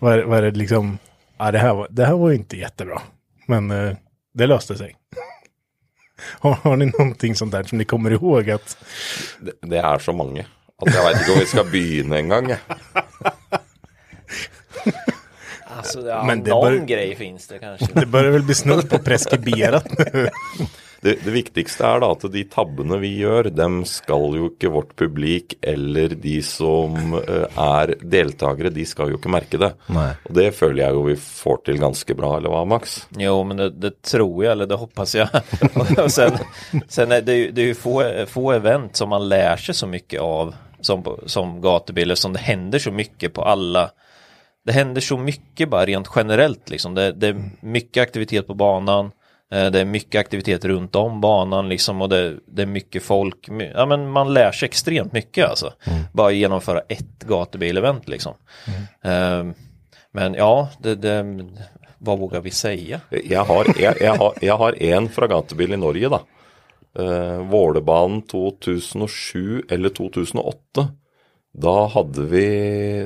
vad 0.00 0.18
är, 0.18 0.22
vad 0.22 0.38
är 0.38 0.42
det 0.42 0.58
liksom, 0.58 0.98
ja, 1.38 1.50
det, 1.50 1.58
här 1.58 1.74
var, 1.74 1.86
det 1.90 2.06
här 2.06 2.14
var 2.14 2.30
ju 2.30 2.36
inte 2.36 2.56
jättebra. 2.56 3.02
Men 3.46 3.70
eh, 3.70 3.96
det 4.34 4.46
löste 4.46 4.76
sig. 4.76 4.96
Har, 6.40 6.52
har 6.52 6.76
ni 6.76 6.86
någonting 6.86 7.34
sånt 7.34 7.52
där 7.52 7.62
som 7.62 7.78
ni 7.78 7.84
kommer 7.84 8.10
ihåg 8.10 8.50
at 8.50 8.76
Det, 9.40 9.52
det 9.62 9.78
er 9.78 9.98
så 9.98 10.12
mange 10.12 10.46
at 10.82 10.94
jeg 10.94 11.02
veit 11.04 11.20
ikke 11.20 11.32
om 11.32 11.38
vi 11.38 11.46
skal 11.46 11.64
begynne 11.70 12.16
engang. 12.18 12.48
jeg. 12.50 12.58
Alltså, 15.76 16.00
ja, 16.08 16.24
Men 16.24 16.42
det 16.42 16.50
någon 16.50 16.64
bör- 16.78 16.86
grej 16.86 17.16
finns 17.16 17.46
det 17.46 17.58
kanske. 17.58 17.86
Det 18.00 18.06
börjar 18.06 18.30
väl 18.30 18.42
bli 18.42 18.54
snudd 18.54 18.90
på 18.90 18.98
preskriberat 18.98 19.86
nu. 19.98 20.28
Det, 21.00 21.12
det 21.24 21.30
viktigste 21.30 21.84
er 21.86 22.00
da 22.02 22.08
at 22.10 22.24
de 22.32 22.40
tabbene 22.50 22.96
vi 22.98 23.12
gjør, 23.20 23.48
dem 23.54 23.84
skal 23.86 24.32
jo 24.34 24.48
ikke 24.50 24.70
vårt 24.74 24.96
publik 24.98 25.54
eller 25.62 26.08
de 26.18 26.36
som 26.42 27.14
eh, 27.20 27.44
er 27.54 27.92
deltakere, 28.02 28.72
de 28.74 28.86
skal 28.88 29.12
jo 29.12 29.20
ikke 29.20 29.30
merke 29.30 29.60
det. 29.62 29.72
Nej. 29.94 30.16
Og 30.26 30.34
det 30.34 30.48
føler 30.58 30.82
jeg 30.84 30.96
jo 30.96 31.04
vi 31.06 31.14
får 31.22 31.60
til 31.68 31.78
ganske 31.78 32.16
bra, 32.18 32.32
eller 32.40 32.50
hva, 32.50 32.64
Max? 32.66 32.96
Jo, 33.18 33.36
men 33.46 33.56
det, 33.62 33.70
det 33.78 33.92
tror 34.02 34.44
jag, 34.44 34.52
eller 34.52 34.66
det 34.66 34.74
hoppas 34.80 35.14
jag. 35.14 35.28
och 35.98 36.12
sen 36.12 36.38
sen 36.88 37.12
är 37.12 37.22
det, 37.22 37.34
ju- 37.36 37.50
det 37.50 37.62
är 37.62 37.66
ju 37.66 37.74
få, 37.74 38.02
få 38.26 38.52
event 38.52 38.96
som 38.96 39.08
man 39.08 39.28
lär 39.28 39.56
sig 39.56 39.74
så 39.74 39.86
mycket 39.86 40.20
av 40.20 40.54
som, 40.80 41.04
som 41.26 41.60
gatubil, 41.60 42.16
som 42.16 42.32
det 42.32 42.38
händer 42.38 42.78
så 42.78 42.90
mycket 42.90 43.32
på 43.34 43.42
alla. 43.42 43.90
Det 44.66 44.72
händer 44.72 45.00
så 45.00 45.16
mycket 45.18 45.68
bara 45.70 45.86
rent 45.86 46.08
generellt 46.16 46.70
liksom. 46.70 46.94
Det, 46.94 47.12
det 47.12 47.28
är 47.28 47.50
mycket 47.60 48.02
aktivitet 48.02 48.46
på 48.46 48.54
banan. 48.54 49.10
Eh, 49.52 49.70
Det 49.70 49.80
är 49.80 49.84
mycket 49.84 50.20
aktivitet 50.20 50.64
runt 50.64 50.96
om 50.96 51.20
banan 51.20 51.68
liksom 51.68 52.02
och 52.02 52.08
det, 52.08 52.38
det 52.46 52.62
är 52.62 52.66
mycket 52.66 53.02
folk. 53.02 53.48
Ja, 53.74 53.86
men 53.86 54.10
man 54.10 54.34
lär 54.34 54.52
sig 54.52 54.66
extremt 54.66 55.12
mycket 55.12 55.48
alltså. 55.48 55.72
Bara 56.12 56.30
genomföra 56.30 56.80
ett 56.88 57.24
gatubil-event 57.26 58.08
liksom. 58.08 58.34
Eh, 59.04 59.44
Men 60.12 60.34
ja, 60.34 60.68
det, 60.82 60.94
det, 60.94 61.24
vad 61.98 62.18
vågar 62.18 62.40
vi 62.40 62.50
säga? 62.50 63.00
Jeg 63.10 63.44
har, 63.44 63.66
jeg, 63.80 63.94
jeg 64.00 64.14
har, 64.18 64.34
jeg 64.40 64.54
har 64.56 64.82
en 64.82 65.08
fra 65.08 65.26
gatebil 65.26 65.72
i 65.72 65.76
Norge, 65.76 66.08
da. 66.08 66.20
Eh, 66.98 67.42
Vålerbanen 67.50 68.22
2007 68.22 69.62
eller 69.70 69.88
2008. 69.88 70.88
Da 71.58 71.74
hadde 71.92 72.24
vi 72.30 72.46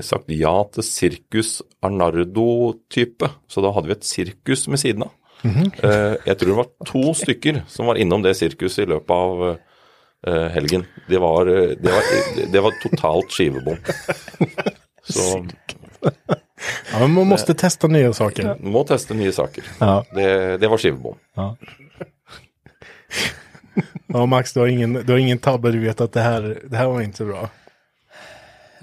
sagt 0.03 0.31
ja 0.31 0.55
til 0.75 0.83
Sirkus 0.87 1.63
Arnardo-type. 1.83 3.29
Så 3.49 3.61
da 3.65 3.73
hadde 3.73 3.89
vi 3.91 3.97
et 3.97 4.05
sirkus 4.07 4.67
ved 4.69 4.81
siden 4.83 5.07
av. 5.07 5.13
Eh, 5.45 6.15
jeg 6.27 6.39
tror 6.39 6.49
det 6.49 6.57
var 6.61 6.69
to 6.87 7.03
stykker 7.19 7.63
som 7.69 7.87
var 7.91 7.99
innom 8.01 8.23
det 8.23 8.35
sirkuset 8.39 8.85
i 8.85 8.91
løpet 8.93 9.11
av 9.11 9.43
eh, 9.51 10.49
helgen. 10.55 10.87
Det 11.09 11.19
var, 11.23 11.51
eh, 11.51 11.75
det 11.81 11.95
var, 11.95 12.11
det 12.53 12.61
var 12.69 12.77
totalt 12.83 13.35
skivebom. 13.35 13.79
Så 15.03 15.47
Ja, 16.93 16.99
men 17.01 17.11
man 17.15 17.27
måste 17.27 17.55
testa 17.59 17.89
nya 17.91 18.13
saker. 18.13 18.55
må 18.61 18.85
teste 18.87 19.15
nye 19.19 19.33
saker. 19.35 19.67
Ja. 19.81 20.05
Det, 20.15 20.59
det 20.63 20.69
var 20.71 20.79
skivebom. 20.79 21.19
Ja, 24.13 24.27
Max, 24.27 24.53
du 24.53 24.61
har 24.61 24.67
ingen, 24.67 24.93
du 24.93 25.13
har 25.13 25.19
ingen 25.19 25.39
tabbe, 25.39 25.71
du 25.73 25.79
vet 25.81 26.01
att 26.01 26.13
det 26.13 26.21
här, 26.21 26.59
det 26.65 26.77
här 26.77 26.87
var 26.87 27.01
inte 27.03 27.25
bra. 27.25 27.49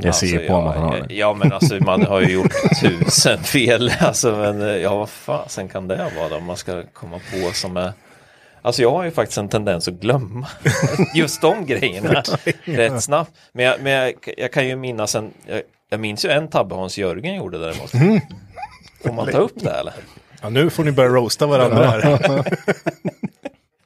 Jag 0.02 0.16
ser 0.16 0.28
ju 0.28 0.48
på 0.48 0.54
honom 0.54 0.70
att 0.70 0.76
han 0.76 0.84
har 0.84 0.98
ja, 0.98 1.04
det. 1.08 1.14
ja 1.14 1.34
men 1.34 1.54
alltså 1.54 1.76
man 1.84 2.06
har 2.06 2.22
ju 2.22 2.34
gjort 2.34 2.54
tusen 2.82 3.44
fel. 3.44 3.92
Alltså 4.00 4.32
men 4.36 4.62
eh, 4.62 4.68
ja 4.68 4.96
vad 4.96 5.10
fasen 5.10 5.70
kan 5.70 5.88
det 5.88 6.12
vara 6.18 6.30
då? 6.30 6.36
Om 6.36 6.46
man 6.46 6.58
ska 6.58 6.84
komma 6.94 7.20
på 7.32 7.54
som 7.54 7.78
är 7.78 7.94
Alltså 8.62 8.82
jag 8.82 8.92
har 8.92 9.04
ju 9.04 9.12
faktiskt 9.12 9.38
en 9.38 9.50
tendens 9.50 9.88
att 9.88 9.94
glömma 9.94 10.48
just 11.16 11.42
de 11.42 11.66
grejerna 11.66 12.24
rätt 12.64 13.04
snabbt. 13.04 13.32
Men, 13.52 13.66
jag, 13.66 13.82
men 13.82 13.92
jag, 13.92 14.14
jag 14.38 14.52
kan 14.52 14.68
ju 14.68 14.76
minnas 14.76 15.16
en, 15.16 15.34
jag, 15.48 15.62
jag 15.90 16.00
minns 16.00 16.26
ju 16.26 16.30
en 16.30 16.48
tabbe 16.48 16.76
Hans-Jörgen 16.76 17.36
gjorde 17.36 17.58
däremot. 17.58 17.92
Får 19.04 19.14
man 19.14 19.32
ta 19.32 19.38
upp 19.38 19.56
det 19.56 19.72
eller? 19.72 19.94
Ja, 20.42 20.50
nu 20.50 20.70
får 20.70 20.84
ni 20.84 20.92
börja 20.92 21.10
roasta 21.10 21.48
varandra 21.48 21.90
här. 21.90 22.58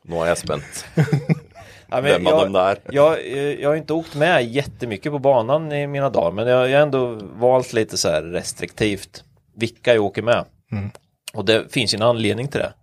Nå 0.04 0.24
er 0.24 0.34
jeg 0.34 0.38
spent. 0.38 0.86
Ja, 1.94 2.02
men 2.02 2.12
Vem 2.12 2.28
av 2.28 2.40
dem 2.44 2.54
det 2.54 2.60
är? 2.60 2.78
Jag, 2.90 3.14
eh, 3.14 3.62
jag 3.62 3.70
har 3.70 3.76
inte 3.76 3.94
åkt 3.94 4.16
med 4.16 4.46
jättemycket 4.46 5.12
på 5.12 5.20
banan 5.20 5.72
i 5.72 5.88
mina 5.88 6.10
dagar 6.10 6.32
men 6.32 6.48
jag, 6.48 6.70
jag 6.70 6.78
har 6.78 6.84
ändå 6.84 7.20
valt 7.22 7.74
lite 7.74 7.98
så 7.98 8.10
här 8.10 8.22
restriktivt 8.22 9.24
vilka 9.56 9.94
jag 9.94 10.04
åker 10.04 10.22
med. 10.22 10.46
Och 11.34 11.46
det 11.46 11.74
finns 11.74 11.94
ju 11.94 11.96
en 11.96 12.02
anledning 12.02 12.48
till 12.48 12.60
det. 12.60 12.74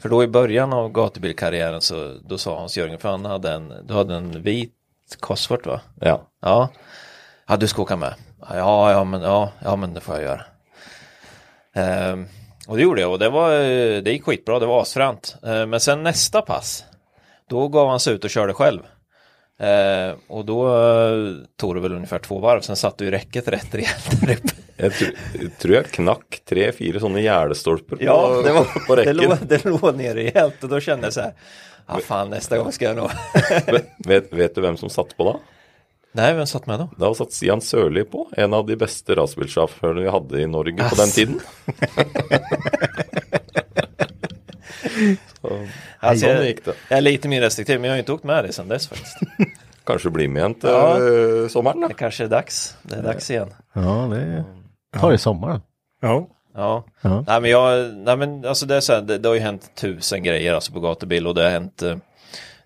För 0.00 0.08
då 0.08 0.22
i 0.24 0.28
början 0.28 0.72
av 0.72 0.92
gatubilkarriären 0.92 1.80
så 1.80 2.14
då 2.28 2.38
sa 2.38 2.58
Hans-Jörgen, 2.58 2.98
för 2.98 3.08
han 3.08 3.24
hade 3.24 3.52
en, 3.52 3.72
du 3.84 3.94
hade 3.94 4.14
en 4.14 4.42
vit 4.42 4.72
Cosworth 5.20 5.68
va? 5.68 5.80
Ja. 6.00 6.22
Ja. 6.42 6.68
Ja, 7.48 7.56
du 7.56 7.68
ska 7.68 7.82
åka 7.82 7.96
med. 7.96 8.14
Ja, 8.50 8.92
ja, 8.92 9.04
men, 9.04 9.22
ja, 9.22 9.52
ja, 9.64 9.76
men 9.76 9.94
det 9.94 10.00
får 10.00 10.14
jag 10.14 10.24
göra. 10.24 10.42
Ehm, 11.74 12.26
och 12.68 12.76
det 12.76 12.82
gjorde 12.82 13.00
jag 13.00 13.12
och 13.12 13.18
det, 13.18 13.28
var, 13.28 13.52
eh, 13.52 14.02
det 14.02 14.12
gick 14.12 14.24
skitbra, 14.24 14.58
det 14.58 14.66
var 14.66 14.82
asfränt. 14.82 15.36
Ehm, 15.46 15.70
men 15.70 15.80
sen 15.80 16.02
nästa 16.02 16.42
pass, 16.42 16.84
då 17.50 17.68
gav 17.68 17.88
han 17.88 18.00
sig 18.00 18.14
ut 18.14 18.24
och 18.24 18.30
körde 18.30 18.54
själv. 18.54 18.80
Ehm, 19.58 20.16
och 20.28 20.44
då 20.44 20.68
eh, 20.68 21.34
tog 21.56 21.74
det 21.74 21.80
väl 21.80 21.92
ungefär 21.92 22.18
två 22.18 22.38
varv, 22.38 22.60
sen 22.60 22.76
satt 22.76 22.98
du 22.98 23.06
i 23.06 23.10
räcket 23.10 23.48
rätt 23.48 23.74
rejält. 23.74 24.54
Jeg 24.76 24.92
tror, 24.92 25.10
jeg 25.40 25.50
tror 25.58 25.74
jeg 25.74 25.88
knakk 25.96 26.36
tre-fire 26.44 27.00
sånne 27.00 27.22
gjerdestolper 27.24 27.96
på, 27.96 28.04
Ja, 28.04 28.42
det, 28.44 28.52
var, 28.52 28.64
på 28.86 28.96
det, 28.96 29.06
rekken. 29.06 29.16
låg, 29.16 29.38
det 29.48 29.64
låg 29.64 29.94
ner 29.96 30.14
rejält 30.14 30.64
och 30.64 30.68
då 30.68 30.80
kände 30.80 31.06
jag 31.06 31.12
så 31.12 31.20
här, 31.20 31.32
ja 31.88 32.00
fan 32.04 32.30
nästa 32.30 32.58
gång 32.58 32.72
ska 32.72 32.84
jag 32.84 32.96
nog. 32.96 33.10
Vet, 34.06 34.32
vet, 34.32 34.54
du 34.54 34.60
hvem 34.60 34.76
som 34.76 34.90
satt 34.90 35.16
på 35.16 35.24
da? 35.24 35.38
Nej, 36.12 36.34
vem 36.34 36.46
satt 36.46 36.66
med 36.66 36.78
då? 36.78 36.88
Da 36.96 37.14
satt 37.14 37.32
Stian 37.32 37.60
Sørli 37.60 38.04
på, 38.04 38.28
en 38.36 38.54
av 38.54 38.66
de 38.66 38.76
beste 38.76 39.16
racerbilsjåførene 39.16 40.04
vi 40.04 40.12
hadde 40.12 40.40
i 40.40 40.46
Norge 40.46 40.76
på 40.90 40.94
den 40.96 41.08
Ass. 41.08 41.14
tiden. 41.14 41.40
Så, 45.42 45.66
Alltså, 46.00 46.26
jag, 46.26 46.44
gikk 46.46 46.64
det. 46.64 46.72
jag 46.88 46.96
är 46.96 47.00
lite 47.00 47.28
mer 47.28 47.40
restriktiv, 47.40 47.80
men 47.80 47.88
jag 47.90 47.94
har 47.94 47.98
inte 47.98 48.12
åkt 48.12 48.24
med 48.24 48.44
det 48.44 48.52
sedan 48.52 48.68
dess 48.68 48.88
faktiskt. 48.88 49.16
Kanskje 49.86 50.10
bli 50.10 50.28
med 50.28 50.60
til 50.60 50.70
Ja. 50.70 51.48
sommeren, 51.48 51.80
da. 51.80 51.88
Det 51.88 51.94
kanske 51.94 52.24
är 52.24 52.28
dags. 52.28 52.76
Det 52.82 52.96
är 52.96 53.02
dags 53.02 53.30
igen. 53.30 53.48
Ja, 53.72 54.08
det 54.10 54.44
tar 55.00 55.12
i 55.12 55.18
sommaren. 55.18 55.60
Ja, 56.02 56.28
Ja. 56.54 56.84
Ja. 57.02 57.24
Nej 57.26 57.40
men 57.40 57.50
jag, 57.50 57.94
nej 57.96 58.16
men 58.16 58.44
alltså 58.44 58.66
det 58.66 58.76
är 58.76 58.80
så 58.80 58.92
här, 58.92 59.00
det, 59.02 59.18
det 59.18 59.28
har 59.28 59.34
ju 59.34 59.40
hänt 59.40 59.70
tusen 59.74 60.22
grejer 60.22 60.54
alltså 60.54 60.72
på 60.72 60.80
gatubil 60.80 61.26
och 61.26 61.34
det 61.34 61.42
har 61.42 61.50
hänt, 61.50 61.82
eh, 61.82 61.96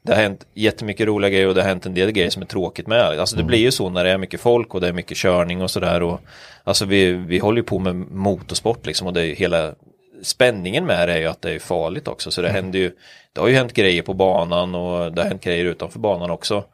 det 0.03 0.15
har 0.15 0.23
hänt 0.23 0.47
jättemycket 0.55 1.07
roliga 1.07 1.31
grejer 1.31 1.49
och 1.49 1.55
det 1.55 1.63
har 1.63 1.69
hänt 1.69 1.87
en 1.87 1.95
del 1.95 2.11
grejer 2.13 2.31
som 2.31 2.43
är 2.43 2.47
tråkigt 2.47 2.87
med. 2.87 3.01
Alltså 3.21 3.37
det 3.37 3.43
blir 3.43 3.59
ju 3.59 3.71
så 3.71 3.91
när 3.91 4.05
det 4.05 4.11
är 4.11 4.19
mycket 4.19 4.41
folk 4.41 4.75
och 4.75 4.81
det 4.81 4.89
är 4.89 4.93
mycket 4.93 5.17
körning 5.17 5.63
och 5.63 5.71
sådär. 5.71 6.03
Och, 6.03 6.21
alltså 6.65 6.85
vi, 6.85 7.13
vi 7.13 7.39
håller 7.39 7.57
ju 7.59 7.63
på 7.65 7.79
med 7.79 7.95
motorsport 7.97 8.87
liksom 8.87 9.07
och 9.07 9.13
det 9.13 9.27
är 9.27 9.35
hela 9.35 9.75
spänningen 10.23 10.87
med 10.87 11.09
det 11.09 11.15
är 11.15 11.19
ju 11.19 11.27
att 11.27 11.43
det 11.43 11.53
är 11.53 11.59
farligt 11.59 12.09
också. 12.09 12.31
Så 12.31 12.43
det 12.43 12.49
händer 12.49 12.79
ju, 12.79 12.93
det 13.33 13.41
har 13.41 13.49
ju 13.49 13.55
hänt 13.55 13.73
grejer 13.73 14.03
på 14.03 14.15
banan 14.15 14.75
och 14.75 15.13
det 15.13 15.23
har 15.23 15.29
hänt 15.29 15.45
grejer 15.45 15.65
utanför 15.65 15.99
banan 15.99 16.31
också. 16.31 16.65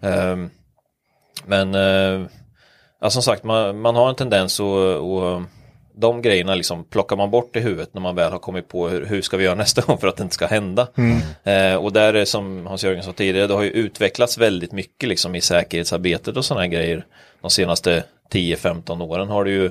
Ehm, 0.00 0.50
men 1.44 1.74
uh, 1.74 2.26
ja, 3.00 3.10
som 3.10 3.22
sagt, 3.22 3.44
man, 3.44 3.80
man 3.80 3.96
har 3.96 4.08
en 4.08 4.14
tendens 4.14 4.60
att 4.60 4.66
och, 5.00 5.42
de 5.98 6.22
grejerna 6.22 6.54
liksom 6.54 6.84
plockar 6.84 7.16
man 7.16 7.30
bort 7.30 7.56
i 7.56 7.60
huvudet 7.60 7.94
när 7.94 8.00
man 8.00 8.14
väl 8.14 8.32
har 8.32 8.38
kommit 8.38 8.68
på 8.68 8.88
hur, 8.88 9.06
hur 9.06 9.22
ska 9.22 9.36
vi 9.36 9.44
göra 9.44 9.54
nästa 9.54 9.80
gång 9.86 9.98
för 9.98 10.08
att 10.08 10.16
det 10.16 10.22
inte 10.22 10.34
ska 10.34 10.46
hända. 10.46 10.86
Eh, 11.44 11.74
och 11.74 11.92
där 11.92 12.14
är 12.14 12.24
som 12.24 12.66
Hans-Jörgen 12.66 13.02
sa 13.02 13.12
tidigare, 13.12 13.46
det 13.46 13.54
har 13.54 13.62
ju 13.62 13.70
utvecklats 13.70 14.38
väldigt 14.38 14.72
mycket 14.72 15.08
liksom 15.08 15.34
i 15.34 15.40
säkerhetsarbetet 15.40 16.36
och 16.36 16.44
sådana 16.44 16.66
grejer. 16.66 17.06
De 17.40 17.50
senaste 17.50 18.04
10-15 18.30 19.02
åren 19.02 19.28
har 19.28 19.44
det 19.44 19.50
ju, 19.50 19.70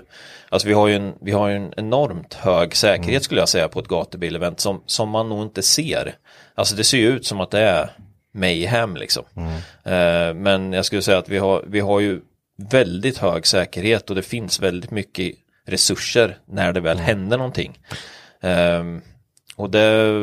alltså 0.50 0.68
vi 0.68 0.74
har 0.74 0.88
ju 0.88 0.96
en, 0.96 1.14
vi 1.22 1.32
har 1.32 1.50
en 1.50 1.74
enormt 1.78 2.34
hög 2.34 2.76
säkerhet 2.76 3.24
skulle 3.24 3.42
jag 3.42 3.50
säga 3.50 3.68
på 3.68 3.80
ett 3.80 3.88
gatubilevent 3.88 4.60
som, 4.60 4.84
som 4.86 5.10
man 5.10 5.30
nog 5.30 5.44
inte 5.44 5.62
ser. 5.62 6.16
Alltså 6.56 6.76
det 6.76 6.84
ser 6.84 6.98
ju 6.98 7.08
ut 7.08 7.26
som 7.26 7.42
att 7.42 7.52
det 7.52 7.60
är 7.60 7.90
mayhem 8.34 8.96
liksom. 8.96 9.24
Eh, 9.84 10.34
men 10.34 10.74
jag 10.74 10.86
skulle 10.86 11.02
säga 11.02 11.18
att 11.18 11.30
vi 11.30 11.38
har, 11.38 11.64
vi 11.68 11.80
har 11.80 12.00
ju 12.00 12.22
väldigt 12.58 13.18
hög 13.18 13.48
säkerhet 13.48 14.10
och 14.10 14.16
det 14.16 14.22
finns 14.22 14.60
väldigt 14.60 14.92
mycket 14.92 15.36
resurser 15.68 16.38
när 16.46 16.74
det 16.74 16.80
väl 16.80 16.98
händer 16.98 17.38
någonting. 17.38 17.80
Ehm, 18.42 19.02
och 19.56 19.70
det, 19.70 20.14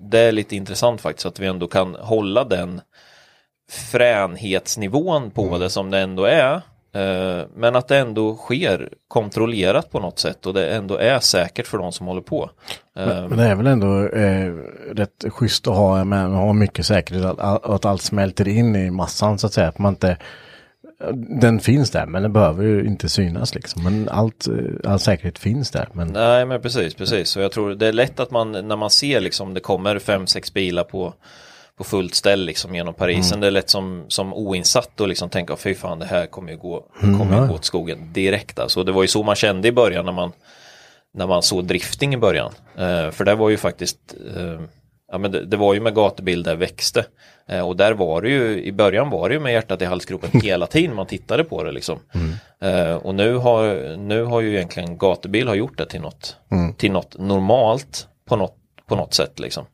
det 0.00 0.18
är 0.18 0.32
lite 0.32 0.56
intressant 0.56 1.00
faktiskt 1.00 1.26
att 1.26 1.40
vi 1.40 1.46
ändå 1.46 1.66
kan 1.66 1.94
hålla 1.94 2.44
den 2.44 2.80
fränhetsnivån 3.70 5.30
på 5.30 5.58
det 5.58 5.70
som 5.70 5.90
det 5.90 5.98
ändå 5.98 6.24
är. 6.24 6.62
Eh, 6.94 7.46
men 7.56 7.76
att 7.76 7.88
det 7.88 7.98
ändå 7.98 8.36
sker 8.36 8.88
kontrollerat 9.08 9.90
på 9.90 10.00
något 10.00 10.18
sätt 10.18 10.46
och 10.46 10.54
det 10.54 10.74
ändå 10.74 10.96
är 10.96 11.18
säkert 11.18 11.66
för 11.66 11.78
de 11.78 11.92
som 11.92 12.06
håller 12.06 12.20
på. 12.20 12.50
Men, 12.94 13.08
Ehm, 13.08 13.28
men 13.28 13.38
det 13.38 13.44
är 13.44 13.54
väl 13.54 13.66
ändå 13.66 14.06
eh, 14.06 14.54
rätt 14.94 15.24
schysst 15.28 15.66
att 15.66 15.76
ha, 15.76 16.04
med, 16.04 16.30
ha 16.30 16.52
mycket 16.52 16.86
säkerhet, 16.86 17.24
att, 17.24 17.64
att 17.64 17.84
allt 17.84 18.02
smälter 18.02 18.48
in 18.48 18.76
i 18.76 18.90
massan 18.90 19.38
så 19.38 19.46
att 19.46 19.52
säga. 19.52 19.68
Att 19.68 19.78
man 19.78 19.92
inte, 19.92 20.16
den 21.40 21.60
finns 21.60 21.90
där 21.90 22.06
men 22.06 22.22
den 22.22 22.32
behöver 22.32 22.64
ju 22.64 22.86
inte 22.86 23.08
synas 23.08 23.54
liksom. 23.54 23.84
Men 23.84 24.08
allt, 24.08 24.48
eh, 24.48 24.90
all 24.90 24.98
säkerhet 24.98 25.38
finns 25.38 25.70
där. 25.70 25.88
Men 25.92 26.08
Nej 26.08 26.46
men 26.46 26.62
precis, 26.62 26.94
precis. 26.94 27.28
Så 27.28 27.40
jag 27.40 27.52
tror 27.52 27.74
det 27.74 27.86
är 27.86 27.92
lätt 27.92 28.20
att 28.20 28.30
man 28.30 28.52
när 28.52 28.76
man 28.76 28.90
ser 28.90 29.20
liksom 29.20 29.54
det 29.54 29.60
kommer 29.60 29.98
fem, 29.98 30.26
sex 30.26 30.54
bilar 30.54 30.84
på, 30.84 31.14
på 31.78 31.84
fullt 31.84 32.14
ställ 32.14 32.44
liksom 32.44 32.74
genom 32.74 32.94
Parisen. 32.94 33.40
Det 33.40 33.46
är 33.46 33.50
lätt 33.50 33.70
som, 33.70 34.04
som 34.08 34.34
oinsatt 34.34 35.00
och 35.00 35.08
liksom 35.08 35.28
tänka 35.28 35.56
fy 35.56 35.74
fan 35.74 35.98
det 35.98 36.06
här 36.06 36.26
kommer 36.26 36.52
ju 36.52 36.58
gå, 36.58 36.84
kommer 37.00 37.40
ju 37.42 37.48
gå 37.48 37.54
åt 37.54 37.64
skogen 37.64 38.12
direkt. 38.12 38.58
Alltså 38.58 38.84
det 38.84 38.92
var 38.92 39.02
ju 39.02 39.08
så 39.08 39.22
man 39.22 39.36
kände 39.36 39.68
i 39.68 39.72
början 39.72 40.04
när 40.04 40.12
man 40.12 40.32
när 41.14 41.26
man 41.26 41.42
såg 41.42 41.64
drifting 41.64 42.14
i 42.14 42.16
början. 42.16 42.52
Eh, 42.76 43.10
för 43.10 43.24
det 43.24 43.34
var 43.34 43.50
ju 43.50 43.56
faktiskt 43.56 43.98
eh, 44.36 44.60
Ja 45.12 45.18
men 45.18 45.32
det, 45.32 45.44
det 45.44 45.56
var 45.56 45.74
ju 45.74 45.80
med 45.80 45.94
gatubil 45.94 46.42
där 46.42 46.56
växte. 46.56 47.04
Eh, 47.48 47.68
och 47.68 47.76
där 47.76 47.92
var 47.92 48.22
det 48.22 48.28
ju, 48.28 48.64
i 48.64 48.72
början 48.72 49.10
var 49.10 49.28
det 49.28 49.34
ju 49.34 49.40
med 49.40 49.52
hjärtat 49.52 49.82
i 49.82 49.84
halsgropen 49.84 50.30
hela 50.42 50.66
tiden 50.66 50.96
man 50.96 51.06
tittade 51.06 51.44
på 51.44 51.64
det 51.64 51.72
liksom. 51.72 51.98
Eh, 52.60 52.94
och 52.94 53.14
nu 53.14 53.34
har, 53.36 53.96
nu 53.96 54.24
har 54.24 54.40
ju 54.40 54.54
egentligen 54.54 54.98
gatubil 54.98 55.48
har 55.48 55.54
gjort 55.54 55.78
det 55.78 55.86
till 55.86 56.00
något, 56.00 56.36
till 56.76 56.92
något 56.92 57.18
normalt 57.18 58.08
på 58.28 58.36
något, 58.36 58.56
på 58.88 58.96
något 58.96 59.14
sätt 59.14 59.40
liksom. 59.40 59.64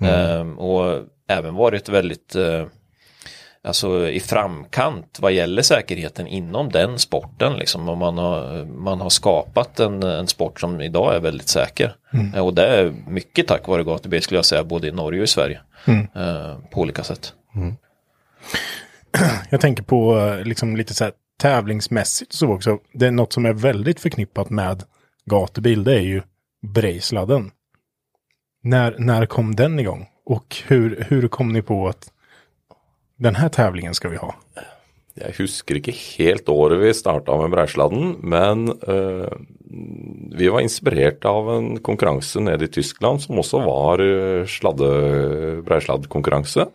Eh, 0.00 0.48
och 0.58 1.02
även 1.28 1.54
varit 1.54 1.88
väldigt 1.88 2.34
eh, 2.34 2.66
alltså 3.64 4.08
i 4.08 4.20
framkant 4.20 5.18
vad 5.20 5.32
gäller 5.32 5.62
säkerheten 5.62 6.26
inom 6.26 6.68
den 6.68 6.98
sporten 6.98 7.56
liksom. 7.56 7.88
Och 7.88 7.98
man 7.98 8.18
har, 8.18 8.64
man 8.64 9.00
har 9.00 9.10
skapat 9.10 9.80
en, 9.80 10.02
en 10.02 10.26
sport 10.28 10.60
som 10.60 10.80
idag 10.80 11.14
är 11.16 11.20
väldigt 11.20 11.48
säker. 11.48 11.96
Eh, 12.34 12.46
Och 12.46 12.54
det 12.54 12.66
är 12.66 12.94
mycket 13.08 13.48
tack 13.48 13.68
vare 13.68 13.84
gatubil 13.84 14.22
skulle 14.22 14.38
jag 14.38 14.44
säga 14.44 14.64
både 14.64 14.88
i 14.88 14.92
Norge 14.92 15.20
och 15.20 15.24
i 15.24 15.26
Sverige. 15.26 15.60
Eh, 16.14 16.58
på 16.70 16.80
olika 16.80 17.04
sätt. 17.04 17.32
Jag 19.50 19.60
tänker 19.60 19.82
på 19.82 20.18
eh, 20.18 20.44
liksom 20.44 20.76
lite 20.76 20.94
så 20.94 21.04
här 21.04 21.12
tävlingsmässigt 21.40 22.32
och 22.32 22.38
så 22.38 22.52
också. 22.52 22.78
Det 22.92 23.06
är 23.06 23.10
något 23.10 23.32
som 23.32 23.46
är 23.46 23.52
väldigt 23.52 24.00
förknippat 24.00 24.50
med 24.50 24.82
gatubil. 25.30 25.84
Det 25.84 25.94
är 25.94 26.00
ju 26.00 26.22
Brejsladden. 26.66 27.50
När, 28.62 28.94
när 28.98 29.26
kom 29.26 29.56
den 29.56 29.78
igång? 29.78 30.06
Och 30.24 30.56
hur, 30.66 31.04
hur 31.08 31.28
kom 31.28 31.52
ni 31.52 31.62
på 31.62 31.88
att 31.88 32.12
den 33.16 33.34
här 33.34 33.48
tävlingen 33.48 33.94
ska 33.94 34.08
vi 34.08 34.16
ha? 34.16 34.34
Jeg 35.14 35.36
husker 35.38 35.78
ikke 35.78 35.92
helt 35.94 36.48
året 36.50 36.80
vi 36.80 36.88
starta 36.96 37.36
med 37.38 37.52
Breisladden, 37.52 38.16
men 38.26 38.64
eh, 38.66 39.34
vi 40.34 40.48
var 40.50 40.64
inspirert 40.64 41.22
av 41.30 41.52
en 41.52 41.68
konkurranse 41.86 42.42
nede 42.42 42.66
i 42.66 42.72
Tyskland 42.74 43.22
som 43.22 43.38
også 43.38 43.60
var 43.62 44.02
uh, 44.02 44.42
sladde, 44.50 44.88
breisladdkonkurranse. 45.66 46.66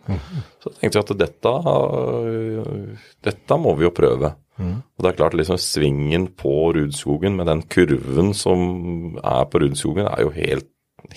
Så 0.64 0.72
tenkte 0.78 0.96
vi 0.96 1.04
at 1.04 1.12
dette, 1.20 1.52
eh, 1.52 3.12
dette 3.28 3.60
må 3.60 3.74
vi 3.76 3.84
jo 3.84 3.92
prøve. 3.96 4.32
Og 4.60 5.04
det 5.04 5.08
er 5.08 5.16
klart 5.16 5.36
liksom 5.36 5.60
svingen 5.60 6.26
på 6.36 6.72
Rudskogen 6.76 7.36
med 7.36 7.48
den 7.48 7.62
kurven 7.72 8.34
som 8.36 9.20
er 9.20 9.46
på 9.48 9.60
Rudskogen, 9.62 10.08
er 10.08 10.24
jo 10.24 10.32
helt, 10.36 10.68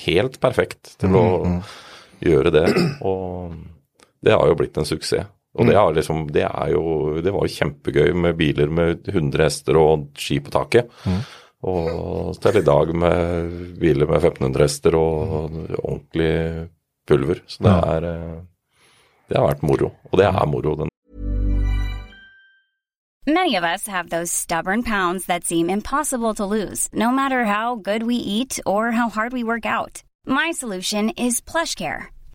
helt 0.06 0.40
perfekt 0.44 0.94
til 1.00 1.18
å 1.20 1.26
gjøre 2.32 2.54
det. 2.54 2.66
Og 3.10 3.56
det 4.24 4.36
har 4.36 4.48
jo 4.48 4.58
blitt 4.60 4.78
en 4.80 4.88
suksess. 4.88 5.30
Og 5.54 5.68
det, 5.70 5.76
har 5.78 5.94
liksom, 5.94 6.24
det 6.34 6.48
er 6.48 6.72
jo 6.74 7.22
Det 7.22 7.30
var 7.30 7.46
jo 7.46 7.54
kjempegøy 7.54 8.16
med 8.18 8.38
biler 8.40 8.72
med 8.74 9.08
100 9.12 9.44
hester 9.44 9.78
og 9.78 10.08
ski 10.18 10.40
på 10.42 10.54
taket. 10.54 10.90
Og 11.64 12.34
til 12.42 12.58
i 12.60 12.66
dag 12.66 12.96
med 12.96 13.78
biler 13.80 14.10
med 14.10 14.18
1500 14.18 14.64
hester 14.66 14.98
og 14.98 15.54
ordentlig 15.78 16.34
pulver. 17.08 17.44
Så 17.48 17.64
det 17.64 17.76
er 17.94 18.10
eh, 18.10 18.42
Det 19.30 19.38
har 19.38 19.48
vært 19.54 19.64
moro. 19.64 19.94
Og 20.12 20.18
det 20.20 20.26
er 20.26 20.46
moro. 20.50 20.76
Den 20.76 20.90
Many 23.26 23.56
of 23.56 23.64
us 23.64 23.88
have 23.88 24.10
those 24.10 24.32
stubborn 24.32 24.84
pounds 24.84 25.28
that 25.28 25.46
seem 25.46 25.70
impossible 25.70 26.34
to 26.34 26.44
lose, 26.44 26.90
no 26.92 27.10
matter 27.10 27.46
how 27.46 27.76
good 27.76 28.04
we 28.04 28.16
eat 28.16 28.60
or 28.66 28.92
how 28.92 29.08
hard 29.08 29.32
we 29.32 29.46
work 29.46 29.66
out. 29.66 30.04
My 30.26 30.52
solution 30.52 31.10
is 31.12 31.40
PlushCare. 31.40 32.13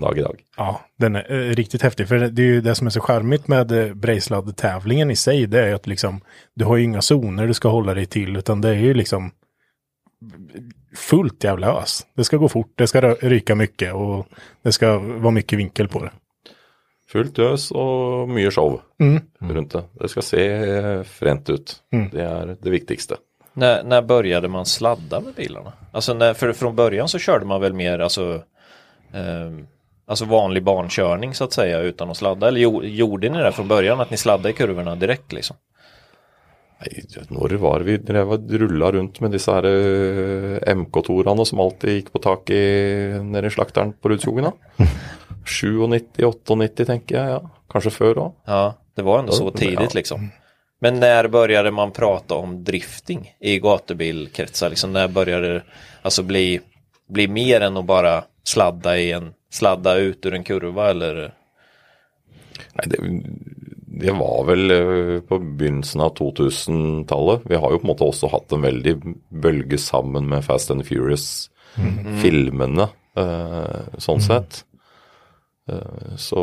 Dag 0.00 0.18
i 0.18 0.22
dag. 0.22 0.40
Ja, 0.56 0.80
den 0.98 1.16
är 1.16 1.30
eh, 1.30 1.54
riktigt 1.54 1.82
häftig. 1.82 2.08
För 2.08 2.18
det, 2.18 2.42
är 2.42 2.46
ju 2.46 2.60
det 2.60 2.74
som 2.74 2.86
är 2.86 2.90
så 2.90 3.00
charmigt 3.00 3.48
med 3.48 3.72
eh, 3.72 3.94
Brejsladd-tävlingen 3.94 5.10
i 5.10 5.16
sig. 5.16 5.46
Det 5.46 5.60
är 5.62 5.68
ju 5.68 5.74
att 5.74 5.86
liksom, 5.86 6.20
du 6.54 6.64
har 6.64 6.76
ju 6.76 6.84
inga 6.84 7.02
zoner 7.02 7.46
du 7.46 7.54
ska 7.54 7.68
hålla 7.68 7.94
dig 7.94 8.06
till. 8.06 8.36
Utan 8.36 8.60
det 8.60 8.68
är 8.68 8.74
ju 8.74 8.94
liksom 8.94 9.30
fullt 10.96 11.44
jävla 11.44 11.82
ös. 11.82 12.06
Det 12.14 12.24
ska 12.24 12.36
gå 12.36 12.48
fort, 12.48 12.72
det 12.74 12.86
ska 12.86 13.00
ryka 13.00 13.54
mycket 13.54 13.94
och 13.94 14.26
det 14.62 14.72
ska 14.72 14.98
vara 14.98 15.30
mycket 15.30 15.58
vinkel 15.58 15.88
på 15.88 16.04
det. 16.04 16.10
Fullt 17.12 17.38
øs 17.38 17.70
og 17.70 18.28
mye 18.28 18.50
show 18.50 18.80
Mm. 19.00 19.20
rundt 19.40 19.72
det. 19.72 19.82
Det 20.00 20.08
skal 20.08 20.22
se 20.22 20.46
eh, 20.48 21.02
frent 21.02 21.50
ut. 21.50 21.82
Det 22.12 22.20
er 22.22 22.56
det 22.62 22.70
viktigste. 22.70 23.16
När, 23.54 23.82
när 23.82 24.02
började 24.02 24.48
man 24.48 24.66
sladda 24.66 25.20
med 25.20 25.34
bilarna? 25.34 25.72
Alltså 25.92 26.14
när, 26.14 26.34
för 26.34 26.52
från 26.52 26.76
början 26.76 27.08
så 27.08 27.18
körde 27.18 27.44
man 27.46 27.60
väl 27.60 27.72
mer 27.72 27.98
alltså, 27.98 28.42
ehm, 29.12 29.66
alltså 30.12 30.24
vanlig 30.24 30.62
bankörning 30.64 31.34
så 31.34 31.44
att 31.44 31.52
säga 31.52 31.78
utan 31.80 32.10
att 32.10 32.16
sladda. 32.16 32.48
Eller 32.48 32.60
jo, 32.60 32.84
gjorde 32.84 33.28
ni 33.28 33.38
det 33.38 33.52
från 33.52 33.68
början 33.68 34.00
att 34.00 34.10
ni 34.10 34.16
sladdade 34.16 34.50
i 34.50 34.52
kurvorna 34.52 34.96
direkt 34.96 35.32
liksom? 35.32 35.56
Nei, 36.82 37.02
når 37.28 37.48
var 37.48 37.80
vi 37.80 37.96
drev 37.96 38.32
rulla 38.50 38.92
rundt 38.92 39.20
med 39.20 39.30
disse 39.30 39.52
her 39.54 39.64
eh, 39.64 40.74
MK-torene 40.74 41.44
som 41.46 41.60
alltid 41.60 41.94
gikk 41.96 42.12
på 42.12 42.18
tak 42.18 42.50
i, 42.50 42.62
nede 43.22 43.46
i 43.46 43.50
slakteren 43.50 43.92
på 43.92 44.08
Rudskogen? 44.08 44.50
da? 44.50 44.86
97-98 45.46 46.84
tenker 46.84 47.16
jeg, 47.16 47.30
ja. 47.36 47.40
Kanskje 47.72 47.94
før 47.94 48.18
òg. 48.26 48.32
Ja, 48.46 48.74
det 48.96 49.02
var 49.06 49.18
ändå 49.18 49.32
så 49.32 49.50
tidigt 49.50 49.94
liksom. 49.94 50.28
Men 50.80 51.00
när 51.00 51.28
började 51.28 51.70
man 51.70 51.92
prata 51.92 52.34
om 52.34 52.64
drifting 52.64 53.34
i 53.40 53.58
gatubilkretsar? 53.58 54.70
Liksom 54.70 54.92
när 54.92 55.08
började 55.08 55.52
det 55.54 55.62
alltså 56.02 56.22
bli, 56.22 56.60
bli 57.08 57.28
mer 57.28 57.60
än 57.60 57.76
att 57.76 57.84
bara 57.84 58.24
sladda 58.44 58.98
i 58.98 59.12
en 59.12 59.32
sladda 59.52 59.96
ut 60.00 60.26
ur 60.26 60.36
en 60.36 60.46
kurva 60.46 60.90
eller? 60.94 61.14
Nei, 62.78 62.86
det, 62.88 62.98
det 64.02 64.12
var 64.16 64.46
vel 64.48 64.70
eh, 64.70 65.20
på 65.28 65.38
begynnelsen 65.38 66.00
av 66.04 66.14
2000-tallet. 66.18 67.40
Vi 67.50 67.60
har 67.60 67.72
jo 67.72 67.80
på 67.80 67.86
en 67.86 67.92
måte 67.92 68.08
også 68.08 68.32
hatt 68.32 68.52
en 68.56 68.64
veldig 68.64 68.94
bølge 69.44 69.78
sammen 69.80 70.24
med 70.32 70.44
Fast 70.46 70.72
and 70.72 70.86
Furious-filmene, 70.88 72.88
eh, 73.20 73.82
sånn 74.00 74.24
sett. 74.24 74.64
Eh, 75.68 76.16
så, 76.16 76.42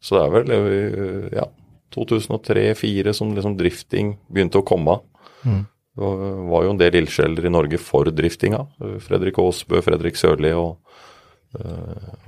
så 0.00 0.18
det 0.18 0.24
er 0.24 0.34
vel 0.34 0.48
eh, 0.56 1.26
ja, 1.38 1.46
2003-2004 1.94 3.14
som 3.16 3.34
liksom 3.36 3.56
drifting 3.60 4.16
begynte 4.28 4.60
å 4.60 4.66
komme. 4.66 4.98
Mm. 5.44 5.62
Det 5.98 6.08
var, 6.50 6.62
jo 6.62 6.74
en 6.74 6.78
del 6.78 7.00
ildsjeler 7.00 7.48
i 7.48 7.50
Norge 7.50 7.78
for 7.82 8.10
driftinga. 8.14 8.60
Eh, 8.82 8.98
Fredrik 9.02 9.38
Aasbø, 9.42 9.80
Fredrik 9.86 10.18
Sørli 10.18 10.52
og, 10.54 10.76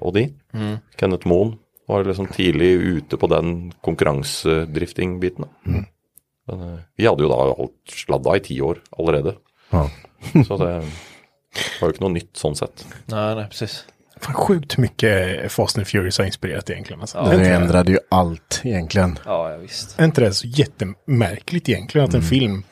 og 0.01 0.15
de. 0.17 0.29
Mm. 0.57 0.79
Kenneth 0.97 1.29
Moen 1.29 1.59
var 1.91 2.05
liksom 2.05 2.27
tidlig 2.27 2.73
ute 2.73 3.17
på 3.17 3.27
den 3.27 3.73
konkurransedrifting-biten. 3.85 5.45
Mm. 5.67 5.85
Men 6.47 6.61
eh, 6.61 6.79
vi 6.97 7.07
hadde 7.07 7.25
jo 7.25 7.31
da 7.31 7.39
holdt 7.51 7.95
sladda 7.95 8.37
i 8.37 8.45
ti 8.45 8.61
år 8.65 8.83
allerede. 8.99 9.37
Ja. 9.71 9.87
Så 10.47 10.59
det 10.61 10.75
var 11.81 11.89
jo 11.89 11.95
ikke 11.95 12.05
noe 12.05 12.15
nytt 12.15 12.37
sånn 12.39 12.59
sett. 12.59 12.85
Nej, 13.11 13.35
nej, 13.39 13.49
precis. 13.51 13.83
Fan, 14.21 14.37
sjukt 14.37 14.77
mycket 14.79 15.53
Fast 15.53 15.79
and 15.79 15.89
Furious 15.89 16.19
har 16.19 16.29
inspirerat 16.29 16.71
egentligen. 16.71 17.01
Alltså. 17.01 17.19
Ja, 17.19 17.37
Det 17.37 17.55
ändrade 17.55 17.93
ju 17.93 17.99
allt 18.09 18.61
egentligen. 18.65 19.19
Ja, 19.25 19.53
ja 19.53 19.57
visst. 19.57 19.99
Är 19.99 20.05
inte 20.05 20.21
det 20.21 20.35
så 20.35 20.47
jättemärkligt 20.47 21.69
egentligen 21.69 22.09
att 22.09 22.15
en 22.15 22.23
film 22.23 22.63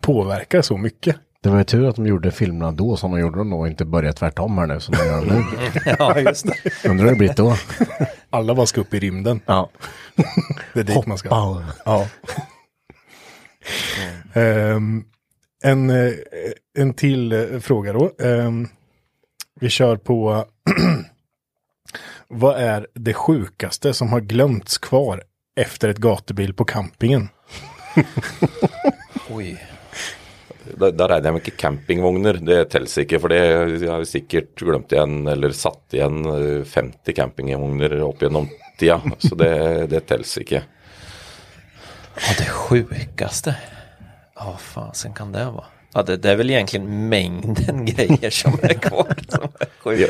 påverkar 0.00 0.62
så 0.62 0.76
mycket? 0.76 1.16
Det 1.46 1.50
var 1.50 1.58
ju 1.58 1.64
tur 1.64 1.88
att 1.88 1.96
de 1.96 2.06
gjorde 2.06 2.30
filmerna 2.30 2.72
då 2.72 2.96
som 2.96 3.10
de 3.10 3.20
gjorde 3.20 3.38
dem 3.38 3.50
då 3.50 3.58
och 3.58 3.68
inte 3.68 3.84
började 3.84 4.16
tvärtom 4.16 4.58
här 4.58 4.66
nu 4.66 4.80
som 4.80 4.94
de 4.94 5.06
gör 5.06 5.20
nu. 5.20 5.44
Ja, 5.98 6.20
just 6.20 6.46
det. 6.46 6.88
Undrar 6.88 7.04
hur 7.04 7.12
det 7.12 7.18
blir 7.18 7.34
då. 7.36 7.56
Alla 8.30 8.54
bara 8.54 8.66
ska 8.66 8.80
upp 8.80 8.94
i 8.94 9.00
rymden. 9.00 9.40
Ja. 9.46 9.70
Det 10.74 10.80
är 10.80 10.84
dit 10.84 11.06
man 11.06 11.18
ska. 11.18 11.34
Hoppa. 11.34 11.64
Ja. 11.84 12.08
Ehm, 14.34 15.04
en, 15.64 15.90
eh, 15.90 16.12
en 16.78 16.94
till 16.94 17.32
eh, 17.32 17.60
fråga 17.60 17.92
då. 17.92 18.10
Ehm, 18.18 18.68
vi 19.60 19.68
kör 19.68 19.96
på 19.96 20.44
Vad 22.28 22.60
är 22.60 22.86
det 22.94 23.14
sjukaste 23.14 23.94
som 23.94 24.08
har 24.08 24.20
glömts 24.20 24.78
kvar 24.78 25.22
efter 25.60 25.88
ett 25.88 25.98
gatubil 25.98 26.54
på 26.54 26.64
campingen? 26.64 27.28
Oj. 29.30 29.75
Da, 30.76 30.90
da 30.92 31.08
regner 31.08 31.30
jeg 31.30 31.36
med 31.36 31.44
ikke 31.44 31.60
campingvogner. 31.60 32.40
Det 32.44 32.58
telles 32.72 32.96
ikke, 33.00 33.20
for 33.22 33.32
det 33.32 33.40
jeg 33.40 33.90
har 33.90 34.04
sikkert 34.08 34.52
glemt 34.60 34.92
igjen 34.92 35.22
eller 35.32 35.54
satt 35.56 35.96
igjen 35.96 36.20
eh, 36.32 36.64
50 36.68 37.16
campingvogner 37.16 37.96
opp 38.04 38.24
gjennom 38.24 38.50
tida. 38.80 39.00
Så 39.18 39.38
det, 39.40 39.52
det 39.92 40.04
telles 40.10 40.34
ikke. 40.42 40.64
Ja, 42.16 42.36
det 42.38 42.50
sjukaste. 42.52 43.56
Ja, 44.36 44.52
fasen 44.60 45.16
kan 45.16 45.32
det 45.32 45.48
vara? 45.54 45.72
Ja, 45.96 46.02
det, 46.02 46.16
det 46.16 46.30
är 46.30 46.36
väl 46.36 46.50
egentligen 46.50 47.08
mängden 47.08 47.84
grejer 47.92 48.30
som 48.30 48.52
är 48.62 48.74
kvar. 48.74 49.14
Som 49.28 49.42
är 49.42 50.00
Ja, 50.00 50.08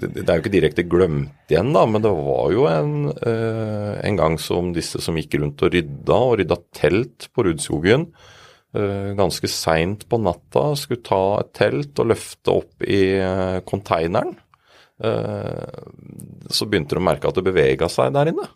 det, 0.00 0.08
det 0.08 0.28
er 0.28 0.36
jo 0.36 0.42
ikke 0.42 0.52
direkte 0.52 0.84
glemt 0.84 1.52
igjen, 1.52 1.70
da, 1.72 1.84
men 1.86 2.02
det 2.04 2.10
var 2.12 2.52
jo 2.52 2.66
en, 2.68 2.94
eh, 3.14 3.92
en 4.04 4.18
gang 4.18 4.36
som 4.40 4.72
disse 4.76 5.00
som 5.00 5.16
gikk 5.16 5.38
rundt 5.38 5.62
og 5.64 5.72
rydda, 5.72 6.16
og 6.16 6.36
rydda 6.40 6.58
telt 6.76 7.28
på 7.32 7.46
Rudskogen. 7.46 8.08
Eh, 8.76 9.12
ganske 9.18 9.48
seint 9.50 10.06
på 10.08 10.20
natta 10.22 10.72
skulle 10.78 11.04
ta 11.06 11.22
et 11.40 11.52
telt 11.56 12.02
og 12.02 12.10
løfte 12.12 12.56
opp 12.62 12.86
i 12.86 13.02
eh, 13.18 13.60
konteineren. 13.68 14.34
Eh, 15.02 15.78
så 16.50 16.68
begynte 16.68 16.96
de 16.96 17.02
å 17.02 17.06
merke 17.06 17.30
at 17.30 17.38
det 17.38 17.46
bevega 17.46 17.88
seg 17.92 18.12
der 18.16 18.32
inne. 18.32 18.48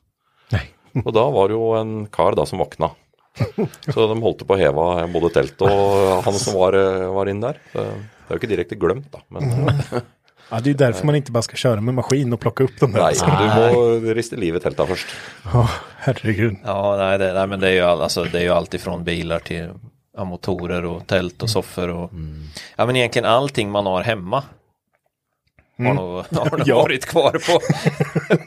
Og 1.04 1.12
da 1.14 1.26
var 1.32 1.50
det 1.50 1.58
jo 1.58 1.72
en 1.78 1.94
kar 2.12 2.38
da 2.38 2.46
som 2.48 2.62
våkna. 2.62 2.92
Så 3.92 4.06
de 4.08 4.16
holdt 4.22 4.46
på 4.48 4.56
å 4.56 4.60
heve 4.60 4.84
både 5.12 5.28
teltet 5.34 5.64
og 5.66 6.22
han 6.24 6.38
som 6.40 6.56
var, 6.56 6.76
eh, 6.78 7.08
var 7.12 7.28
inne 7.28 7.50
der. 7.50 7.58
Det, 7.72 7.86
er 8.26 8.32
jo 8.32 8.40
ikke 8.40 8.52
direkte 8.52 8.78
glemt, 8.80 9.10
da. 9.12 9.24
Men 9.28 9.68
eh, 9.68 9.98
Ja, 10.50 10.60
det 10.60 10.70
är 10.70 10.74
därför 10.74 11.06
man 11.06 11.14
inte 11.14 11.32
bara 11.32 11.42
ska 11.42 11.56
köra 11.56 11.80
med 11.80 11.94
maskin 11.94 12.32
och 12.32 12.40
plocka 12.40 12.64
upp 12.64 12.80
dem 12.80 12.92
där. 12.92 13.00
Nei, 13.00 13.14
du 13.14 13.74
må 13.74 14.14
riste 14.14 14.36
livet 14.36 14.62
i 14.62 14.64
teltet 14.68 14.88
først. 14.88 15.14
Ja, 15.42 15.64
herregud. 16.04 16.60
Ja, 16.64 16.96
nej, 16.96 17.18
det, 17.18 17.32
nej 17.32 17.46
men 17.46 17.60
det 17.60 17.68
är 17.68 17.72
ju, 17.72 17.80
all, 17.80 18.02
alltså, 18.02 18.24
det 18.24 18.38
är 18.38 18.42
ju 18.42 18.50
allt 18.50 18.74
ifrån 18.74 19.04
bilar 19.04 19.38
till 19.38 19.70
ja, 20.16 20.24
motorer 20.24 20.84
och 20.84 21.06
tält 21.06 21.42
och 21.42 21.50
soffor 21.50 21.88
och 21.88 22.10
ja 22.76 22.86
men 22.86 22.96
egentligen 22.96 23.26
allting 23.28 23.70
man 23.70 23.86
har 23.86 24.02
hemma. 24.02 24.44
Har 25.78 25.94
nog, 25.94 26.14
har 26.38 26.58
nog 26.58 26.62
Ja. 26.68 26.76
varit 26.76 27.06
kvar 27.06 27.32
på, 27.32 27.60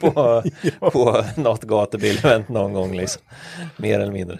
på, 0.00 0.42
på 0.90 1.24
något 1.36 1.62
gatubilevent 1.64 2.48
någon 2.48 2.72
gång 2.72 2.96
liksom. 2.96 3.22
Mer 3.76 4.00
eller 4.00 4.12
mindre. 4.12 4.38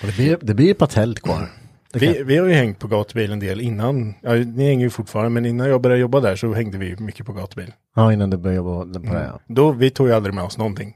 Och 0.00 0.06
det 0.06 0.16
blir, 0.16 0.38
det 0.42 0.54
blir 0.54 0.70
ett 0.70 0.78
par 0.78 0.86
tält 0.86 1.20
kvar. 1.20 1.48
Vi, 1.94 2.22
vi 2.22 2.36
har 2.36 2.46
ju 2.46 2.54
hängt 2.54 2.78
på 2.78 2.86
gatubil 2.88 3.32
en 3.32 3.38
del 3.40 3.60
innan. 3.60 4.14
Ja, 4.20 4.34
ni 4.34 4.66
hänger 4.66 4.84
ju 4.84 4.90
fortfarande, 4.90 5.30
men 5.30 5.46
innan 5.46 5.68
jag 5.68 5.80
började 5.80 6.00
jobba 6.00 6.20
där 6.20 6.36
så 6.36 6.54
hängde 6.54 6.78
vi 6.78 6.96
mycket 6.96 7.26
på 7.26 7.32
gatubil. 7.32 7.72
Ja, 7.96 8.12
innan 8.12 8.30
det 8.30 8.36
började 8.36 8.62
vara 8.62 8.84
på 8.84 8.98
det. 8.98 9.24
Ja. 9.32 9.40
Då, 9.46 9.70
vi 9.72 9.90
tog 9.90 10.08
ju 10.08 10.14
aldrig 10.14 10.34
med 10.34 10.44
oss 10.44 10.58
någonting. 10.58 10.94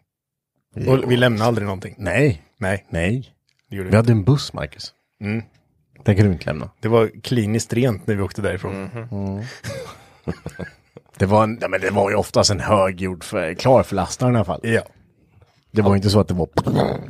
Och 0.87 1.13
vi 1.13 1.17
lämnade 1.17 1.45
aldrig 1.49 1.65
någonting. 1.67 1.95
Nej, 1.99 2.43
Nej, 2.59 2.87
nej. 2.91 3.33
Det 3.71 3.77
gjorde 3.77 3.87
Vi 3.87 3.91
vi. 3.91 3.97
hade 3.97 4.13
en 4.13 4.25
buss, 4.25 4.53
Marcus. 4.53 4.93
Mm. 5.21 5.43
Den 6.05 6.17
kan 6.17 6.27
du 6.27 6.33
inte 6.33 6.47
lämna. 6.47 6.71
Det 6.81 6.89
var 6.89 7.11
kliniskt 7.23 7.73
rent 7.73 8.07
när 8.07 8.15
vi 8.15 8.23
åkte 8.23 8.43
därifrån. 8.43 8.91
Det 11.19 11.27
var, 11.27 11.43
en, 11.43 11.59
ja, 11.61 11.69
men 11.69 11.81
det 11.81 11.91
var 11.91 12.11
ju 12.11 12.17
oftast 12.17 12.51
en 12.51 12.61
höggjord, 12.61 13.25
för, 13.25 13.55
klar 13.55 13.83
för 13.83 13.97
lastaren 13.97 14.35
i 14.35 14.37
alla 14.37 14.45
fall. 14.45 14.61
Ja. 14.63 14.83
Det 15.71 15.83
var 15.83 15.91
ju 15.91 15.97
inte 15.97 16.11
så 16.11 16.21
att 16.21 16.29
det 16.29 16.35
var... 16.35 16.49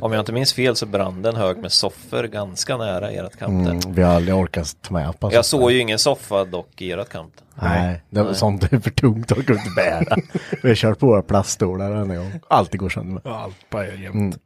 Om 0.01 0.13
jag 0.13 0.21
inte 0.21 0.31
minns 0.31 0.53
fel 0.53 0.75
så 0.75 0.85
brann 0.85 1.21
det 1.21 1.29
en 1.29 1.35
hög 1.35 1.57
med 1.57 1.71
soffor 1.71 2.23
ganska 2.23 2.77
nära 2.77 3.11
ert 3.11 3.39
kamp. 3.39 3.67
Mm, 3.67 3.79
vi 3.93 4.01
har 4.01 4.15
aldrig 4.15 4.35
orkat 4.35 4.77
ta 4.81 4.93
med 4.93 5.09
upp. 5.09 5.15
Jag 5.33 5.45
såg 5.45 5.71
ju 5.71 5.79
ingen 5.79 5.99
soffa 5.99 6.45
dock 6.45 6.81
i 6.81 6.91
ert 6.91 7.09
kamp. 7.09 7.33
Nej, 7.55 8.01
det 8.09 8.23
var 8.23 8.33
sånt 8.33 8.73
är 8.73 8.79
för 8.79 8.89
tungt 8.91 9.31
att 9.31 9.37
inte 9.37 9.71
bära. 9.75 10.17
vi 10.63 10.69
har 10.69 10.75
kört 10.75 10.99
på 10.99 11.05
våra 11.05 11.21
plaststolar 11.21 11.91
en 11.91 12.15
gång. 12.15 12.39
Alltid 12.47 12.79
går 12.79 12.89
sönder 12.89 13.21
Allt 13.25 13.69
pajar 13.69 13.93
jämt. 13.93 14.37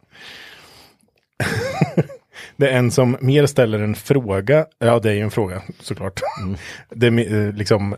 det 2.56 2.70
är 2.70 2.78
en 2.78 2.92
som 2.92 3.18
mer 3.22 3.46
ställer 3.46 3.80
en 3.80 3.96
fråga. 3.96 4.66
Ja, 4.80 5.00
det 5.00 5.10
är 5.10 5.14
ju 5.14 5.22
en 5.22 5.32
fråga 5.32 5.62
såklart. 5.80 6.22
Det 6.90 7.08
är 7.08 7.48
eh, 7.48 7.54
liksom... 7.54 7.94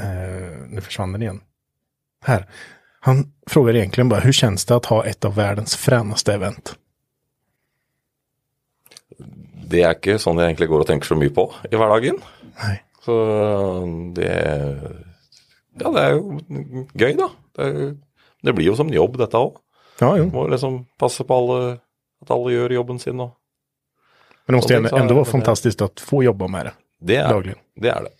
Eh, 0.00 0.58
nu 0.68 0.80
försvann 0.80 1.12
den 1.12 1.22
igen. 1.22 1.40
Här. 2.24 2.46
Han 3.00 3.32
frågar 3.46 3.76
egentligen 3.76 4.08
bara, 4.08 4.20
hur 4.20 4.32
känns 4.32 4.64
det 4.64 4.76
att 4.76 4.86
ha 4.86 5.04
ett 5.04 5.24
av 5.24 5.34
världens 5.34 5.76
fränaste 5.76 6.34
event? 6.34 6.76
Det 9.70 9.82
er 9.82 9.94
ikke 9.96 10.18
sånn 10.20 10.38
jeg 10.40 10.52
egentlig 10.52 10.68
går 10.70 10.84
og 10.84 10.88
tenker 10.88 11.08
så 11.08 11.16
mye 11.18 11.32
på 11.34 11.46
i 11.70 11.76
hverdagen. 11.76 12.18
Nej. 12.60 12.82
Så 13.04 13.14
det 14.16 14.30
Ja, 15.80 15.90
det 15.90 16.02
er 16.02 16.12
jo 16.14 16.84
gøy, 16.94 17.14
da. 17.18 17.28
Det, 17.58 17.68
det 18.46 18.54
blir 18.54 18.68
jo 18.68 18.76
som 18.78 18.90
en 18.90 18.96
jobb, 18.96 19.18
dette 19.18 19.40
òg. 19.40 19.56
Ja, 20.00 20.12
jo. 20.18 20.28
Må 20.30 20.46
liksom 20.50 20.84
passe 21.00 21.26
på 21.26 21.38
alle, 21.38 21.78
at 22.24 22.32
alle 22.34 22.54
gjør 22.56 22.74
jobben 22.80 22.98
sin. 23.02 23.20
Og 23.20 23.32
Men 24.46 24.52
det 24.52 24.56
måste 24.56 24.76
ändå, 24.76 24.96
ändå 24.96 25.14
vara 25.14 25.24
fantastiskt 25.24 25.82
att 25.82 26.00
få 26.00 26.22
jobba 26.24 26.46
med 26.48 26.66
det. 26.66 26.72
det 27.00 27.16
er 27.16 27.28
Dagligen. 27.28 27.58
det. 27.76 27.88
Er 27.88 28.02
det. 28.08 28.12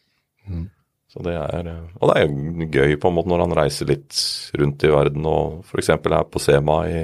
Så 1.12 1.22
det 1.22 1.32
er, 1.34 1.68
og 2.00 2.10
det 2.10 2.22
er 2.22 2.70
gøy 2.74 2.96
på 2.98 3.08
en 3.08 3.14
måte 3.14 3.28
når 3.30 3.44
han 3.44 3.52
reiser 3.54 3.86
litt 3.86 4.16
rundt 4.58 4.82
i 4.82 4.88
verden, 4.90 5.26
og 5.30 5.60
f.eks. 5.64 5.88
er 5.94 6.24
på 6.26 6.40
SEMA 6.42 6.78
i, 6.90 7.02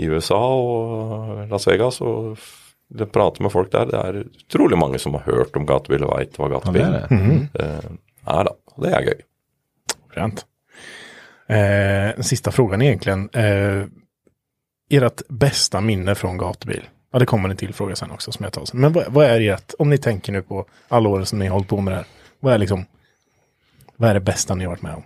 i 0.00 0.08
USA 0.08 0.38
og 0.38 1.42
Las 1.50 1.66
Vegas. 1.68 2.00
og 2.00 2.38
prater 3.12 3.42
med 3.42 3.52
folk 3.52 3.70
der. 3.72 3.84
Det 3.90 3.98
er 4.00 4.22
utrolig 4.24 4.78
mange 4.78 4.98
som 4.98 5.14
har 5.14 5.26
hørt 5.28 5.56
om 5.56 5.66
gatebil 5.66 6.04
og 6.04 6.14
veit 6.16 6.38
hva 6.38 6.48
gatebil 6.54 6.82
Ja, 6.82 7.04
det 7.10 7.20
er 7.60 7.68
eh, 7.68 7.90
er. 8.26 8.44
da. 8.48 8.54
Og 8.76 8.82
det 8.86 8.92
er 8.94 9.06
gøy. 9.10 9.20
Fränt. 10.14 10.44
Eh, 11.48 12.20
sista 12.22 12.50
frågan 12.50 12.82
egentligen. 12.82 13.28
Eh, 13.34 13.86
ert 14.92 15.22
bästa 15.28 15.80
minne 15.80 16.14
från 16.14 16.38
gatubil? 16.38 16.82
Ja, 17.12 17.18
det 17.18 17.26
kommer 17.26 17.48
en 17.48 17.56
till 17.56 17.74
fråga 17.74 17.96
sen 17.96 18.10
också 18.10 18.32
som 18.32 18.44
jag 18.44 18.52
tar 18.52 18.64
sen. 18.64 18.80
Men 18.80 18.92
vad, 18.92 19.12
vad 19.12 19.26
är 19.26 19.40
ert, 19.40 19.74
om 19.78 19.90
ni 19.90 19.98
tänker 19.98 20.32
nu 20.32 20.42
på 20.42 20.66
alla 20.88 21.08
åren 21.08 21.26
som 21.26 21.38
ni 21.38 21.46
har 21.46 21.52
hållit 21.52 21.68
på 21.68 21.80
med 21.80 21.92
det 21.92 21.96
här. 21.96 22.06
Vad 22.40 22.54
är 22.54 22.58
liksom, 22.58 22.84
vad 23.96 24.10
är 24.10 24.14
det 24.14 24.20
bästa 24.20 24.54
ni 24.54 24.64
har 24.64 24.70
varit 24.70 24.82
med 24.82 24.94
om? 24.94 25.02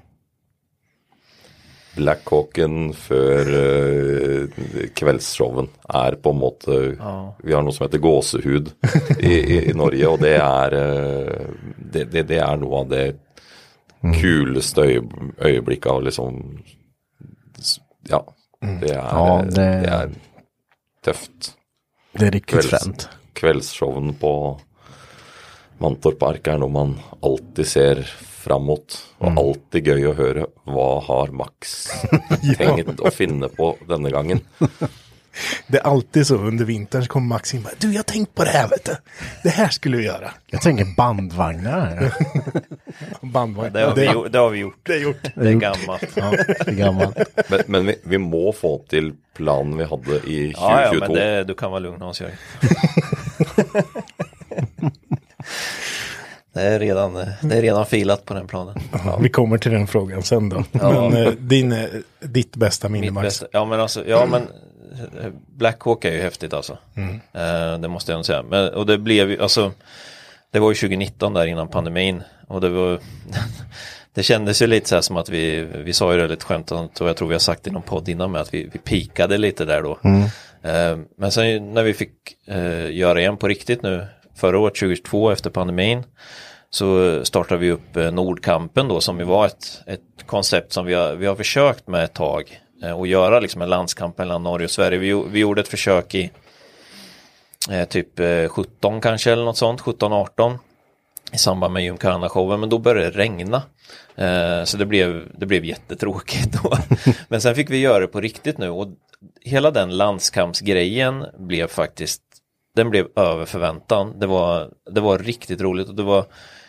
Black 1.97 2.29
Hawken 2.31 2.93
før 2.93 3.49
eh, 3.57 4.89
kveldsshowen 4.95 5.71
er 5.89 6.19
på 6.21 6.31
en 6.35 6.41
måte 6.41 6.75
Vi 7.41 7.55
har 7.55 7.65
noe 7.65 7.73
som 7.73 7.87
heter 7.87 8.03
gåsehud 8.05 8.69
i, 9.17 9.33
i, 9.33 9.57
i 9.71 9.73
Norge, 9.73 10.11
og 10.11 10.21
det 10.21 10.35
er 10.37 10.77
eh, 10.77 11.55
det, 11.79 12.05
det, 12.13 12.27
det 12.29 12.41
er 12.45 12.61
noe 12.61 12.83
av 12.83 12.91
det 12.93 13.07
kuleste 14.21 14.85
øye, 14.85 15.05
øyeblikket 15.41 15.93
av 15.93 16.05
liksom 16.05 16.43
Ja. 18.07 18.21
Det 18.61 18.91
er, 18.91 18.97
Ja, 18.97 19.43
det- 19.43 19.55
det 19.55 19.89
er 19.93 20.11
tøft. 21.05 21.55
Det 22.13 22.27
är 22.27 22.31
riktigt 22.31 22.59
Kvälls- 22.59 22.71
fränt. 22.83 23.09
Kveldsshowen 23.35 24.15
på 24.15 24.61
Mantorp 25.79 26.19
Park 26.19 26.47
er 26.49 26.59
noe 26.59 26.71
man 26.73 26.95
alltid 27.23 27.67
ser 27.67 28.03
fram 28.03 28.65
mot. 28.65 28.97
Og 29.21 29.29
Mm. 29.33 29.39
alltid 29.39 29.85
gøy 29.85 30.07
å 30.09 30.15
høre 30.17 30.47
hva 30.67 31.01
har 31.03 31.33
Max 31.33 31.89
tenkt 32.59 33.01
å 33.01 33.11
finne 33.13 33.49
på 33.49 33.77
denne 33.89 34.11
gangen. 34.11 34.41
Det 35.67 35.79
är 35.79 35.83
alltid 35.83 36.27
så 36.27 36.35
under 36.37 36.65
vintern 36.65 37.03
så 37.03 37.09
kommer 37.09 37.27
Max 37.27 37.55
in 37.55 37.63
bara, 37.63 37.73
du 37.79 37.89
jag 37.93 37.99
har 37.99 38.03
tänkt 38.03 38.35
på 38.35 38.45
det 38.45 38.51
här 38.51 38.69
vet 38.69 38.85
du. 38.85 38.97
Det 39.43 39.49
här 39.49 39.69
skulle 39.69 39.97
vi 39.97 40.05
göra. 40.05 40.31
Jag 40.47 40.63
tänker 40.63 40.87
bandvagnar. 40.97 42.15
Bandvagn. 43.21 43.73
Det 43.73 43.81
har 43.81 43.95
vi, 43.95 44.05
gjort- 44.13 44.33
det 44.33 44.39
har 44.39 44.51
vi 44.51 44.59
gjort. 44.59 44.79
Det 44.83 44.93
är 44.93 44.99
gjort. 44.99 45.23
Det 45.35 45.49
är 45.49 45.53
gammalt. 45.53 46.05
ja, 46.15 46.31
det 46.31 46.69
är 46.69 46.73
gammalt. 46.75 47.17
Men, 47.49 47.61
men 47.67 47.87
vi, 47.87 47.95
vi 48.03 48.19
må 48.19 48.53
få 48.53 48.79
til 48.89 49.13
planen 49.37 49.77
vi 49.79 49.85
hadde 49.85 50.17
i 50.17 50.53
2022. 50.53 50.57
Ja, 50.61 50.85
ja, 50.93 50.99
men 51.01 51.13
det, 51.13 51.45
du 51.45 51.55
kan 51.55 51.71
vara 51.71 51.81
lugn 51.81 52.01
Hans-Jörgen. 52.03 52.37
det, 56.55 56.61
är 56.63 56.79
redan, 56.79 57.15
det 57.15 57.57
är 57.57 57.63
redan 57.63 57.87
filat 57.87 58.25
på 58.25 58.35
den 58.35 58.47
planen. 58.47 58.75
Ja, 59.05 59.19
vi 59.23 59.29
kommer 59.29 59.59
till 59.59 59.73
den 59.73 59.87
frågan 59.87 60.23
sen 60.23 60.49
då. 60.49 60.65
Ja. 60.73 61.09
Men 61.11 61.27
eh, 61.27 61.33
din, 61.33 61.73
eh, 61.73 61.85
ditt 62.21 62.57
bästa 62.57 62.89
minne 62.89 63.11
Max. 63.11 63.25
bästa, 63.25 63.47
ja 63.53 63.65
men 63.65 63.81
alltså, 63.81 64.07
ja 64.09 64.27
men 64.27 64.43
Black 65.47 65.83
Hawk 65.83 66.05
är 66.05 66.13
ju 66.13 66.21
häftigt 66.21 66.53
alltså. 66.53 66.79
Mm. 66.95 67.21
Eh, 67.33 67.79
det 67.79 67.89
måste 67.89 68.13
jag 68.13 68.17
ändå 68.17 68.25
säga. 68.25 68.43
Men, 68.43 68.75
och 68.75 68.87
det 68.87 68.99
blev 68.99 69.31
ju, 69.31 69.43
alltså, 69.43 69.73
det 70.51 70.59
var 70.59 70.71
ju 70.71 70.75
2019 70.75 71.35
där 71.35 71.47
innan 71.47 71.69
pandemin. 71.69 72.23
Och 72.49 72.61
det 72.61 72.69
var, 72.69 73.01
det 74.15 74.23
kändes 74.23 74.63
ju 74.63 74.67
lite 74.67 74.89
så 74.89 74.95
här 74.95 75.03
som 75.03 75.17
att 75.17 75.29
vi, 75.29 75.61
vi 75.61 75.93
sa 75.93 76.13
ju 76.13 76.21
det 76.21 76.29
lite 76.29 76.45
skämt 76.45 76.71
och 76.71 77.09
jag 77.09 77.17
tror 77.17 77.29
vi 77.29 77.35
har 77.35 77.39
sagt 77.39 77.63
det 77.63 77.71
i 77.71 77.73
någon 77.73 77.83
podd 77.83 78.09
innan 78.09 78.33
med 78.33 78.41
att 78.41 78.55
vi, 78.55 78.71
vi 78.73 78.79
pikade 78.79 79.39
lite 79.39 79.65
där 79.65 79.83
då. 79.83 79.99
Eh, 80.63 80.99
men 81.19 81.33
sen 81.33 81.75
när 81.75 81.83
vi 81.83 81.95
fick 81.95 82.13
eh, 82.47 82.91
göra 82.91 83.21
igen 83.21 83.37
på 83.37 83.49
riktigt 83.49 83.83
nu 83.83 84.07
förra 84.35 84.59
året 84.59 84.75
2022 84.75 85.31
efter 85.31 85.51
pandemin 85.51 86.05
så 86.71 87.25
startade 87.25 87.61
vi 87.61 87.71
upp 87.71 87.97
eh, 87.97 88.11
Nordkampen 88.11 88.89
då 88.89 89.01
som 89.01 89.19
ju 89.19 89.25
var 89.25 89.47
ett, 89.47 89.83
ett 89.87 90.27
koncept 90.27 90.73
som 90.73 90.87
vi 90.87 90.95
har, 90.95 91.15
vi 91.15 91.27
har 91.27 91.35
försökt 91.35 91.89
med 91.89 92.05
ett 92.05 92.15
tag 92.15 92.61
Eh, 92.83 92.99
och 92.99 93.07
göra 93.07 93.41
liksom 93.41 93.63
en 93.63 93.69
landskamp 93.69 94.19
mellan 94.19 94.43
Norge 94.43 94.65
och 94.65 94.71
Sverige. 94.71 94.99
Vi, 94.99 95.23
vi 95.31 95.39
gjorde 95.39 95.61
ett 95.61 95.69
försök 95.69 96.15
i 96.15 96.31
eh, 97.71 97.89
typ 97.89 98.21
eh, 98.21 98.49
17 98.49 99.01
kanske 99.01 99.33
eller 99.33 99.45
något 99.45 99.57
sånt, 99.57 99.81
17-18 99.81 100.59
i 101.33 101.39
samband 101.39 101.75
med 101.75 101.83
Gymkhana-showen, 101.83 102.61
men 102.61 102.69
då 102.69 102.79
började 102.79 103.11
det 103.11 103.19
regna. 103.19 103.63
Eh, 104.15 104.65
så 104.65 104.77
det 104.77 104.87
blev, 104.87 105.29
det 105.39 105.47
blev 105.47 105.65
jättetråkigt 105.65 106.63
då. 106.63 106.79
men 107.29 107.41
sen 107.41 107.55
fick 107.55 107.71
vi 107.71 107.79
göra 107.79 108.01
det 108.01 108.07
på 108.07 108.21
riktigt 108.21 108.59
nu 108.59 108.69
och 108.69 108.89
hela 109.41 109.71
den 109.71 109.97
landskampsgrejen 109.97 111.25
blev 111.39 111.67
faktiskt, 111.67 112.23
den 112.77 112.91
blev 112.91 113.07
över 113.17 113.45
förväntan. 113.45 114.19
Det 114.19 114.27
var, 114.27 114.71
det 114.91 115.01
var 115.01 115.19
riktigt 115.19 115.61
roligt 115.61 115.89
och 115.89 115.95
det 115.95 116.03
var, 116.03 116.25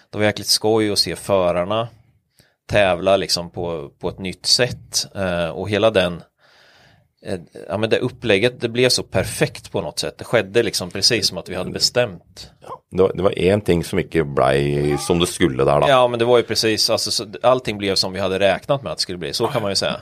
det 0.09 0.17
var 0.17 0.25
jäkligt 0.25 0.47
skoj 0.47 0.91
att 0.91 0.99
se 0.99 1.15
förarna 1.15 1.87
tävla 2.67 3.17
liksom 3.17 3.49
på, 3.49 3.89
på 3.99 4.09
ett 4.09 4.19
nytt 4.19 4.45
sätt. 4.45 5.07
Eh, 5.15 5.49
och 5.49 5.69
hela 5.69 5.91
den 5.91 6.21
eh, 7.25 7.39
Ja 7.69 7.77
men 7.77 7.89
det 7.89 7.99
upplägget 7.99 8.61
det 8.61 8.69
blev 8.69 8.89
så 8.89 9.03
perfekt 9.03 9.71
på 9.71 9.81
något 9.81 9.99
sätt. 9.99 10.17
Det 10.17 10.25
skedde 10.25 10.63
liksom 10.63 10.89
precis 10.89 11.27
som 11.27 11.37
att 11.37 11.49
vi 11.49 11.55
hade 11.55 11.71
bestämt. 11.71 12.51
Det 12.91 13.01
var, 13.01 13.11
det 13.13 13.23
var 13.23 13.31
én 13.31 13.61
ting 13.61 13.83
som 13.83 13.99
ikke 13.99 14.23
blei 14.23 14.97
som 14.97 15.19
det 15.19 15.27
skulle 15.27 15.63
der, 15.63 15.79
da. 15.79 15.89
Ja 15.89 16.07
men 16.07 16.19
det 16.19 16.25
var 16.25 16.37
ju 16.37 16.43
precis, 16.43 16.89
alltså, 16.89 17.11
så, 17.11 17.25
allting 17.43 17.77
blev 17.77 17.95
som 17.95 18.13
vi 18.13 18.19
hade 18.19 18.39
räknat 18.39 18.83
med 18.83 18.91
att 18.91 18.97
det 18.97 19.01
skulle 19.01 19.17
bli. 19.17 19.33
Så 19.33 19.47
kan 19.47 19.61
man 19.61 19.71
ju 19.71 19.75
säga. 19.75 19.95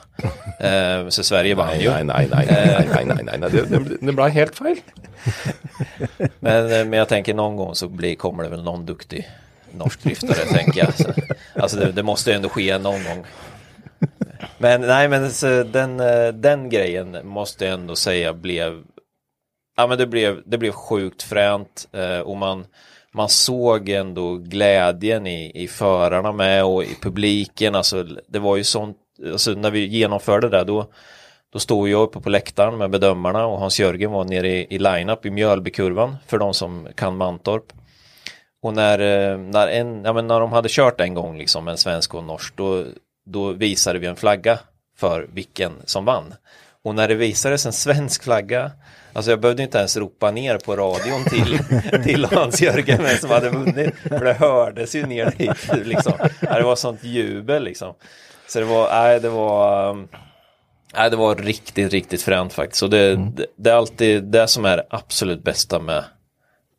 Eh, 0.60 1.10
så 1.10 1.24
Sverige 1.24 1.56
vann 1.56 1.68
Nei, 1.68 1.84
ju. 1.84 1.90
nei, 1.90 2.04
nei, 2.04 2.28
nei, 2.32 2.46
nei, 2.46 2.88
nei, 2.96 3.06
nei, 3.06 3.24
nei, 3.24 3.38
nei. 3.38 3.50
Det, 3.50 3.66
det, 3.70 3.98
det 4.02 4.14
blei 4.14 4.30
helt 4.30 4.56
feil. 4.56 4.80
Men, 6.40 6.72
eh, 6.72 6.86
men 6.86 6.94
jag 6.94 7.08
tänker 7.08 7.34
någon 7.34 7.56
gång 7.56 7.76
så 7.76 7.88
blir, 7.88 8.16
kommer 8.16 8.44
det 8.44 8.50
väl 8.50 8.64
någon 8.64 8.86
duktig 8.86 9.30
norsk 9.78 10.04
driftare 10.04 10.46
tänker 10.46 10.80
jag. 10.80 10.98
Så, 10.98 11.14
alltså 11.54 11.78
det, 11.78 11.92
det 11.92 12.04
måste 12.04 12.30
ju 12.30 12.36
ändå 12.36 12.50
ske 12.50 12.78
någon 12.78 13.04
gång. 13.04 13.26
Men 14.58 14.82
nej 14.82 15.08
men 15.08 15.32
så, 15.32 15.64
den, 15.64 16.00
eh, 16.00 16.28
den 16.28 16.70
grejen 16.70 17.28
måste 17.28 17.66
jag 17.66 17.74
ändå 17.74 17.96
säga 17.96 18.34
blev 18.34 18.84
Ja 19.78 19.88
men 19.88 19.98
det 19.98 20.08
blev, 20.08 20.42
det 20.46 20.58
blev 20.58 20.72
sjukt 20.72 21.24
fränt 21.24 21.88
eh, 21.92 22.20
och 22.20 22.38
man, 22.38 22.66
man 23.14 23.30
såg 23.30 23.90
ändå 23.90 24.36
glädjen 24.36 25.28
i, 25.28 25.52
i 25.64 25.68
förarna 25.68 26.32
med 26.32 26.66
och 26.66 26.84
i 26.84 26.96
publiken. 27.02 27.76
Alltså 27.76 28.04
det 28.28 28.40
var 28.40 28.56
ju 28.58 28.64
sånt, 28.64 28.98
alltså 29.32 29.52
när 29.52 29.72
vi 29.72 29.86
genomförde 29.86 30.50
det 30.50 30.64
då 30.64 30.88
då 31.56 31.60
stod 31.60 31.90
jag 31.90 32.02
uppe 32.02 32.20
på 32.20 32.30
läktaren 32.30 32.78
med 32.78 32.90
bedömarna 32.90 33.46
och 33.46 33.60
Hans-Jörgen 33.60 34.12
var 34.12 34.26
nere 34.26 34.48
i, 34.48 34.68
i 34.70 34.80
line-up 34.80 35.26
i 35.26 35.30
Mjölbykurvan 35.30 36.18
för 36.28 36.38
de 36.38 36.54
som 36.54 36.88
kan 36.96 37.18
Mantorp. 37.18 37.74
Och 38.66 38.74
när, 38.74 39.00
eh, 39.00 39.38
när, 39.38 39.68
en, 39.68 40.04
ja, 40.04 40.14
men 40.14 40.28
när 40.28 40.40
de 40.40 40.52
hade 40.52 40.70
kört 40.70 41.02
en 41.02 41.14
gång 41.14 41.38
liksom 41.38 41.68
en 41.68 41.78
svensk 41.78 42.14
och 42.14 42.20
en 42.20 42.28
norsk 42.28 42.54
då, 42.56 42.86
då 43.26 43.52
visade 43.52 44.00
vi 44.00 44.08
en 44.08 44.16
flagga 44.16 44.60
för 44.98 45.28
vilken 45.34 45.72
som 45.86 46.06
vann. 46.06 46.34
Och 46.84 46.96
när 46.96 47.08
det 47.08 47.16
visades 47.16 47.66
en 47.66 47.74
svensk 47.74 48.24
flagga 48.24 48.72
Alltså 49.14 49.32
jag 49.32 49.40
behövde 49.40 49.64
inte 49.64 49.78
ens 49.78 49.98
ropa 49.98 50.32
ner 50.32 50.58
på 50.58 50.76
radion 50.76 51.24
till, 51.24 51.60
till 52.04 52.26
Hans-Jörgen 52.26 53.04
vem 53.04 53.18
som 53.18 53.30
hade 53.30 53.50
vunnit. 53.50 53.96
För 54.04 54.26
det 54.26 54.34
hördes 54.34 54.96
ju 54.96 55.06
ner 55.06 55.34
dit 55.38 55.86
liksom. 55.86 56.14
Det 56.42 56.64
var 56.64 56.76
sånt 56.76 57.04
jubel 57.04 57.64
liksom. 57.64 57.94
Så 58.48 58.60
det 58.60 58.66
var, 58.66 58.90
nej 58.90 59.20
det 59.20 59.30
var 59.30 59.90
um, 59.90 60.08
Nej, 60.96 61.10
det 61.10 61.16
var 61.16 61.36
riktigt, 61.36 61.94
riktigt 61.94 62.22
fränt 62.22 62.54
faktiskt. 62.54 62.84
Och 62.84 62.90
det, 62.90 63.16
det, 63.16 63.46
det 63.56 63.70
är 63.70 63.76
alltid 63.76 64.24
det 64.24 64.48
som 64.48 64.66
är 64.66 64.78
det 64.78 64.86
absolut 64.90 65.44
bästa 65.44 65.80
med, 65.80 66.04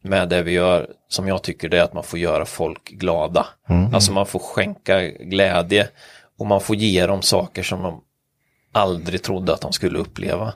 med 0.09 0.29
det 0.29 0.43
vi 0.43 0.51
gör, 0.53 0.91
som 1.09 1.29
jag 1.29 1.43
tycker 1.43 1.69
det 1.69 1.79
är 1.79 1.83
att 1.83 1.95
man 1.95 2.05
får 2.05 2.19
göra 2.19 2.45
folk 2.45 2.89
glada. 2.89 3.47
Alltså 3.93 4.13
man 4.13 4.27
får 4.27 4.39
skänka 4.39 5.01
glädje 5.09 5.89
och 6.39 6.47
man 6.47 6.61
får 6.61 6.77
ge 6.77 7.07
dem 7.07 7.23
saker 7.23 7.63
som 7.63 7.83
de 7.83 8.01
aldrig 8.73 9.23
trodde 9.23 9.53
att 9.55 9.61
de 9.61 9.73
skulle 9.73 9.99
uppleva. 9.99 10.53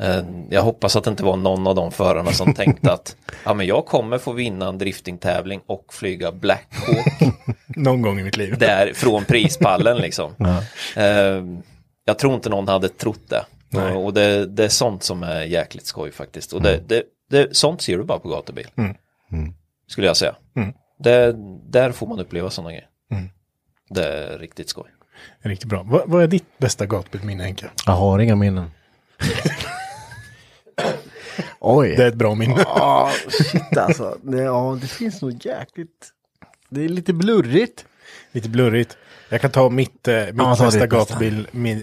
Eh, 0.00 0.20
Jag 0.50 0.62
hoppas 0.62 0.96
att 0.96 1.04
det 1.04 1.10
inte 1.10 1.24
var 1.24 1.36
någon 1.36 1.66
av 1.66 1.74
de 1.74 1.90
förarna 1.92 2.32
som 2.32 2.54
tänkte 2.54 2.92
att 2.92 3.16
ja, 3.44 3.54
men 3.54 3.66
jag 3.66 3.86
kommer 3.86 4.18
få 4.18 4.32
vinna 4.32 4.68
en 4.68 4.78
driftingtävling 4.78 5.60
och 5.66 5.84
flyga 5.94 6.32
Black 6.32 6.68
Hawk 6.70 7.34
Någon 7.76 8.02
gång 8.02 8.20
i 8.20 8.24
mitt 8.24 8.36
liv. 8.36 8.58
där 8.58 8.92
från 8.94 9.24
prispallen 9.24 9.96
liksom. 9.98 10.34
Eh, 10.96 11.44
jag 12.04 12.18
tror 12.18 12.34
inte 12.34 12.48
någon 12.48 12.68
hade 12.68 12.88
trott 12.88 13.28
det. 13.28 13.44
Nej. 13.68 13.92
Och, 13.96 14.04
och 14.04 14.14
det, 14.14 14.46
det 14.46 14.64
är 14.64 14.68
sånt 14.68 15.02
som 15.02 15.22
är 15.22 15.42
jäkligt 15.42 15.86
skoj 15.86 16.12
faktiskt. 16.12 16.52
Och 16.52 16.62
det, 16.62 16.80
det, 16.86 17.02
det, 17.32 17.56
sånt 17.56 17.82
ser 17.82 17.98
du 17.98 18.04
bara 18.04 18.18
på 18.18 18.28
gatubil. 18.28 18.66
Skulle 19.86 20.06
jag 20.06 20.16
säga. 20.16 20.34
Det, 20.98 21.34
där 21.70 21.92
får 21.92 22.06
man 22.06 22.20
uppleva 22.20 22.50
sådana 22.50 22.70
grejer. 22.70 22.88
Det 23.90 24.04
är 24.04 24.38
riktigt 24.38 24.68
skoj. 24.68 24.90
Riktigt 25.40 25.68
bra. 25.68 25.82
Vad, 25.82 26.02
vad 26.08 26.22
är 26.22 26.26
ditt 26.26 26.58
bästa 26.58 26.86
gatubilminne 26.86 27.44
Henke? 27.44 27.70
Jag 27.86 27.92
har 27.92 28.18
inga 28.18 28.36
minnen. 28.36 28.70
Oj. 31.60 31.94
Det 31.96 32.04
är 32.04 32.08
ett 32.08 32.14
bra 32.14 32.34
minne. 32.34 32.56
Ja, 32.64 33.10
shit 33.28 33.76
alltså. 33.76 34.18
Det, 34.22 34.42
ja, 34.42 34.78
det 34.80 34.86
finns 34.86 35.22
nog 35.22 35.46
jäkligt. 35.46 36.08
Det 36.68 36.84
är 36.84 36.88
lite 36.88 37.12
blurrigt. 37.12 37.84
Lite 38.32 38.48
blurrigt. 38.48 38.96
Jag 39.28 39.40
kan 39.40 39.50
ta 39.50 39.68
mitt, 39.70 40.08
eh, 40.08 40.24
mitt 40.26 40.34
Ja, 40.36 40.56
bästa. 40.60 40.86
gatubilminne. 40.86 41.82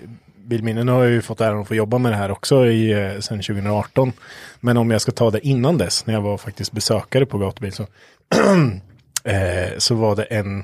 Nu 0.50 0.91
har 0.91 1.04
jag 1.04 1.12
ju 1.12 1.22
fått 1.22 1.41
äran 1.41 1.62
att 1.62 1.68
få 1.68 1.76
jobba 1.76 1.97
med 1.97 2.12
det 2.12 2.16
här 2.16 2.32
också 2.32 2.66
i, 2.66 2.91
eh, 2.91 3.20
sedan 3.20 3.41
2018. 3.41 4.14
Men 4.60 4.78
om 4.78 4.91
jag 4.91 5.02
ska 5.02 5.12
ta 5.12 5.32
det 5.32 5.47
innan 5.47 5.78
dess, 5.78 6.06
när 6.06 6.14
jag 6.14 6.22
var 6.22 6.38
faktiskt 6.38 6.72
besökare 6.72 7.26
på 7.26 7.38
gatubil, 7.38 7.74
så, 7.74 7.84
eh, 9.24 9.78
så 9.78 9.95
var 9.95 10.16
det 10.16 10.24
en, 10.24 10.62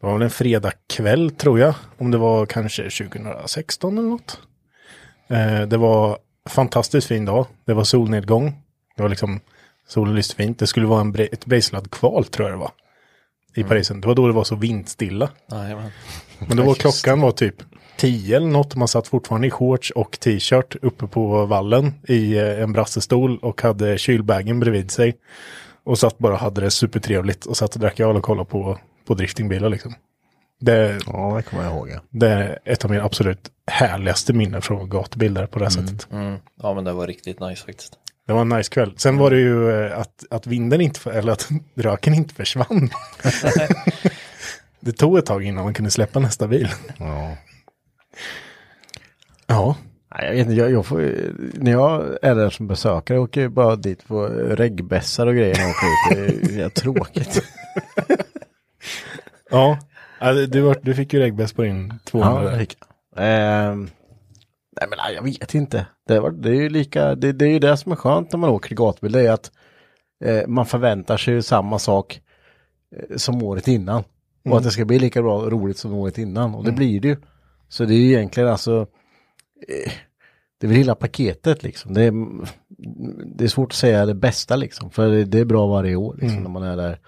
det 0.00 0.06
var 0.06 0.12
väl 0.12 0.22
en 0.22 0.30
fredagkväll 0.30 1.30
tror 1.30 1.60
jag. 1.60 1.74
Om 1.98 2.10
det 2.10 2.18
var 2.18 2.46
kanske 2.46 2.82
2016 2.82 3.98
eller 3.98 4.08
något. 4.08 4.40
Eh, 5.28 5.60
det 5.60 5.76
var 5.76 6.18
fantastiskt 6.48 7.06
fin 7.06 7.24
dag. 7.24 7.46
Det 7.64 7.74
var 7.74 7.84
solnedgång. 7.84 8.62
Det 8.96 9.02
var 9.02 9.08
liksom, 9.08 9.40
solen 9.88 10.14
lyste 10.14 10.34
fint. 10.34 10.58
Det 10.58 10.66
skulle 10.66 10.86
vara 10.86 11.00
en, 11.00 11.14
ett 11.14 11.46
Brejslad-kval 11.46 12.24
tror 12.24 12.48
jag 12.48 12.58
det 12.58 12.60
var. 12.60 12.70
I 13.54 13.64
Parisen. 13.64 14.00
Det 14.00 14.06
var 14.06 14.14
då 14.14 14.26
det 14.26 14.32
var 14.32 14.44
så 14.44 14.56
vindstilla. 14.56 15.30
Jajamän. 15.50 15.90
Men 16.38 16.56
då 16.56 16.62
var 16.62 16.74
klockan 16.74 17.20
var 17.20 17.32
typ 17.32 17.54
10 17.98 18.36
eller 18.36 18.46
något. 18.46 18.76
Man 18.76 18.88
satt 18.88 19.08
fortfarande 19.08 19.46
i 19.46 19.50
shorts 19.50 19.90
och 19.90 20.20
t-shirt 20.20 20.76
uppe 20.82 21.06
på 21.06 21.46
vallen 21.46 21.94
i 22.08 22.36
eh, 22.36 22.62
en 22.62 22.72
brassestol 22.72 23.38
och 23.38 23.62
hade 23.62 23.98
kylbagen 23.98 24.60
bredvid 24.60 24.90
sig. 24.90 25.16
Och 25.84 25.98
satt 25.98 26.18
bara 26.18 26.32
och 26.32 26.38
hade 26.38 26.60
det 26.60 26.70
supertrevligt 26.70 27.46
och 27.46 27.56
satt 27.56 27.74
och 27.74 27.80
drack 27.80 28.00
öl 28.00 28.16
och 28.16 28.22
kollade 28.22 28.50
på, 28.50 28.78
på 29.06 29.14
driftingbilar 29.14 29.68
liksom. 29.68 29.94
Det, 30.60 30.98
Ja, 31.06 31.34
det 31.36 31.42
kommer 31.42 31.64
jag 31.64 31.72
ihåg. 31.72 31.88
Ja. 31.88 32.00
det 32.10 32.28
är 32.28 32.58
ett 32.64 32.84
av 32.84 32.90
mina 32.90 33.04
absolut 33.04 33.50
härligaste 33.66 34.32
minnen 34.32 34.62
från 34.62 34.90
gatubilder 34.90 35.46
på 35.46 35.58
det 35.58 35.64
här 35.64 35.70
sättet. 35.70 36.08
Mm. 36.12 36.36
Ja 36.62 36.74
men 36.74 36.84
det 36.84 36.92
var 36.92 37.06
riktigt 37.06 37.40
nice 37.40 37.64
faktiskt. 37.64 37.92
Det 38.26 38.32
var 38.32 38.40
en 38.40 38.48
nice 38.48 38.70
kväll. 38.70 38.92
Sen 38.96 39.16
var 39.16 39.30
det 39.30 39.38
ju 39.38 39.70
eh, 39.70 39.98
att, 39.98 40.24
att 40.30 40.46
vinden 40.46 40.80
inte, 40.80 41.10
eller 41.10 41.32
att 41.32 41.48
röken 41.74 42.14
inte 42.14 42.34
försvann. 42.34 42.90
det 44.80 44.92
tog 44.92 45.18
ett 45.18 45.26
tag 45.26 45.44
innan 45.44 45.64
man 45.64 45.74
kunde 45.74 45.90
släppa 45.90 46.18
nästa 46.20 46.46
bil. 46.46 46.68
Ja. 46.98 47.36
Ja, 49.46 49.76
jag 50.10 50.30
vet 50.30 50.40
inte, 50.40 50.52
jag, 50.52 50.70
jag 50.70 50.86
får, 50.86 51.12
när 51.54 51.70
jag 51.72 52.18
är 52.22 52.34
där 52.34 52.50
som 52.50 52.66
besökare 52.66 53.18
åker 53.18 53.40
jag 53.40 53.52
bara 53.52 53.76
dit 53.76 54.08
på 54.08 54.26
reggbässar 54.26 55.26
och 55.26 55.34
grejer. 55.34 55.58
jag 55.58 55.70
åker 55.70 56.24
ut. 56.24 56.48
Det 56.48 56.62
är 56.62 56.68
tråkigt. 56.68 57.42
ja. 59.50 59.78
Du, 60.48 60.60
var, 60.60 60.76
du 60.82 60.94
fick 60.94 61.12
ju 61.12 61.20
regbäst 61.20 61.56
på 61.56 61.62
din 61.62 61.94
200. 62.04 62.44
Ja, 62.44 62.50
det 62.50 62.58
fick 62.58 62.76
jag. 62.80 62.88
Ehm, 63.24 63.90
nej 64.80 64.88
men 64.88 65.14
jag 65.14 65.22
vet 65.22 65.54
inte. 65.54 65.86
Det, 66.06 66.20
var, 66.20 66.30
det 66.30 66.50
är 66.50 66.54
ju 66.54 66.68
lika, 66.68 67.14
det, 67.14 67.32
det 67.32 67.44
är 67.44 67.50
ju 67.50 67.58
det 67.58 67.76
som 67.76 67.92
är 67.92 67.96
skönt 67.96 68.32
när 68.32 68.38
man 68.38 68.50
åker 68.50 68.74
gatbil. 68.74 69.12
Det 69.12 69.26
är 69.26 69.32
att 69.32 69.50
eh, 70.24 70.46
man 70.46 70.66
förväntar 70.66 71.16
sig 71.16 71.42
samma 71.42 71.78
sak 71.78 72.20
eh, 72.96 73.16
som 73.16 73.42
året 73.42 73.68
innan. 73.68 74.04
Och 74.44 74.56
att 74.56 74.64
det 74.64 74.70
ska 74.70 74.84
bli 74.84 74.98
lika 74.98 75.22
bra 75.22 75.50
roligt 75.50 75.78
som 75.78 75.94
året 75.94 76.18
innan. 76.18 76.54
Och 76.54 76.64
det 76.64 76.72
blir 76.72 77.00
det 77.00 77.08
ju. 77.08 77.16
Så 77.68 77.84
det 77.84 77.94
är 77.94 77.98
ju 77.98 78.12
egentligen 78.12 78.48
alltså 78.48 78.86
eh, 79.68 79.92
det 80.60 80.66
är 80.66 80.68
väl 80.68 80.76
hela 80.76 80.94
paketet 80.94 81.62
liksom. 81.62 81.94
Det 81.94 82.02
är, 82.02 82.12
det 83.36 83.44
är 83.44 83.48
svårt 83.48 83.72
att 83.72 83.76
säga 83.76 84.06
det 84.06 84.14
bästa 84.14 84.56
liksom. 84.56 84.90
För 84.90 85.08
det, 85.08 85.38
är 85.38 85.44
bra 85.44 85.66
varje 85.66 85.96
år 85.96 86.16
liksom 86.20 86.42
när 86.42 86.50
man 86.50 86.62
är 86.62 86.76
där. 86.76 86.98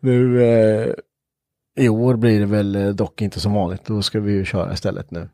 Nu 0.00 0.44
eh, 0.44 0.94
i 1.78 1.88
år 1.88 2.16
blir 2.16 2.40
det 2.40 2.46
väl 2.46 2.76
eh, 2.76 2.88
dock 2.88 3.22
inte 3.22 3.40
som 3.40 3.52
vanligt. 3.52 3.84
Då 3.84 4.02
ska 4.02 4.20
vi 4.20 4.32
ju 4.32 4.44
köra 4.44 4.72
istället 4.72 5.10
nu. 5.10 5.28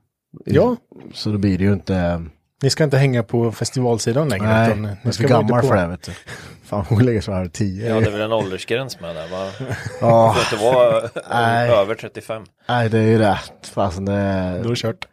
Ja. 0.44 0.76
Så 1.14 1.30
då 1.30 1.38
blir 1.38 1.58
det 1.58 1.64
ju 1.64 1.72
inte... 1.72 2.24
Ni 2.62 2.70
ska 2.70 2.84
inte 2.84 2.98
hänga 2.98 3.22
på 3.22 3.52
festivalsidan 3.52 4.28
längre. 4.28 4.46
Nej, 4.46 4.70
utan 4.70 4.84
jag 4.84 4.96
ni 5.02 5.08
är 5.08 5.12
ska 5.12 5.28
för 5.28 5.34
vara 5.34 5.42
gammal 5.42 5.62
för 5.62 5.76
det 5.76 5.86
vet 5.86 6.02
du. 6.02 6.12
Fan, 6.66 6.84
hon 6.88 7.04
lägger 7.04 7.20
så 7.20 7.32
här 7.32 7.46
tio. 7.48 7.88
Ja 7.88 8.00
det 8.00 8.06
är 8.06 8.10
väl 8.10 8.20
en 8.20 8.32
åldersgräns 8.32 9.00
med 9.00 9.16
det 9.16 9.26
va? 9.26 9.50
Ja. 10.00 10.34
Får 10.34 10.42
inte 10.42 10.64
vara 10.74 11.10
Nej. 11.30 11.70
över 11.70 11.94
35. 11.94 12.42
Nej, 12.68 12.88
det 12.88 12.98
är 12.98 13.02
ju 13.02 13.18
rätt. 13.18 13.66
Fasen 13.66 14.04
det 14.04 14.12
är... 14.12 14.58
Då 14.58 14.64
är 14.64 14.70
det 14.70 14.76
kört. 14.76 15.06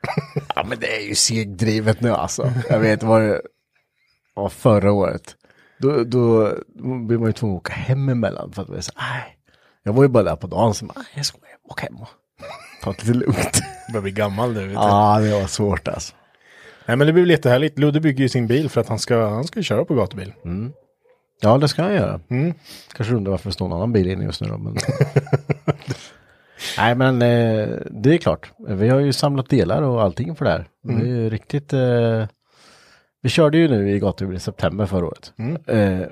Ja, 0.55 0.63
men 0.63 0.79
det 0.79 0.97
är 0.97 1.07
ju 1.07 1.15
segdrivet 1.15 2.01
nu 2.01 2.11
alltså. 2.11 2.51
Jag 2.69 2.79
vet 2.79 3.03
vad 3.03 3.21
det 3.21 3.41
var 4.33 4.49
förra 4.49 4.91
året. 4.91 5.35
Då, 5.79 6.03
då 6.03 6.51
blir 7.07 7.17
man 7.17 7.27
ju 7.27 7.33
tvungen 7.33 7.55
att 7.57 7.61
åka 7.61 7.73
hem 7.73 8.09
emellan 8.09 8.51
för 8.51 8.61
att 8.61 8.69
är 8.69 8.81
så, 8.81 8.91
nej. 8.97 9.37
Jag 9.83 9.93
var 9.93 10.03
ju 10.03 10.09
bara 10.09 10.23
där 10.23 10.35
på 10.35 10.47
dagen 10.47 10.73
så, 10.73 10.85
nej, 10.85 11.05
jag 11.15 11.25
ska 11.25 11.37
åka 11.69 11.85
hem 11.85 11.95
och 11.95 12.07
ta 12.83 12.91
det 12.91 13.03
lite 13.03 13.13
lugnt. 13.13 13.61
börjar 13.91 14.01
bli 14.01 14.11
gammal 14.11 14.53
nu. 14.53 14.71
Ja, 14.73 15.19
det 15.19 15.41
var 15.41 15.47
svårt 15.47 15.87
alltså. 15.87 16.13
Nej 16.85 16.97
men 16.97 17.07
det 17.07 17.13
blir 17.13 17.23
väl 17.23 17.29
jättehärligt. 17.31 17.79
Ludde 17.79 17.99
bygger 17.99 18.23
ju 18.23 18.29
sin 18.29 18.47
bil 18.47 18.69
för 18.69 18.81
att 18.81 18.87
han 18.87 18.99
ska, 18.99 19.29
han 19.29 19.43
ska 19.43 19.61
köra 19.61 19.85
på 19.85 19.95
gatubil. 19.95 20.33
Ja, 21.41 21.57
det 21.57 21.67
ska 21.67 21.81
jag 21.81 21.93
göra. 21.93 22.19
Mm. 22.29 22.53
Kanske 22.93 23.15
undrar 23.15 23.31
varför 23.31 23.49
det 23.49 23.53
står 23.53 23.65
en 23.65 23.73
annan 23.73 23.93
bil 23.93 24.07
inne 24.07 24.23
just 24.23 24.41
nu 24.41 24.47
då. 24.47 24.57
Men... 24.57 24.75
Nej, 26.77 26.95
men 26.95 27.21
eh, 27.21 27.69
det 27.91 28.13
är 28.13 28.17
klart. 28.17 28.51
Vi 28.67 28.89
har 28.89 28.99
ju 28.99 29.13
samlat 29.13 29.49
delar 29.49 29.81
och 29.81 30.01
allting 30.01 30.35
för 30.35 30.45
det 30.45 30.51
här. 30.51 30.65
Det 30.83 30.93
är 30.93 31.05
ju 31.05 31.29
riktigt... 31.29 31.73
Eh... 31.73 32.25
Vi 33.21 33.29
körde 33.29 33.57
ju 33.57 33.67
nu 33.67 33.91
i 33.91 33.99
gatubil 33.99 34.35
i 34.35 34.39
september 34.39 34.85
förra 34.85 35.05
året. 35.05 35.33
Eh, 35.67 36.07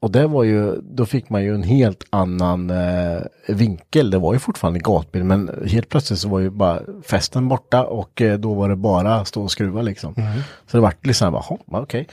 och 0.00 0.10
det 0.10 0.26
var 0.26 0.44
ju, 0.44 0.80
då 0.82 1.06
fick 1.06 1.28
man 1.30 1.44
ju 1.44 1.54
en 1.54 1.62
helt 1.62 2.04
annan 2.10 2.70
eh, 2.70 3.18
vinkel. 3.48 4.10
Det 4.10 4.18
var 4.18 4.32
ju 4.32 4.38
fortfarande 4.38 4.80
gatbil 4.80 5.24
men 5.24 5.50
helt 5.66 5.88
plötsligt 5.88 6.18
så 6.18 6.28
var 6.28 6.38
ju 6.40 6.50
bara 6.50 6.80
festen 7.04 7.48
borta 7.48 7.84
och 7.84 8.22
eh, 8.22 8.38
då 8.38 8.54
var 8.54 8.68
det 8.68 8.76
bara 8.76 9.24
stå 9.24 9.42
och 9.42 9.50
skruva 9.50 9.82
liksom. 9.82 10.14
Så 10.66 10.76
det 10.76 10.80
vart 10.80 11.06
liksom 11.06 11.34
"Jaha, 11.34 11.58
okej. 11.66 12.08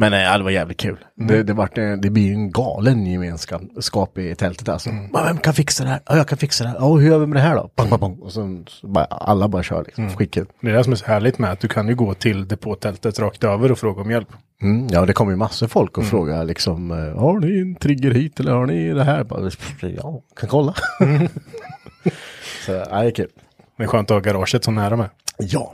Men 0.00 0.12
eh, 0.12 0.18
ja, 0.20 0.38
det 0.38 0.44
var 0.44 0.50
jävligt 0.50 0.76
kul. 0.80 0.96
Det, 1.14 1.42
det, 1.42 1.52
vart, 1.52 1.78
eh, 1.78 1.92
det 1.92 2.10
blir 2.10 2.32
en 2.32 2.50
galen 2.52 3.06
gemenskap 3.06 4.18
i 4.18 4.34
tältet 4.34 4.68
alltså. 4.68 4.90
"Men 4.90 5.24
Vem 5.24 5.38
kan 5.38 5.54
fixa 5.54 5.84
det 5.84 5.90
här? 5.90 6.00
Ja, 6.06 6.16
jag 6.16 6.28
kan 6.28 6.38
fixa 6.38 6.64
det 6.64 6.70
här. 6.70 6.76
Ja, 6.80 6.94
hur 6.94 7.08
gör 7.10 7.18
vi 7.18 7.26
med 7.26 7.36
det 7.36 7.40
här 7.40 7.54
då? 7.54 7.70
Bang, 7.76 7.90
bang, 7.90 8.00
bang. 8.00 8.20
Och 8.20 8.32
sen 8.32 8.64
så 8.68 8.86
bara, 8.86 9.04
alla 9.04 9.48
bara 9.48 9.62
kör 9.62 9.84
liksom. 9.84 10.10
Skitkul. 10.10 10.46
Det 10.60 10.70
är 10.70 10.74
det 10.74 10.84
som 10.84 10.92
är 10.92 10.96
så 10.96 11.06
härligt 11.06 11.38
med 11.38 11.50
att 11.52 11.60
du 11.60 11.68
kan 11.68 11.88
ju 11.88 11.94
gå 11.94 12.14
till 12.14 12.48
depåtältet 12.48 13.18
rakt 13.18 13.44
över 13.44 13.72
och 13.72 13.78
fråga 13.78 14.02
om 14.02 14.10
hjälp. 14.10 14.28
Mm, 14.62 14.86
ja, 14.90 15.06
det 15.06 15.12
kommer 15.12 15.32
ju 15.32 15.36
massor 15.36 15.66
folk 15.68 15.98
och 15.98 16.04
frågar 16.04 16.44
liksom, 16.44 16.90
eh, 16.90 17.20
har 17.20 17.40
ni 17.40 17.60
en 17.60 17.74
trigger 17.74 18.10
hit 18.10 18.40
eller 18.40 18.52
har 18.52 18.66
ni 18.66 18.92
det 18.92 19.04
här? 19.04 19.24
Bara, 19.24 19.50
ja, 19.80 20.22
kan 20.36 20.48
kolla. 20.48 20.74
så, 22.66 22.72
ja, 22.72 22.84
det 23.02 23.06
är 23.06 23.10
kul. 23.10 23.28
Det 23.76 23.82
är 23.82 23.86
skönt 23.86 24.10
att 24.10 24.14
ha 24.14 24.20
garaget 24.20 24.64
så 24.64 24.70
nära 24.70 24.96
med. 24.96 25.08
Ja. 25.38 25.72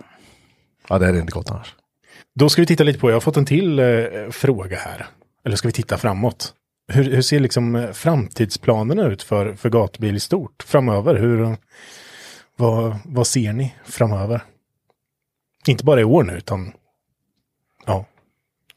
Ja, 0.88 0.98
det 0.98 1.06
är 1.06 1.18
inte 1.18 1.32
gott 1.32 1.50
annars. 1.50 1.74
Då 2.34 2.48
ska 2.48 2.62
vi 2.62 2.66
titta 2.66 2.84
lite 2.84 2.98
på, 2.98 3.10
jag 3.10 3.14
har 3.14 3.20
fått 3.20 3.36
en 3.36 3.46
till 3.46 3.78
eh, 3.78 3.84
fråga 4.30 4.76
här. 4.76 5.06
Eller 5.44 5.56
ska 5.56 5.68
vi 5.68 5.72
titta 5.72 5.98
framåt? 5.98 6.54
Hur, 6.92 7.04
hur 7.04 7.22
ser 7.22 7.40
liksom 7.40 7.76
eh, 7.76 7.90
framtidsplanerna 7.90 9.06
ut 9.06 9.22
för, 9.22 9.54
för 9.54 9.70
gatbil 9.70 10.16
i 10.16 10.20
stort 10.20 10.62
framöver? 10.62 11.14
Hur, 11.14 11.56
vad, 12.56 12.96
vad 13.04 13.26
ser 13.26 13.52
ni 13.52 13.74
framöver? 13.84 14.42
Inte 15.66 15.84
bara 15.84 16.00
i 16.00 16.04
år 16.04 16.22
nu, 16.22 16.32
utan 16.32 16.72
ja. 17.86 18.04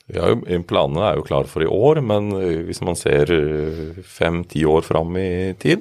Ja, 0.05 0.37
planene 0.67 1.05
är 1.05 1.15
ju 1.15 1.21
klar 1.21 1.43
för 1.43 1.63
i 1.63 1.67
år, 1.67 2.01
men 2.01 2.31
eh, 2.31 2.75
om 2.79 2.85
man 2.85 2.95
ser 2.95 3.31
eh, 3.31 4.03
fem-ti 4.03 4.65
år 4.65 4.81
fram 4.81 5.17
i 5.17 5.55
tid, 5.59 5.79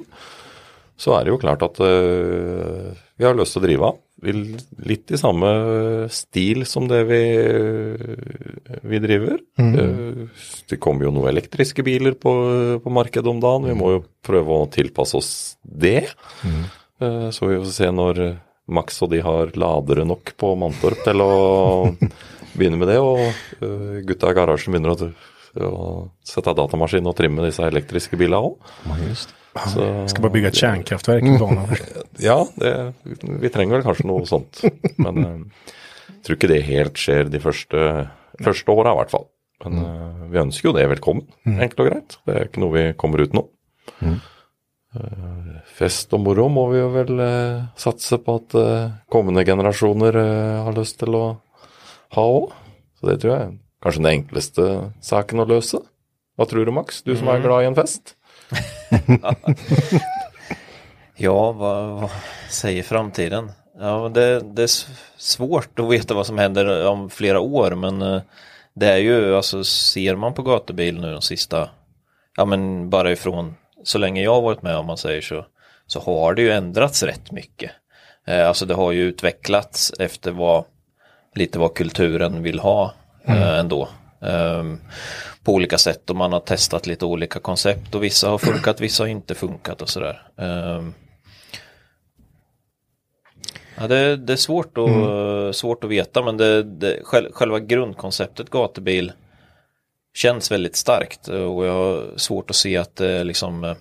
så 0.97 1.13
er 1.17 1.25
det 1.27 1.33
jo 1.35 1.39
klart 1.41 1.61
at 1.65 1.79
eh, 1.85 2.91
vi 3.17 3.25
har 3.25 3.35
å 3.61 3.63
drive 3.63 3.85
av. 3.91 3.97
Vil- 4.25 4.57
Litt 4.89 5.11
i 5.13 5.17
samme 5.21 5.49
stil 6.09 6.63
som 6.65 6.87
det 6.89 7.03
vi, 7.05 7.19
vi 8.87 8.99
driver. 9.03 9.37
Eh, 9.61 10.27
Det 10.69 10.79
kommer 10.81 11.05
jo 11.07 11.11
noen 11.13 11.29
elektriske 11.31 11.83
biler 11.85 12.15
på, 12.17 12.33
på 12.83 12.89
markedet 12.93 13.29
om 13.29 13.39
dagen. 13.43 13.67
Vi 13.69 13.75
må 13.77 13.91
jo 13.97 14.03
prøve 14.25 14.57
å 14.63 14.69
tilpasse 14.73 15.17
oss 15.19 15.31
det. 15.63 16.09
Eh, 16.99 17.29
Så 17.31 17.47
vi 17.49 17.59
får 17.61 17.71
se 17.73 17.91
når 17.93 18.23
Max 18.67 18.97
og 19.05 19.11
de 19.13 19.21
har 19.23 19.53
ladere 19.55 20.03
nok 20.05 20.33
på 20.37 20.55
Mantorp 20.59 20.99
til 21.05 21.21
å 21.23 21.31
begynne 22.57 22.79
med 22.81 22.89
det. 22.89 22.97
Og 22.99 23.21
eh, 23.61 24.01
gutta 24.07 24.33
i 24.33 24.37
garasjen 24.37 24.73
begynner 24.73 24.97
å, 25.65 25.71
å 25.71 25.89
sette 26.25 26.53
datamaskin 26.57 27.07
og 27.09 27.15
trimme 27.17 27.45
disse 27.45 27.65
elektriske 27.65 28.19
bilene 28.19 28.51
òg. 28.51 28.57
Ska 30.07 30.21
bara 30.21 30.31
bygga 30.31 30.47
ett 30.47 30.55
kärnkraftverk 30.55 31.23
i 31.23 31.37
banan. 31.37 31.67
Ja, 32.19 32.47
det, 32.55 32.93
vi 33.41 33.49
trenger 33.49 33.77
vel 33.77 33.85
kanskje 33.85 34.07
noe 34.09 34.25
sånt. 34.29 34.61
Men 34.97 35.23
eh, 35.23 35.65
jeg 36.07 36.23
tror 36.25 36.37
ikke 36.37 36.51
det 36.51 36.61
helt 36.67 37.01
skjer 37.01 37.29
de 37.31 37.41
første, 37.41 37.83
første 38.43 38.73
åra, 38.73 38.93
i 38.93 39.01
hvert 39.01 39.13
fall. 39.13 39.27
Men 39.65 39.83
eh, 39.83 40.23
vi 40.33 40.41
ønsker 40.41 40.69
jo 40.69 40.75
det 40.77 40.87
velkommen, 40.93 41.27
enkelt 41.45 41.83
og 41.83 41.91
greit. 41.91 42.17
Det 42.25 42.35
er 42.35 42.49
ikke 42.49 42.63
noe 42.65 42.75
vi 42.75 42.85
kommer 42.99 43.23
utenom. 43.25 43.49
Eh, 44.01 45.53
fest 45.77 46.13
og 46.17 46.23
moro 46.25 46.47
må 46.53 46.67
vi 46.73 46.81
jo 46.81 46.89
vel 46.95 47.21
satse 47.77 48.17
på 48.23 48.39
at 48.41 48.57
kommende 49.13 49.45
generasjoner 49.45 50.17
har 50.65 50.77
lyst 50.77 50.99
til 51.03 51.17
å 51.17 51.25
ha 52.17 52.27
òg. 52.39 52.53
Så 52.97 53.11
det 53.11 53.19
tror 53.21 53.35
jeg 53.35 53.55
kanskje 53.83 54.03
den 54.03 54.11
enkleste 54.11 54.91
saken 55.01 55.43
å 55.43 55.47
løse. 55.49 55.81
Hva 56.37 56.45
tror 56.45 56.65
du, 56.65 56.71
Max? 56.71 57.01
Du 57.03 57.15
som 57.17 57.29
er 57.33 57.41
glad 57.41 57.63
i 57.63 57.69
en 57.71 57.77
fest? 57.77 58.15
Ja, 61.19 61.51
vad, 61.51 62.01
vad 62.01 62.09
säger 62.49 62.83
framtiden? 62.83 63.51
Ja, 63.79 64.11
det, 64.13 64.39
det 64.39 64.63
är 64.63 64.69
svårt 65.17 65.79
att 65.79 65.89
veta 65.89 66.13
vad 66.13 66.25
som 66.25 66.37
händer 66.37 66.87
om 66.87 67.09
flera 67.09 67.39
år, 67.39 67.71
men 67.71 68.01
eh, 68.01 68.21
det 68.73 68.87
är 68.87 68.97
ju, 68.97 69.35
alltså 69.35 69.63
ser 69.63 70.15
man 70.15 70.33
på 70.33 70.41
gatubil 70.41 71.01
nu 71.01 71.11
de 71.11 71.21
sista, 71.21 71.69
ja 72.35 72.45
men 72.45 72.89
bara 72.89 73.11
ifrån 73.11 73.55
så 73.83 73.97
länge 73.97 74.23
jag 74.23 74.33
har 74.33 74.41
varit 74.41 74.61
med 74.61 74.77
om 74.77 74.85
man 74.85 74.97
säger 74.97 75.21
så, 75.21 75.45
så 75.87 75.99
har 75.99 76.33
det 76.33 76.41
ju 76.41 76.51
ändrats 76.51 77.03
rätt 77.03 77.31
mycket. 77.31 77.71
Eh, 78.27 78.47
alltså 78.47 78.65
det 78.65 78.73
har 78.73 78.91
ju 78.91 79.03
utvecklats 79.03 79.93
efter 79.99 80.31
vad, 80.31 80.65
lite 81.35 81.59
vad 81.59 81.73
kulturen 81.73 82.43
vill 82.43 82.59
ha 82.59 82.93
eh, 83.27 83.59
ändå. 83.59 83.89
Ehm, 84.21 84.79
på 85.43 85.53
olika 85.53 85.77
sätt 85.77 86.09
och 86.09 86.15
man 86.15 86.33
har 86.33 86.39
testat 86.39 86.87
lite 86.87 87.05
olika 87.05 87.39
koncept 87.39 87.95
och 87.95 88.03
vissa 88.03 88.29
har 88.29 88.37
funkat, 88.37 88.81
vissa 88.81 89.03
har 89.03 89.07
inte 89.07 89.35
funkat 89.35 89.81
och 89.81 89.89
sådär. 89.89 90.21
Ehm, 90.37 90.93
ja, 93.77 93.87
det, 93.87 94.15
det 94.17 94.33
är 94.33 94.37
svårt 94.37 94.77
att, 94.77 95.55
svårt 95.55 95.83
att 95.83 95.89
veta 95.89 96.23
men 96.23 96.37
det, 96.37 96.63
det, 96.63 96.99
själ- 97.03 97.31
själva 97.33 97.59
grundkonceptet 97.59 98.49
gatubil 98.49 99.11
känns 100.17 100.51
väldigt 100.51 100.75
starkt 100.75 101.27
och 101.27 101.65
jag 101.65 101.73
har 101.73 102.17
svårt 102.17 102.49
att 102.49 102.55
se 102.55 102.77
att 102.77 102.95
det 102.95 103.23
liksom 103.23 103.63
eh, 103.63 103.75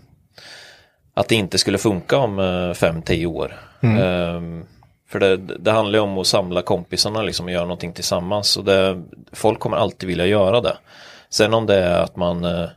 att 1.15 1.29
det 1.29 1.35
inte 1.35 1.59
skulle 1.59 1.79
funka 1.79 2.17
om 2.17 2.41
5-10 2.41 3.27
år. 3.27 3.55
Ehm, 3.83 4.67
för 5.17 5.21
det, 5.21 5.37
det 5.37 5.71
handlar 5.71 5.99
ju 5.99 6.03
om 6.03 6.19
att 6.19 6.27
samla 6.27 6.63
kompisarna 6.63 7.23
liksom 7.23 7.47
och 7.47 7.53
göra 7.53 7.63
någonting 7.63 7.93
tillsammans. 7.93 8.57
Och 8.57 8.65
det, 8.65 9.03
folk 9.33 9.59
kommer 9.59 9.77
alltid 9.77 10.09
vilja 10.09 10.27
göra 10.27 10.61
det. 10.61 10.77
Sen 11.31 11.55
om 11.55 11.67
det 11.67 11.75
är 11.75 12.01
att 12.01 12.17
man, 12.17 12.45
eh, 12.45 12.69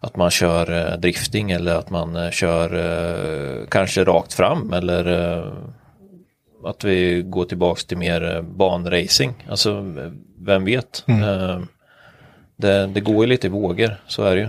att 0.00 0.16
man 0.16 0.30
kör 0.30 0.72
eh, 0.72 0.98
drifting 0.98 1.50
eller 1.50 1.74
att 1.74 1.90
man 1.90 2.16
eh, 2.16 2.30
kör 2.30 3.66
kanske 3.70 4.04
rakt 4.04 4.32
fram 4.32 4.72
eller 4.72 5.04
att 6.64 6.84
vi 6.84 7.22
går 7.22 7.44
tillbaks 7.44 7.84
till 7.84 7.98
mer 7.98 8.42
banracing. 8.42 9.34
Alltså 9.50 9.94
vem 10.38 10.64
vet. 10.64 11.04
Eh, 11.08 11.60
det, 12.56 12.86
det 12.86 13.00
går 13.00 13.24
ju 13.24 13.26
lite 13.26 13.46
i 13.46 13.50
vågor, 13.50 13.96
så 14.06 14.22
är 14.22 14.36
det 14.36 14.40
ju. 14.40 14.48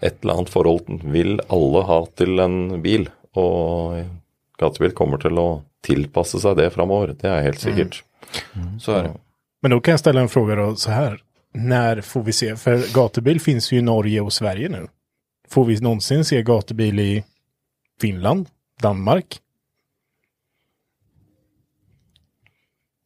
Et 0.00 0.22
eller 0.22 0.34
annet 0.34 0.50
forhold 0.50 1.02
vil 1.04 1.40
alle 1.48 1.82
ha 1.88 2.06
til 2.16 2.38
en 2.38 2.82
bil, 2.82 3.06
og 3.32 4.04
gatebil 4.58 4.94
kommer 4.94 5.18
til 5.22 5.38
å 5.38 5.48
tilpasse 5.84 6.40
seg 6.40 6.56
det 6.56 6.70
framover. 6.74 7.14
Det 7.18 7.30
er 7.30 7.42
helt 7.42 7.60
sikkert. 7.60 8.02
Så 8.80 8.92
är 8.92 9.02
det. 9.02 9.14
Men 9.62 9.70
då 9.70 9.80
kan 9.80 9.92
jag 9.92 10.00
ställa 10.00 10.20
en 10.20 10.28
fråga 10.28 10.54
då 10.54 10.76
så 10.76 10.90
här. 10.90 11.22
När 11.52 12.00
får 12.00 12.22
vi 12.22 12.32
se? 12.32 12.56
För 12.56 12.94
gatubil 12.94 13.40
finns 13.40 13.72
ju 13.72 13.78
i 13.78 13.82
Norge 13.82 14.20
och 14.20 14.32
Sverige 14.32 14.68
nu. 14.68 14.88
Får 15.48 15.64
vi 15.64 15.80
någonsin 15.80 16.24
se 16.24 16.42
gatubil 16.42 17.00
i 17.00 17.24
Finland? 18.00 18.48
Danmark? 18.82 19.40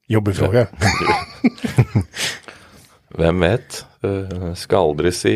Jobbig 0.06 0.36
fråga. 0.36 0.66
Hvem 3.08 3.40
vet? 3.40 3.86
Eh, 4.04 4.52
skal 4.54 4.92
aldri 4.92 5.10
si 5.10 5.32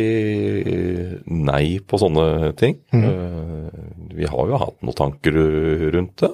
nei 1.27 1.81
på 1.83 1.99
sånne 1.99 2.53
ting. 2.59 2.77
Eh, 2.95 3.81
vi 4.15 4.29
har 4.29 4.53
jo 4.53 4.61
hatt 4.61 4.79
noen 4.87 4.99
tanker 4.99 5.35
rundt 5.97 6.23
det. 6.23 6.31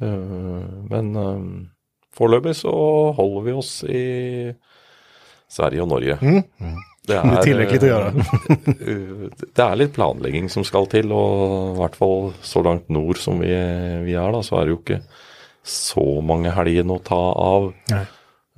Eh, 0.00 0.64
men 0.88 1.10
eh, 1.20 1.44
foreløpig 2.16 2.56
så 2.62 2.72
holder 3.18 3.44
vi 3.48 3.56
oss 3.60 3.74
i 3.84 4.04
Sverige 5.54 5.84
og 5.84 5.92
Norge. 5.92 6.16
Det 6.18 6.40
Det 7.06 7.16
är 7.20 7.42
tillräckligt 7.42 7.82
att 7.82 7.88
göra. 7.88 8.06
eh, 8.06 9.28
det 9.54 9.62
er 9.62 9.76
litt 9.76 9.92
planlegging 9.92 10.48
som 10.48 10.64
skal 10.64 10.86
til, 10.88 11.12
og 11.12 11.74
i 11.74 11.78
hvert 11.82 11.96
fall 12.00 12.32
så 12.40 12.62
langt 12.64 12.88
nord 12.88 13.20
som 13.20 13.42
vi, 13.44 13.52
vi 14.06 14.16
er, 14.16 14.32
da, 14.32 14.40
så 14.40 14.62
er 14.62 14.64
det 14.64 14.72
jo 14.72 14.80
ikke 14.80 15.02
så 15.64 16.06
mange 16.24 16.52
helger 16.56 16.88
å 16.88 17.02
ta 17.04 17.20
av 17.36 17.68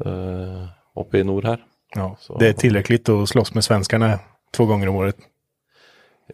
eh, 0.06 0.62
oppe 0.94 1.18
i 1.18 1.26
nord 1.26 1.50
her. 1.50 1.58
Ja, 1.96 2.16
Så- 2.20 2.38
det 2.38 2.48
är 2.48 2.52
tillräckligt 2.52 3.08
att 3.08 3.28
slåss 3.28 3.54
med 3.54 3.64
svenskarna 3.64 4.18
två 4.56 4.66
gånger 4.66 4.88
om 4.88 4.96
året. 4.96 5.16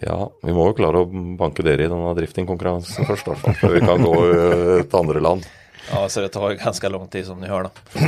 Ja, 0.00 0.32
vi 0.42 0.52
må 0.52 0.66
jo 0.66 0.74
klare 0.74 0.96
å 1.02 1.36
banke 1.36 1.62
dere 1.62 1.84
i 1.84 1.88
denne 1.88 2.14
driftingkonkurransen 2.16 3.04
først, 3.06 3.26
i 3.26 3.30
hvert 3.30 3.38
fall, 3.42 3.54
før 3.60 3.68
vi 3.74 3.80
kan 3.80 4.02
gå 4.02 4.14
eh, 4.30 4.82
til 4.82 4.98
andre 4.98 5.20
land. 5.20 5.44
Ja, 5.92 6.08
så 6.08 6.20
det 6.20 6.28
tar 6.32 6.50
ju 6.50 6.56
ganska 6.56 6.88
lång 6.88 7.08
tid 7.08 7.26
som 7.26 7.40
ni 7.40 7.46
hör 7.48 7.62
då. 7.62 7.70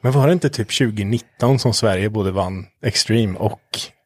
Men 0.00 0.12
var 0.12 0.26
det 0.26 0.32
inte 0.32 0.50
typ 0.50 0.68
2019 0.78 1.58
som 1.58 1.72
Sverige 1.74 2.10
både 2.10 2.30
vann 2.30 2.66
Extreme 2.82 3.38
och 3.38 3.60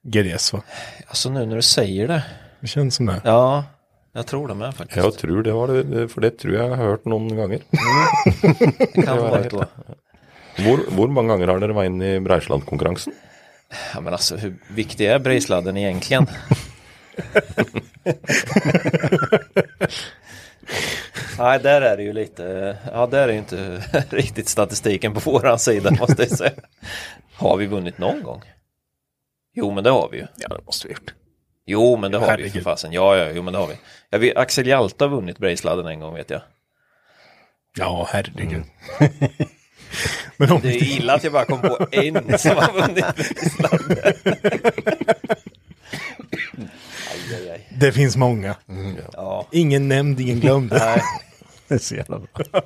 GDS 0.04 0.52
va? 0.52 0.62
Alltså 1.06 1.30
nu 1.30 1.46
när 1.46 1.56
du 1.56 1.62
säger 1.62 2.08
det. 2.08 2.22
Det 2.60 2.66
känns 2.66 2.94
som 2.94 3.06
det. 3.06 3.20
Ja, 3.24 3.64
jag 4.12 4.26
tror 4.26 4.48
det 4.48 4.54
med 4.54 4.74
faktiskt. 4.74 5.04
Jeg 5.04 5.12
tror 5.14 5.42
det 5.42 5.52
var 5.52 5.68
det, 5.68 6.08
for 6.12 6.20
det 6.20 6.30
tror 6.38 6.54
jeg 6.54 6.62
jeg 6.62 6.76
har 6.76 6.90
hørt 6.92 7.04
noen 7.08 7.28
ganger. 7.36 7.60
det 8.94 9.04
kan 9.04 9.18
vara 9.24 9.42
då. 9.48 9.64
Hvor, 10.62 10.82
hvor 10.92 11.08
mange 11.08 11.32
ganger 11.32 11.48
har 11.48 11.62
dere 11.62 11.76
vært 11.76 11.88
inne 11.92 12.14
i 12.16 12.20
Breisland-konkurransen? 12.20 13.12
Ja, 13.94 14.00
men 14.00 14.12
alltså 14.12 14.36
hur 14.36 14.54
viktig 14.68 15.06
är 15.06 15.18
Brejsladden 15.18 15.76
egentligen? 15.76 16.26
Nej, 21.38 21.58
där 21.62 21.82
är 21.82 21.96
det 21.96 22.02
ju 22.02 22.12
lite, 22.12 22.76
ja 22.92 23.06
där 23.06 23.28
är 23.28 23.32
ju 23.32 23.38
inte 23.38 23.82
riktigt 24.10 24.48
statistiken 24.48 25.14
på 25.14 25.30
våran 25.30 25.58
sida 25.58 25.90
måste 26.00 26.22
jag 26.22 26.30
säga. 26.30 26.52
Har 27.34 27.56
vi 27.56 27.66
vunnit 27.66 27.98
någon 27.98 28.22
gång? 28.22 28.42
Jo, 29.54 29.70
men 29.70 29.84
det 29.84 29.90
har 29.90 30.08
vi 30.12 30.18
ju. 30.18 30.26
Ja, 30.36 30.48
det 30.48 30.64
måste 30.66 30.88
vi 30.88 30.94
gjort. 30.94 31.14
Jo, 31.66 31.96
men 31.96 32.10
det 32.12 32.18
har 32.18 32.26
vi 32.26 32.30
Herregud. 32.30 32.52
för 32.52 32.60
fasen. 32.60 32.92
Ja, 32.92 33.16
ja, 33.16 33.30
jo, 33.34 33.42
men 33.42 33.52
det 33.52 33.58
har 33.58 33.66
vi. 33.66 33.74
Jag 34.10 34.18
vet, 34.18 34.36
Axel 34.36 34.66
Hjalta 34.66 35.04
har 35.04 35.10
vunnit 35.16 35.38
Brejsladden 35.38 35.86
en 35.86 36.00
gång 36.00 36.14
vet 36.14 36.30
jag. 36.30 36.40
Ja, 37.78 38.08
herregud. 38.12 38.62
Men 40.36 40.52
om 40.52 40.60
Det 40.60 40.68
är 40.68 40.82
illa 40.82 41.14
att 41.14 41.24
jag 41.24 41.32
bara 41.32 41.44
kom 41.44 41.60
på 41.60 41.86
en 41.92 42.14
som 42.38 42.56
har 42.56 42.72
vunnit 42.72 43.04
Brejsladden. 43.16 43.96
aj, 47.10 47.34
aj, 47.34 47.50
aj. 47.50 47.68
det 47.78 47.92
finns 47.92 48.16
många. 48.16 48.56
Ja. 49.12 49.46
Ingen 49.52 49.88
nämnd, 49.88 50.20
ingen 50.20 50.40
glömd. 50.40 50.72
Nej. 50.72 51.02
Det 51.68 51.74
är 51.74 51.78
så 51.78 51.94
jävla 51.94 52.18
bra. 52.18 52.62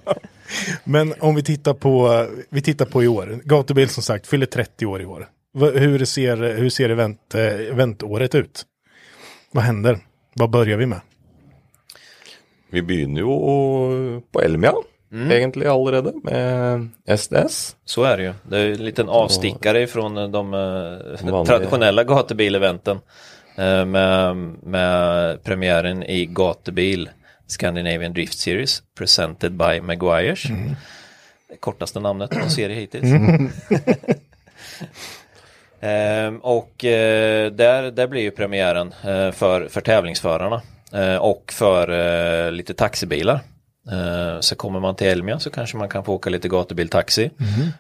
Men 0.84 1.14
om 1.20 1.34
vi 1.34 1.42
tittar 1.42 1.74
på, 1.74 2.26
vi 2.50 2.62
tittar 2.62 2.86
på 2.86 3.04
i 3.04 3.08
år. 3.08 3.40
Gatubil 3.44 3.88
som 3.88 4.02
sagt 4.02 4.26
fyller 4.26 4.46
30 4.46 4.86
år 4.86 5.02
i 5.02 5.06
år. 5.06 5.28
Hur 5.58 6.04
ser, 6.04 6.36
hur 6.36 6.70
ser 6.70 6.88
event, 6.88 7.34
eh, 7.34 7.42
eventåret 7.44 8.34
ut? 8.34 8.64
Vad 9.50 9.64
händer? 9.64 9.98
Vad 10.34 10.50
börjar 10.50 10.76
vi 10.78 10.86
med? 10.86 11.00
Vi 12.70 12.82
begynner 12.82 13.20
jo 13.20 14.22
på 14.32 14.40
Elmia, 14.42 14.74
egentlig 15.30 15.66
allerede, 15.66 16.12
med 16.22 16.88
SDS. 17.18 17.76
Så 17.84 18.04
är 18.04 18.16
det 18.16 18.22
ju. 18.22 18.34
Det 18.42 18.58
är 18.58 18.66
en 18.72 18.84
liten 18.84 19.08
avstickare 19.08 19.86
från 19.86 20.14
de 20.32 20.54
eh, 20.54 21.30
Vanliga. 21.30 21.44
traditionella 21.44 22.04
gatubileventen. 22.04 22.98
eh, 23.56 23.84
Med, 23.84 24.36
med 24.62 25.42
premiären 25.44 26.02
i 26.02 26.26
gatubil 26.26 27.10
Scandinavian 27.46 28.12
Drift 28.12 28.38
Series 28.38 28.82
presented 28.98 29.52
by 29.52 29.80
Maguires. 29.80 30.42
Det 31.48 31.56
kortaste 31.60 32.00
namnet 32.00 32.30
på 32.30 32.38
en 32.38 32.50
serie 32.50 32.76
hittills. 32.80 33.04
Ehm, 35.86 36.38
och 36.38 36.84
eh, 36.84 37.50
där, 37.52 37.90
där 37.90 38.06
blir 38.06 38.22
ju 38.22 38.30
premiären 38.30 38.94
eh, 39.04 39.30
för, 39.30 39.68
för 39.68 39.80
tävlingsförarna 39.80 40.62
eh, 40.92 41.16
och 41.16 41.52
för 41.52 42.50
lite 42.50 42.74
taxibilar. 42.74 43.40
Så 44.40 44.56
kommer 44.56 44.80
man 44.80 44.94
till 44.96 45.06
Elmia 45.06 45.38
så 45.38 45.50
kanske 45.50 45.76
man 45.76 45.88
kan 45.88 46.04
få 46.04 46.12
åka 46.14 46.30
lite 46.30 46.48
gatubiltaxi. 46.48 47.30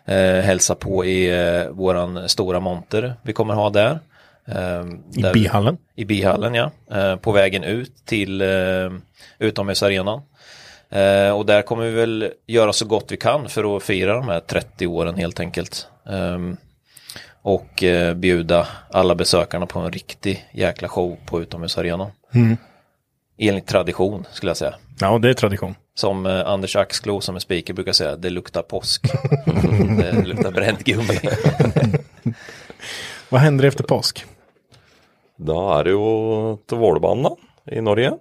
Eh, 0.04 0.16
hälsa 0.44 0.74
på 0.74 1.04
i 1.04 1.30
våran 1.70 2.28
stora 2.28 2.60
monter 2.60 3.14
vi 3.22 3.32
kommer 3.32 3.54
ha 3.54 3.70
där. 3.70 3.98
Ehm, 4.46 5.02
I 5.16 5.22
där- 5.22 5.32
bihallen? 5.32 5.76
I 5.94 6.04
bihallen 6.04 6.54
ja. 6.54 6.70
På 7.20 7.32
vägen 7.32 7.64
ut 7.64 7.92
till 8.04 8.42
utomhusarenan. 9.38 10.20
Och 11.34 11.46
där 11.46 11.62
kommer 11.62 11.84
vi 11.84 11.90
väl 11.90 12.30
göra 12.46 12.72
så 12.72 12.86
gott 12.86 13.06
vi 13.08 13.16
kan 13.16 13.48
för 13.48 13.76
att 13.76 13.82
fira 13.82 14.14
de 14.14 14.28
här 14.28 14.40
30 14.40 14.86
åren 14.86 15.14
helt 15.14 15.40
enkelt. 15.40 15.88
Och 17.46 17.82
eh, 17.82 18.14
bjuda 18.14 18.66
alla 18.90 19.14
besökarna 19.14 19.66
på 19.66 19.78
en 19.78 19.92
riktig 19.92 20.46
jäkla 20.52 20.88
show 20.88 21.16
på 21.26 21.40
utomhusarenan. 21.40 22.10
Enligt 23.38 23.66
tradition 23.66 24.26
skulle 24.32 24.50
jag 24.50 24.56
säga. 24.56 24.74
Ja, 25.00 25.18
det 25.18 25.28
är 25.28 25.34
tradition. 25.34 25.74
Som 25.94 26.26
eh, 26.26 26.46
Anders 26.46 26.76
Axklo 26.76 27.20
som 27.20 27.36
är 27.36 27.40
speaker 27.40 27.74
brukar 27.74 27.92
säga, 27.92 28.16
det 28.16 28.30
luktar 28.30 28.62
påsk. 28.62 29.02
det 29.98 30.26
luktar 30.26 30.50
bränt 30.50 30.84
gummi. 30.84 31.18
Vad 33.28 33.40
händer 33.40 33.64
efter 33.64 33.84
påsk? 33.84 34.24
Da 35.36 35.80
er 35.80 35.84
det 35.84 36.76
Vålerbanen 36.76 37.22
da, 37.22 37.36
i 37.74 37.80
Norge. 37.80 38.12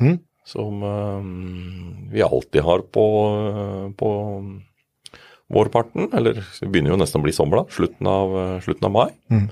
Mm. 0.00 0.18
Som 0.44 0.82
eh, 0.82 2.12
vi 2.12 2.22
alltid 2.22 2.62
har 2.62 2.78
på, 2.78 3.04
eh, 3.50 3.96
på 3.96 4.42
vårparten. 5.52 6.10
Eller 6.12 6.32
vi 6.60 6.66
begynner 6.66 6.90
jo 6.94 7.00
nesten 7.00 7.20
å 7.20 7.24
bli 7.24 7.32
sommer, 7.36 7.56
da. 7.62 7.64
Slutten 7.74 8.06
av, 8.10 8.36
eh, 8.42 8.60
slutten 8.64 8.88
av 8.88 8.92
mai. 8.94 9.10
Mm. 9.30 9.48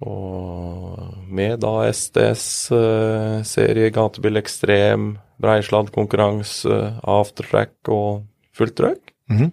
Og 0.00 1.28
med 1.28 1.60
da 1.60 1.84
SDS-serie, 1.92 3.90
gatebil 3.92 4.36
ekstrem, 4.40 5.18
Breislad-konkurranse, 5.40 7.00
aftertrack 7.04 7.88
og 7.88 8.24
fullt 8.56 8.76
trøkk. 8.76 9.12
Mhm. 9.28 9.52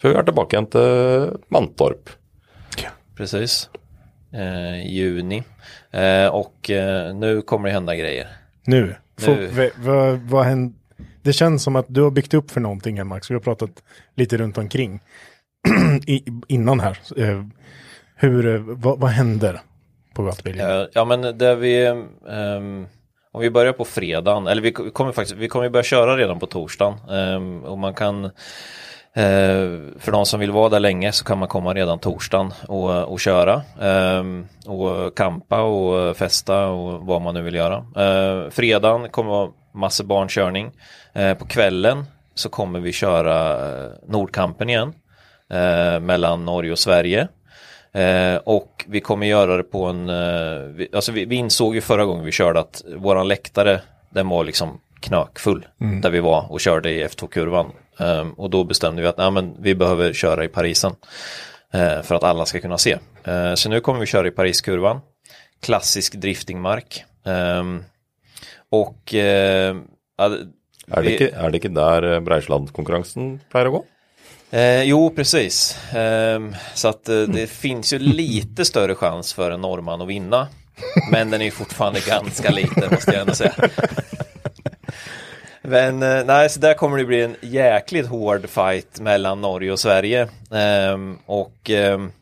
Før 0.00 0.12
vi 0.12 0.18
er 0.18 0.22
tilbake 0.24 0.52
igjen 0.54 0.70
til 0.70 1.38
Mantorp. 1.50 2.10
Precis. 3.20 3.68
Eh, 4.32 4.86
juni. 4.86 5.42
Eh, 5.90 6.26
och 6.26 6.70
eh, 6.70 7.14
nu 7.14 7.42
kommer 7.42 7.68
det 7.68 7.72
hända 7.72 7.96
grejer. 7.96 8.28
Nu. 8.64 8.94
Nu. 9.26 9.50
vad, 9.76 10.18
vad 10.18 10.44
händer? 10.44 10.79
Det 11.22 11.32
känns 11.32 11.62
som 11.62 11.76
att 11.76 11.86
du 11.88 12.02
har 12.02 12.10
byggt 12.10 12.34
upp 12.34 12.50
för 12.50 12.60
någonting 12.60 12.96
här 12.96 13.04
Max. 13.04 13.30
Vi 13.30 13.34
har 13.34 13.40
pratat 13.40 13.70
lite 14.16 14.36
runt 14.36 14.58
omkring 14.58 15.00
I, 16.06 16.24
innan 16.48 16.80
här. 16.80 16.98
Eh, 17.16 17.44
hur, 18.16 18.54
eh, 18.54 18.60
vad, 18.60 19.00
vad 19.00 19.10
händer 19.10 19.60
på 20.14 20.22
gatubilden? 20.22 20.80
Eh, 20.80 20.86
ja 20.92 21.04
men 21.04 21.38
det 21.38 21.54
vi, 21.54 21.86
um, 21.88 22.86
om 23.32 23.40
vi 23.40 23.50
börjar 23.50 23.72
på 23.72 23.84
fredagen, 23.84 24.46
eller 24.46 24.62
vi 24.62 24.72
kommer 24.72 25.12
faktiskt, 25.12 25.38
vi 25.38 25.48
kommer 25.48 25.68
börja 25.68 25.82
köra 25.82 26.16
redan 26.16 26.38
på 26.38 26.46
torsdagen. 26.46 26.94
Um, 27.08 27.64
och 27.64 27.78
man 27.78 27.94
kan, 27.94 28.24
eh, 28.24 28.30
för 29.98 30.12
de 30.12 30.26
som 30.26 30.40
vill 30.40 30.50
vara 30.50 30.68
där 30.68 30.80
länge 30.80 31.12
så 31.12 31.24
kan 31.24 31.38
man 31.38 31.48
komma 31.48 31.74
redan 31.74 31.98
torsdagen 31.98 32.52
och, 32.68 33.12
och 33.12 33.20
köra. 33.20 33.62
ehm, 33.80 34.46
och 34.66 35.16
kampa 35.16 35.62
och 35.62 36.16
festa 36.16 36.66
och 36.66 37.06
vad 37.06 37.22
man 37.22 37.34
nu 37.34 37.42
vill 37.42 37.54
göra. 37.54 37.76
Uh, 37.78 38.50
fredagen 38.50 39.08
kommer 39.08 39.30
vara 39.30 39.50
massa 39.72 40.04
barnkörning. 40.04 40.70
Eh, 41.12 41.34
på 41.34 41.46
kvällen 41.46 42.04
så 42.34 42.48
kommer 42.48 42.80
vi 42.80 42.92
köra 42.92 43.68
eh, 43.84 43.90
Nordkampen 44.08 44.68
igen. 44.70 44.94
eh, 45.50 46.00
mellan 46.00 46.44
Norge 46.44 46.72
och 46.72 46.78
Sverige. 46.78 47.28
Eh, 47.92 48.36
och 48.36 48.84
vi 48.88 49.00
kommer 49.00 49.26
göra 49.26 49.56
det 49.56 49.62
på 49.62 49.84
en, 49.84 50.08
eh, 50.08 50.58
vi, 50.60 50.88
alltså 50.92 51.12
vi, 51.12 51.24
vi 51.24 51.36
insåg 51.36 51.74
ju 51.74 51.80
förra 51.80 52.04
gången 52.04 52.24
vi 52.24 52.32
körde 52.32 52.60
att 52.60 52.82
våran 52.96 53.28
läktare, 53.28 53.80
den 54.10 54.28
var 54.28 54.44
liksom 54.44 54.80
knökfull 55.00 55.66
Mm. 55.80 56.00
där 56.00 56.10
vi 56.10 56.20
var 56.20 56.52
och 56.52 56.60
körde 56.60 56.90
i 56.90 57.06
F2-kurvan. 57.06 57.72
Ehm, 57.98 58.32
och 58.32 58.50
då 58.50 58.64
bestämde 58.64 59.02
vi 59.02 59.08
att 59.08 59.16
nej, 59.18 59.30
men 59.30 59.54
vi 59.62 59.74
behöver 59.74 60.12
köra 60.12 60.44
i 60.44 60.48
Parisen 60.48 60.92
eh, 61.72 62.02
för 62.02 62.14
att 62.14 62.24
alla 62.24 62.46
ska 62.46 62.60
kunna 62.60 62.78
se. 62.78 62.98
Eh, 63.24 63.54
så 63.54 63.68
nu 63.68 63.80
kommer 63.80 64.00
vi 64.00 64.06
köra 64.06 64.26
i 64.28 64.30
Pariskurvan. 64.30 65.00
Klassisk 65.62 66.14
driftingmark. 66.14 67.04
Och 68.70 69.14
eh, 69.14 69.76
Er 70.90 71.02
det, 71.02 71.10
ikke, 71.14 71.30
er 71.30 71.50
det 71.50 71.60
ikke 71.60 71.74
der 71.74 72.06
eh, 72.08 72.20
Breisland-konkurransen 72.26 73.36
pleier 73.50 73.70
å 73.70 73.74
gå? 73.78 73.80
Eh, 74.50 74.82
jo, 74.82 75.10
precis. 75.14 75.78
Ehm, 75.94 76.56
så 76.74 76.88
att 76.88 77.08
eh, 77.08 77.20
det 77.20 77.46
finns 77.50 77.92
ju 77.92 77.98
lite 77.98 78.64
större 78.64 78.94
chans 78.94 79.32
för 79.32 79.50
en 79.50 79.60
norrman 79.60 80.02
att 80.02 80.08
vinna. 80.08 80.48
Men 81.12 81.30
den 81.30 81.40
är 81.40 81.44
ju 81.44 81.50
fortfarande 81.50 82.00
ganska 82.06 82.50
liten 82.50 82.90
måste 82.90 83.12
jag 83.12 83.20
ändå 83.20 83.34
säga. 83.34 83.54
Men 85.62 86.02
eh, 86.02 86.24
nej, 86.24 86.50
så 86.50 86.60
där 86.60 86.74
kommer 86.74 86.98
det 86.98 87.04
bli 87.04 87.22
en 87.22 87.36
jäkligt 87.40 88.06
hård 88.06 88.48
fight 88.48 89.00
mellan 89.00 89.40
Norge 89.40 89.72
och 89.72 89.80
Sverige. 89.80 90.28
Ehm, 90.50 91.18
och 91.26 91.70
ehm, 91.70 92.12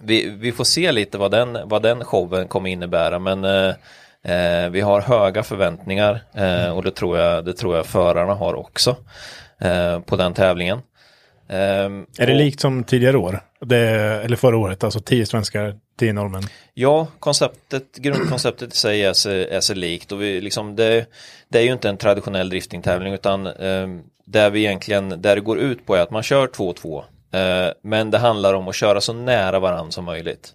vi, 0.00 0.30
vi 0.30 0.52
får 0.52 0.64
se 0.64 0.92
lite 0.92 1.18
vad 1.18 1.30
den, 1.30 1.58
vad 1.64 1.82
den 1.82 2.04
showen 2.04 2.48
kommer 2.48 2.70
innebära. 2.70 3.18
Men 3.18 3.44
eh, 3.44 3.74
eh, 4.24 4.70
vi 4.70 4.80
har 4.80 5.00
höga 5.00 5.42
förväntningar 5.42 6.22
eh, 6.34 6.76
och 6.76 6.82
det 6.82 6.90
tror, 6.90 7.18
jag, 7.18 7.44
det 7.44 7.52
tror 7.52 7.76
jag 7.76 7.86
förarna 7.86 8.34
har 8.34 8.54
också 8.54 8.96
eh, 9.60 10.00
på 10.00 10.16
den 10.16 10.34
tävlingen. 10.34 10.78
Ehm, 11.48 12.06
Är 12.18 12.26
det 12.26 12.32
och- 12.32 12.38
likt 12.38 12.60
som 12.60 12.84
tidigare 12.84 13.16
år? 13.16 13.40
Det, 13.60 13.78
eller 14.24 14.36
förra 14.36 14.56
året, 14.56 14.84
alltså 14.84 15.00
tio 15.00 15.26
svenskar, 15.26 15.74
tio 15.98 16.12
norrmän. 16.12 16.42
Ja, 16.74 17.06
konceptet, 17.18 17.96
grundkonceptet 17.96 18.72
i 18.74 18.76
sig 18.76 19.04
är 19.04 19.12
så, 19.12 19.30
är 19.30 19.60
så 19.60 19.74
likt 19.74 20.12
och 20.12 20.22
vi, 20.22 20.40
liksom, 20.40 20.76
det, 20.76 21.06
det 21.48 21.58
är 21.58 21.62
ju 21.62 21.72
inte 21.72 21.88
en 21.88 21.96
traditionell 21.96 22.48
driftingtävling 22.48 23.12
utan 23.14 23.46
eh, 23.46 23.86
där 24.26 24.50
vi 24.50 24.60
egentligen, 24.60 25.22
där 25.22 25.34
det 25.34 25.40
går 25.40 25.58
ut 25.58 25.86
på 25.86 25.94
är 25.94 26.00
att 26.00 26.10
man 26.10 26.22
kör 26.22 26.46
2-2 26.46 27.02
eh, 27.32 27.72
men 27.82 28.10
det 28.10 28.18
handlar 28.18 28.54
om 28.54 28.68
att 28.68 28.74
köra 28.74 29.00
så 29.00 29.12
nära 29.12 29.58
varandra 29.58 29.90
som 29.90 30.04
möjligt. 30.04 30.54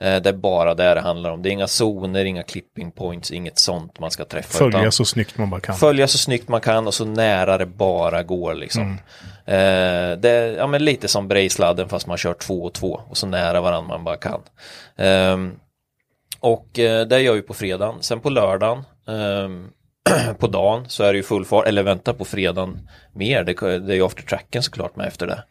Eh, 0.00 0.22
det 0.22 0.28
är 0.28 0.32
bara 0.32 0.74
det 0.74 0.94
det 0.94 1.00
handlar 1.00 1.30
om. 1.30 1.42
Det 1.42 1.48
är 1.48 1.50
inga 1.50 1.66
zoner, 1.66 2.24
inga 2.24 2.42
clipping 2.42 2.90
points, 2.90 3.30
inget 3.30 3.58
sånt 3.58 3.98
man 3.98 4.10
ska 4.10 4.24
träffa. 4.24 4.58
Följa 4.58 4.90
så 4.90 5.04
snyggt 5.04 5.38
man 5.38 5.50
bara 5.50 5.60
kan. 5.60 5.74
Följa 5.74 6.08
så 6.08 6.18
snyggt 6.18 6.48
man 6.48 6.60
kan 6.60 6.86
och 6.86 6.94
så 6.94 7.04
nära 7.04 7.58
det 7.58 7.66
bara 7.66 8.22
går 8.22 8.54
liksom. 8.54 8.82
Mm. 8.82 8.98
Eh, 9.46 10.18
det 10.18 10.30
är 10.30 10.56
ja, 10.56 10.66
men 10.66 10.84
lite 10.84 11.08
som 11.08 11.28
Brejsladden 11.28 11.88
fast 11.88 12.06
man 12.06 12.16
kör 12.16 12.34
två 12.34 12.64
och 12.64 12.72
två 12.72 13.00
och 13.08 13.16
så 13.16 13.26
nära 13.26 13.60
varandra 13.60 13.88
man 13.88 14.04
bara 14.04 14.16
kan. 14.16 14.40
Ehm, 14.96 15.52
och 16.40 16.78
eh, 16.78 17.06
det 17.06 17.20
gör 17.20 17.34
vi 17.34 17.42
på 17.42 17.54
fredagen. 17.54 17.94
Sen 18.00 18.20
på 18.20 18.30
lördagen 18.30 18.84
ehm, 19.08 19.68
på 20.38 20.46
dagen 20.46 20.84
så 20.88 21.04
är 21.04 21.12
det 21.12 21.16
ju 21.16 21.22
full 21.22 21.44
fart, 21.44 21.66
eller 21.66 21.82
vänta 21.82 22.14
på 22.14 22.24
fredagen 22.24 22.88
mer, 23.12 23.44
det, 23.44 23.78
det 23.78 23.92
är 23.92 23.96
ju 23.96 24.04
after 24.04 24.22
tracken 24.22 24.62
såklart 24.62 24.96
med 24.96 25.06
efter 25.06 25.26
det. 25.26 25.42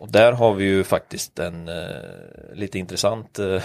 Och 0.00 0.12
där 0.12 0.32
har 0.32 0.54
vi 0.54 0.64
ju 0.64 0.84
faktiskt 0.84 1.38
en 1.38 1.68
eh, 1.68 1.74
lite 2.54 2.78
intressant 2.78 3.38
eh, 3.38 3.62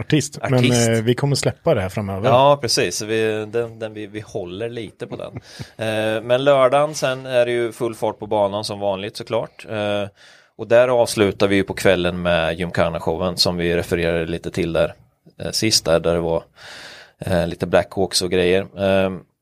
Artist. 0.00 0.38
Men 0.42 0.54
Artist. 0.54 0.88
eh, 0.88 0.94
vi 1.02 1.14
kommer 1.14 1.36
släppa 1.36 1.74
det 1.74 1.80
här 1.80 1.88
framöver. 1.88 2.28
Ja, 2.28 2.58
precis. 2.60 3.02
Vi, 3.02 3.46
den, 3.52 3.78
den, 3.78 3.94
vi, 3.94 4.06
vi 4.06 4.20
håller 4.20 4.68
lite 4.68 5.06
på 5.06 5.16
den. 5.16 5.32
Eh, 5.76 6.22
men 6.22 6.44
lördagen 6.44 6.94
sen 6.94 7.26
är 7.26 7.46
det 7.46 7.52
ju 7.52 7.72
full 7.72 7.94
fart 7.94 8.18
på 8.18 8.26
banan 8.26 8.64
som 8.64 8.80
vanligt 8.80 9.16
såklart. 9.16 9.66
Eh, 9.70 10.08
och 10.56 10.68
där 10.68 10.88
avslutar 10.88 11.48
vi 11.48 11.56
ju 11.56 11.64
på 11.64 11.74
kvällen 11.74 12.22
med 12.22 12.58
Gymkhana-showen 12.58 13.36
som 13.36 13.56
vi 13.56 13.76
refererade 13.76 14.26
lite 14.26 14.50
till 14.50 14.72
där 14.72 14.94
eh, 15.40 15.50
sist 15.50 15.84
där, 15.84 16.00
där 16.00 16.14
det 16.14 16.20
var 16.20 16.44
lite 17.46 17.66
Blackhawks 17.66 18.22
och 18.22 18.30
grejer. 18.30 18.66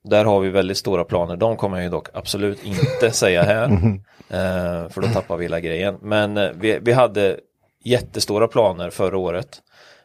Där 0.04 0.24
har 0.24 0.40
vi 0.40 0.50
väldigt 0.50 0.78
stora 0.78 1.04
planer. 1.04 1.36
De 1.36 1.56
kommer 1.56 1.76
jag 1.76 1.84
ju 1.84 1.90
dock 1.90 2.08
absolut 2.14 2.64
inte 2.64 3.10
säga 3.12 3.42
här. 3.42 3.64
Eh, 4.30 4.88
för 4.88 5.00
då 5.00 5.08
tappar 5.08 5.36
vi 5.36 5.44
hela 5.44 5.60
grejen. 5.60 5.98
Men 6.02 6.36
eh, 6.36 6.50
vi, 6.54 6.78
vi 6.82 6.92
hade 6.92 7.38
jättestora 7.84 8.48
planer 8.48 8.90
förra 8.90 9.18
året. 9.18 9.62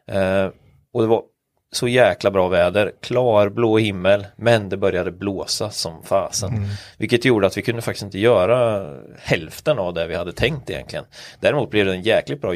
Eh, 0.08 0.50
och 0.94 1.02
det 1.02 1.08
var 1.08 1.24
så 1.72 1.88
jäkla 1.88 2.32
bra 2.32 2.48
väder, 2.48 2.92
klar 3.02 3.50
blå 3.50 3.78
himmel, 3.78 4.28
men 4.36 4.70
det 4.70 4.78
började 4.78 5.12
blåsa 5.12 5.70
som 5.70 6.04
fasen. 6.04 6.50
Mm. 6.50 6.70
Vilket 6.98 7.26
gjorde 7.26 7.48
att 7.48 7.58
vi 7.58 7.62
kunde 7.62 7.82
faktiskt 7.82 8.04
inte 8.04 8.20
göra 8.20 8.90
hälften 9.20 9.80
av 9.80 9.94
det 9.94 10.08
vi 10.08 10.16
hade 10.16 10.34
tänkt 10.34 10.70
egentligen. 10.70 11.06
Däremot 11.40 11.70
blev 11.70 11.86
det 11.86 11.92
en 11.92 12.02
jäkligt 12.02 12.42
bra. 12.42 12.56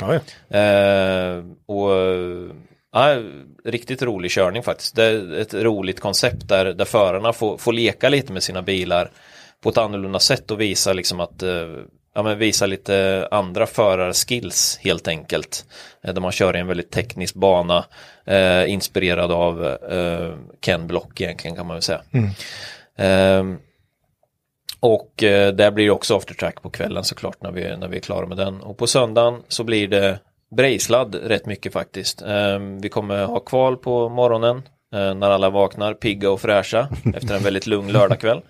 Ja, 0.00 0.20
ja. 0.48 0.58
Eh, 0.58 1.44
och 1.66 1.90
ja, 2.96 3.22
riktigt 3.64 4.02
rolig 4.02 4.30
körning 4.30 4.62
faktiskt. 4.62 4.96
Det 4.96 5.04
är 5.04 5.34
ett 5.40 5.54
roligt 5.54 6.00
koncept 6.00 6.48
där, 6.48 6.64
där 6.64 6.84
förarna 6.84 7.32
får, 7.32 7.58
får 7.58 7.72
leka 7.72 8.08
lite 8.08 8.32
med 8.32 8.42
sina 8.42 8.62
bilar 8.62 9.10
på 9.60 9.68
ett 9.68 9.78
annorlunda 9.78 10.18
sätt 10.18 10.50
och 10.50 10.60
visa 10.60 10.92
liksom 10.92 11.20
att 11.20 11.42
eh, 11.42 11.68
ja, 12.14 12.22
men 12.22 12.38
visa 12.38 12.66
lite 12.66 13.28
andra 13.30 13.66
förarskills 13.66 14.78
helt 14.82 15.08
enkelt. 15.08 15.64
Eh, 16.02 16.14
där 16.14 16.20
man 16.20 16.32
kör 16.32 16.56
i 16.56 16.60
en 16.60 16.66
väldigt 16.66 16.90
teknisk 16.90 17.34
bana 17.34 17.84
eh, 18.24 18.70
inspirerad 18.70 19.32
av 19.32 19.66
eh, 19.66 20.34
Ken 20.60 20.86
Block 20.86 21.20
egentligen 21.20 21.56
kan 21.56 21.66
man 21.66 21.76
väl 21.76 21.82
säga. 21.82 22.02
Mm. 22.12 22.30
Ehm, 22.96 23.58
och 24.80 25.22
eh, 25.22 25.52
där 25.52 25.70
blir 25.70 25.84
det 25.84 25.90
också 25.90 26.16
aftertrack 26.16 26.62
på 26.62 26.70
kvällen 26.70 27.04
såklart 27.04 27.42
när 27.42 27.52
vi, 27.52 27.76
när 27.76 27.88
vi 27.88 27.96
är 27.96 28.00
klara 28.00 28.26
med 28.26 28.36
den. 28.36 28.60
Och 28.60 28.78
på 28.78 28.86
söndagen 28.86 29.42
så 29.48 29.64
blir 29.64 29.88
det 29.88 30.18
Brejsladd 30.50 31.14
rätt 31.14 31.46
mycket 31.46 31.72
faktiskt. 31.72 32.22
Ehm, 32.22 32.80
vi 32.80 32.88
kommer 32.88 33.24
ha 33.24 33.40
kval 33.40 33.76
på 33.76 34.08
morgonen 34.08 34.56
eh, 34.94 35.14
när 35.14 35.30
alla 35.30 35.50
vaknar 35.50 35.94
pigga 35.94 36.30
och 36.30 36.40
fräscha 36.40 36.88
efter 37.14 37.34
en 37.36 37.42
väldigt 37.42 37.66
lugn 37.66 37.92
lördagkväll. 37.92 38.40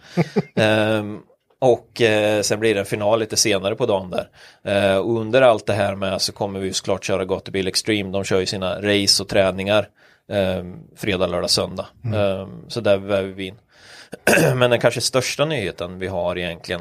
Ehm, 0.54 1.20
och 1.58 2.00
eh, 2.00 2.42
sen 2.42 2.60
blir 2.60 2.74
det 2.74 2.80
en 2.80 2.86
final 2.86 3.18
lite 3.18 3.36
senare 3.36 3.74
på 3.74 3.86
dagen 3.86 4.10
där. 4.10 4.28
Eh, 4.64 4.96
och 4.96 5.20
under 5.20 5.42
allt 5.42 5.66
det 5.66 5.72
här 5.72 5.94
med 5.94 6.22
så 6.22 6.32
kommer 6.32 6.60
vi 6.60 6.72
såklart 6.72 7.04
köra 7.04 7.24
Gatubil 7.24 7.68
Extreme. 7.68 8.10
De 8.10 8.24
kör 8.24 8.40
ju 8.40 8.46
sina 8.46 8.82
race 8.82 9.22
och 9.22 9.28
träningar 9.28 9.88
eh, 10.32 10.64
fredag, 10.96 11.26
lördag, 11.26 11.50
söndag. 11.50 11.86
Eh, 12.14 12.48
så 12.68 12.80
där 12.80 12.96
väver 12.96 13.28
vi 13.28 13.46
in. 13.46 13.58
Men 14.56 14.70
den 14.70 14.80
kanske 14.80 15.00
största 15.00 15.44
nyheten 15.44 15.98
vi 15.98 16.06
har 16.06 16.38
egentligen 16.38 16.80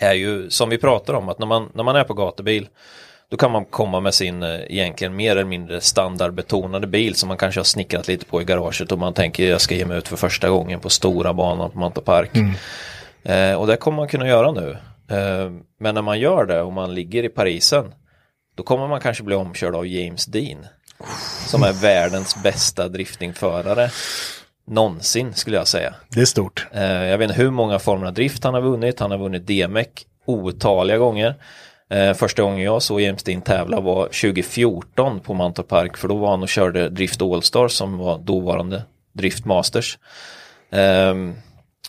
är 0.00 0.14
ju 0.14 0.50
som 0.50 0.70
vi 0.70 0.78
pratar 0.78 1.14
om 1.14 1.28
att 1.28 1.38
när 1.38 1.46
man, 1.46 1.70
när 1.74 1.84
man 1.84 1.96
är 1.96 2.04
på 2.04 2.14
gatubil 2.14 2.68
då 3.30 3.36
kan 3.36 3.50
man 3.50 3.64
komma 3.64 4.00
med 4.00 4.14
sin 4.14 4.42
eh, 4.42 4.60
egentligen 4.68 5.16
mer 5.16 5.30
eller 5.30 5.44
mindre 5.44 5.80
standardbetonade 5.80 6.86
bil 6.86 7.14
som 7.14 7.28
man 7.28 7.36
kanske 7.36 7.60
har 7.60 7.64
snickrat 7.64 8.08
lite 8.08 8.24
på 8.24 8.42
i 8.42 8.44
garaget 8.44 8.92
och 8.92 8.98
man 8.98 9.14
tänker 9.14 9.50
jag 9.50 9.60
ska 9.60 9.74
ge 9.74 9.86
mig 9.86 9.98
ut 9.98 10.08
för 10.08 10.16
första 10.16 10.50
gången 10.50 10.80
på 10.80 10.90
stora 10.90 11.34
banan 11.34 11.70
på 11.70 11.78
Mantorp 11.78 12.04
Park. 12.04 12.30
Eh, 13.22 13.54
och 13.54 13.66
det 13.66 13.76
kommer 13.76 13.96
man 13.96 14.08
kunna 14.08 14.28
göra 14.28 14.52
nu. 14.52 14.70
Eh, 15.08 15.50
men 15.80 15.94
när 15.94 16.02
man 16.02 16.20
gör 16.20 16.44
det 16.44 16.62
och 16.62 16.72
man 16.72 16.94
ligger 16.94 17.22
i 17.22 17.28
Parisen 17.28 17.94
då 18.56 18.62
kommer 18.62 18.88
man 18.88 19.00
kanske 19.00 19.22
bli 19.22 19.34
omkörd 19.34 19.74
av 19.74 19.86
James 19.86 20.26
Dean 20.26 20.66
som 21.46 21.62
är 21.62 21.72
världens 21.72 22.42
bästa 22.42 22.88
driftingförare 22.88 23.90
någonsin 24.66 25.34
skulle 25.34 25.56
jag 25.56 25.68
säga. 25.68 25.94
Det 26.08 26.20
är 26.20 26.24
stort. 26.24 26.66
Eh, 26.72 26.82
jag 26.84 27.18
vet 27.18 27.30
inte 27.30 27.42
hur 27.42 27.50
många 27.50 27.78
former 27.78 28.06
av 28.06 28.12
drift 28.14 28.44
han 28.44 28.54
har 28.54 28.60
vunnit. 28.60 29.00
Han 29.00 29.10
har 29.10 29.18
vunnit 29.18 29.46
DMEC 29.46 29.88
otaliga 30.26 30.98
gånger. 30.98 31.34
Eh, 31.94 32.14
första 32.14 32.42
gången 32.42 32.64
jag 32.64 32.82
såg 32.82 33.00
James 33.00 33.22
Dean 33.22 33.42
tävla 33.42 33.80
var 33.80 34.04
2014 34.04 35.20
på 35.20 35.34
Mantorp 35.34 35.68
Park 35.68 35.96
för 35.96 36.08
då 36.08 36.16
var 36.16 36.30
han 36.30 36.42
och 36.42 36.48
körde 36.48 36.88
Drift 36.88 37.22
Allstars 37.22 37.72
som 37.72 37.98
var 37.98 38.18
dåvarande 38.18 38.82
Drift 39.12 39.44
Masters. 39.44 39.98
Ehm, 40.70 41.34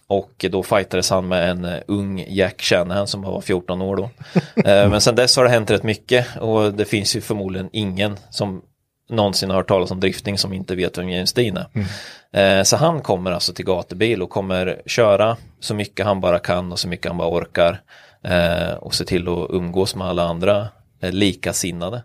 och 0.08 0.46
då 0.50 0.64
fightades 0.64 1.10
han 1.10 1.28
med 1.28 1.50
en 1.50 1.66
eh, 1.66 1.80
ung 1.88 2.26
Jack 2.28 2.62
Shanahan 2.62 3.08
som 3.08 3.22
var 3.22 3.42
14 3.42 3.82
år 3.82 3.96
då. 3.96 4.10
Eh, 4.66 4.90
men 4.90 5.02
sen 5.02 5.16
dess 5.16 5.38
har 5.38 5.44
det 5.44 5.50
hänt 5.50 5.72
rätt 5.72 5.84
mycket 5.84 6.38
och 6.38 6.74
det 6.74 6.86
finns 6.86 7.16
ju 7.16 7.22
förmodligen 7.22 7.70
ingen 7.72 8.18
som 8.30 8.62
någonsin 9.10 9.50
har 9.50 9.58
hört 9.58 9.68
talas 9.68 9.92
om 9.92 10.00
drifting 10.00 10.38
som 10.38 10.54
inte 10.54 10.76
vet 10.76 10.98
vem 10.98 11.10
James 11.10 11.34
Dean 11.34 11.58
är. 11.58 12.60
Eh, 12.60 12.64
så 12.64 12.78
han 12.78 13.02
kommer 13.02 13.32
alltså 13.32 13.54
till 13.54 13.66
gatubil 13.66 14.22
och 14.22 14.30
kommer 14.30 14.82
köra 14.86 15.38
så 15.60 15.74
mycket 15.74 16.06
han 16.06 16.22
bara 16.22 16.40
kan 16.40 16.72
och 16.72 16.80
så 16.80 16.88
mycket 16.88 17.08
han 17.08 17.18
bara 17.18 17.30
orkar. 17.30 17.82
Eh, 18.26 18.74
och 18.74 18.94
se 18.96 19.06
till 19.06 19.28
att 19.28 19.48
umgås 19.50 19.96
med 19.96 20.08
alla 20.08 20.24
andra 20.24 20.68
eh, 21.02 21.12
likasinnade. 21.12 22.04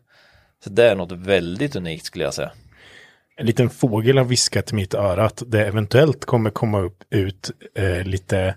Så 0.64 0.70
det 0.70 0.90
är 0.90 0.96
något 0.96 1.12
väldigt 1.12 1.76
unikt 1.76 2.04
skulle 2.04 2.24
jag 2.24 2.34
säga. 2.34 2.50
En 3.36 3.46
liten 3.46 3.70
fågel 3.70 4.18
har 4.18 4.24
viskat 4.24 4.72
i 4.72 4.74
mitt 4.74 4.94
öra 4.94 5.24
att 5.24 5.42
det 5.46 5.66
eventuellt 5.66 6.24
kommer 6.24 6.50
komma 6.50 6.80
upp 6.80 7.02
ut 7.10 7.50
eh, 7.76 8.02
lite 8.04 8.54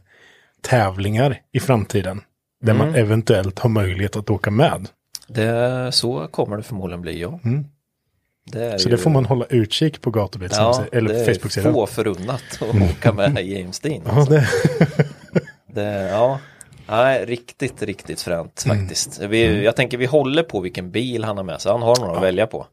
tävlingar 0.61 1.37
i 1.51 1.59
framtiden. 1.59 2.21
Där 2.61 2.73
man 2.73 2.87
Mm. 2.87 2.99
eventuellt 3.01 3.59
har 3.59 3.69
möjlighet 3.69 4.15
att 4.15 4.29
åka 4.29 4.51
med. 4.51 4.87
Det, 5.27 5.91
så 5.91 6.27
kommer 6.27 6.57
det 6.57 6.63
förmodligen 6.63 7.01
bli, 7.01 7.21
ja. 7.21 7.39
Mm. 7.43 7.65
Det 8.51 8.79
Så 8.79 8.89
ju- 8.89 8.95
det 8.95 8.97
får 9.01 9.09
man 9.09 9.25
hålla 9.25 9.45
utkik 9.49 10.01
på 10.01 10.11
gatubil. 10.11 10.49
som 10.49 10.63
Ja, 10.63 10.85
eller 10.91 11.13
det 11.13 11.19
är 11.21 11.33
Facebook-sidan. 11.33 11.73
få 11.73 11.87
förunnat 11.87 12.43
att 12.61 12.81
åka 12.91 13.13
med 13.13 13.37
James 13.47 13.79
Dean. 13.79 14.01
Ja, 14.05 14.25
det, 14.29 14.47
Det, 15.73 16.09
ja, 16.09 16.39
Nej, 16.87 17.25
riktigt, 17.25 17.81
riktigt 17.83 18.21
fränt 18.21 18.63
faktiskt. 18.67 19.19
Vi, 19.19 19.63
Jag 19.63 19.75
tänker 19.75 19.97
vi 19.97 20.05
håller 20.05 20.43
på 20.43 20.59
vilken 20.59 20.91
bil 20.91 21.23
han 21.23 21.37
har 21.37 21.43
med 21.43 21.61
sig. 21.61 21.71
Han 21.71 21.81
har 21.81 21.95
några 21.99 22.17
att 22.17 22.23
välja 22.23 22.47
på. 22.47 22.67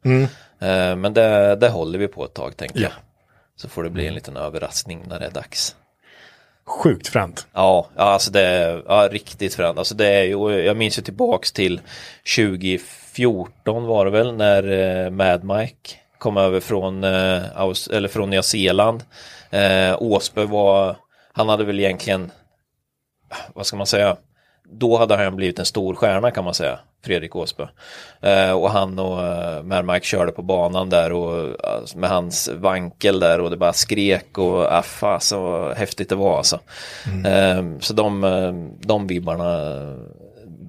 Eh, 0.60 0.96
Men 0.96 1.14
det, 1.14 1.56
det 1.56 1.68
håller 1.68 1.98
vi 1.98 2.08
på 2.08 2.24
ett 2.24 2.34
tag 2.34 2.56
tänker 2.56 2.80
jag. 2.80 2.92
Så 3.56 3.68
får 3.68 3.84
det 3.84 3.90
bli 3.90 4.06
en 4.06 4.14
liten 4.14 4.36
överraskning 4.36 5.02
när 5.08 5.18
det 5.20 5.26
är 5.26 5.30
dags. 5.30 5.76
Sjukt 6.66 7.08
fränt. 7.08 7.46
Ja, 7.52 7.88
ja, 7.96 8.02
alltså 8.02 8.30
det 8.30 8.40
är 8.40 8.82
ja, 8.88 9.08
riktigt 9.12 9.54
fränt. 9.54 9.78
Alltså 9.78 9.94
det 9.94 10.06
är 10.08 10.22
ju, 10.22 10.50
jag 10.64 10.76
minns 10.76 10.98
ju 10.98 11.02
tillbaks 11.02 11.52
till 11.52 11.80
2014 12.36 13.84
var 13.86 14.04
det 14.04 14.10
väl 14.10 14.34
när 14.36 14.70
eh, 15.04 15.10
Mad 15.10 15.44
Mike 15.44 15.90
kom 16.18 16.36
över 16.36 16.60
från, 16.60 17.04
eh, 17.04 17.42
Aus, 17.60 17.88
eller 17.88 18.08
från 18.08 18.30
Nya 18.30 18.42
Zeeland. 18.42 19.02
Eh, 19.50 20.02
Åsbö 20.02 20.44
var, 20.44 20.96
han 21.32 21.48
hade 21.48 21.64
väl 21.64 21.80
egentligen, 21.80 22.30
vad 23.54 23.66
ska 23.66 23.76
man 23.76 23.86
säga, 23.86 24.16
då 24.72 24.96
hade 24.98 25.16
han 25.16 25.36
blivit 25.36 25.58
en 25.58 25.64
stor 25.64 25.94
stjärna 25.94 26.30
kan 26.30 26.44
man 26.44 26.54
säga, 26.54 26.78
Fredrik 27.04 27.36
Åsbö. 27.36 27.66
Eh, 28.20 28.52
och 28.52 28.70
han 28.70 28.98
och 28.98 29.22
eh, 29.26 29.82
Mike 29.82 30.06
körde 30.06 30.32
på 30.32 30.42
banan 30.42 30.90
där 30.90 31.12
och 31.12 31.64
alltså, 31.64 31.98
med 31.98 32.10
hans 32.10 32.48
vankel 32.48 33.20
där 33.20 33.40
och 33.40 33.50
det 33.50 33.56
bara 33.56 33.72
skrek 33.72 34.38
och 34.38 34.76
affa 34.78 35.20
så 35.20 35.72
häftigt 35.72 36.08
det 36.08 36.14
var 36.14 36.36
alltså. 36.38 36.60
Eh, 37.26 37.64
så 37.80 37.92
de, 37.94 38.24
eh, 38.24 38.52
de 38.86 39.06
vibbarna 39.06 39.70
eh, 39.70 39.96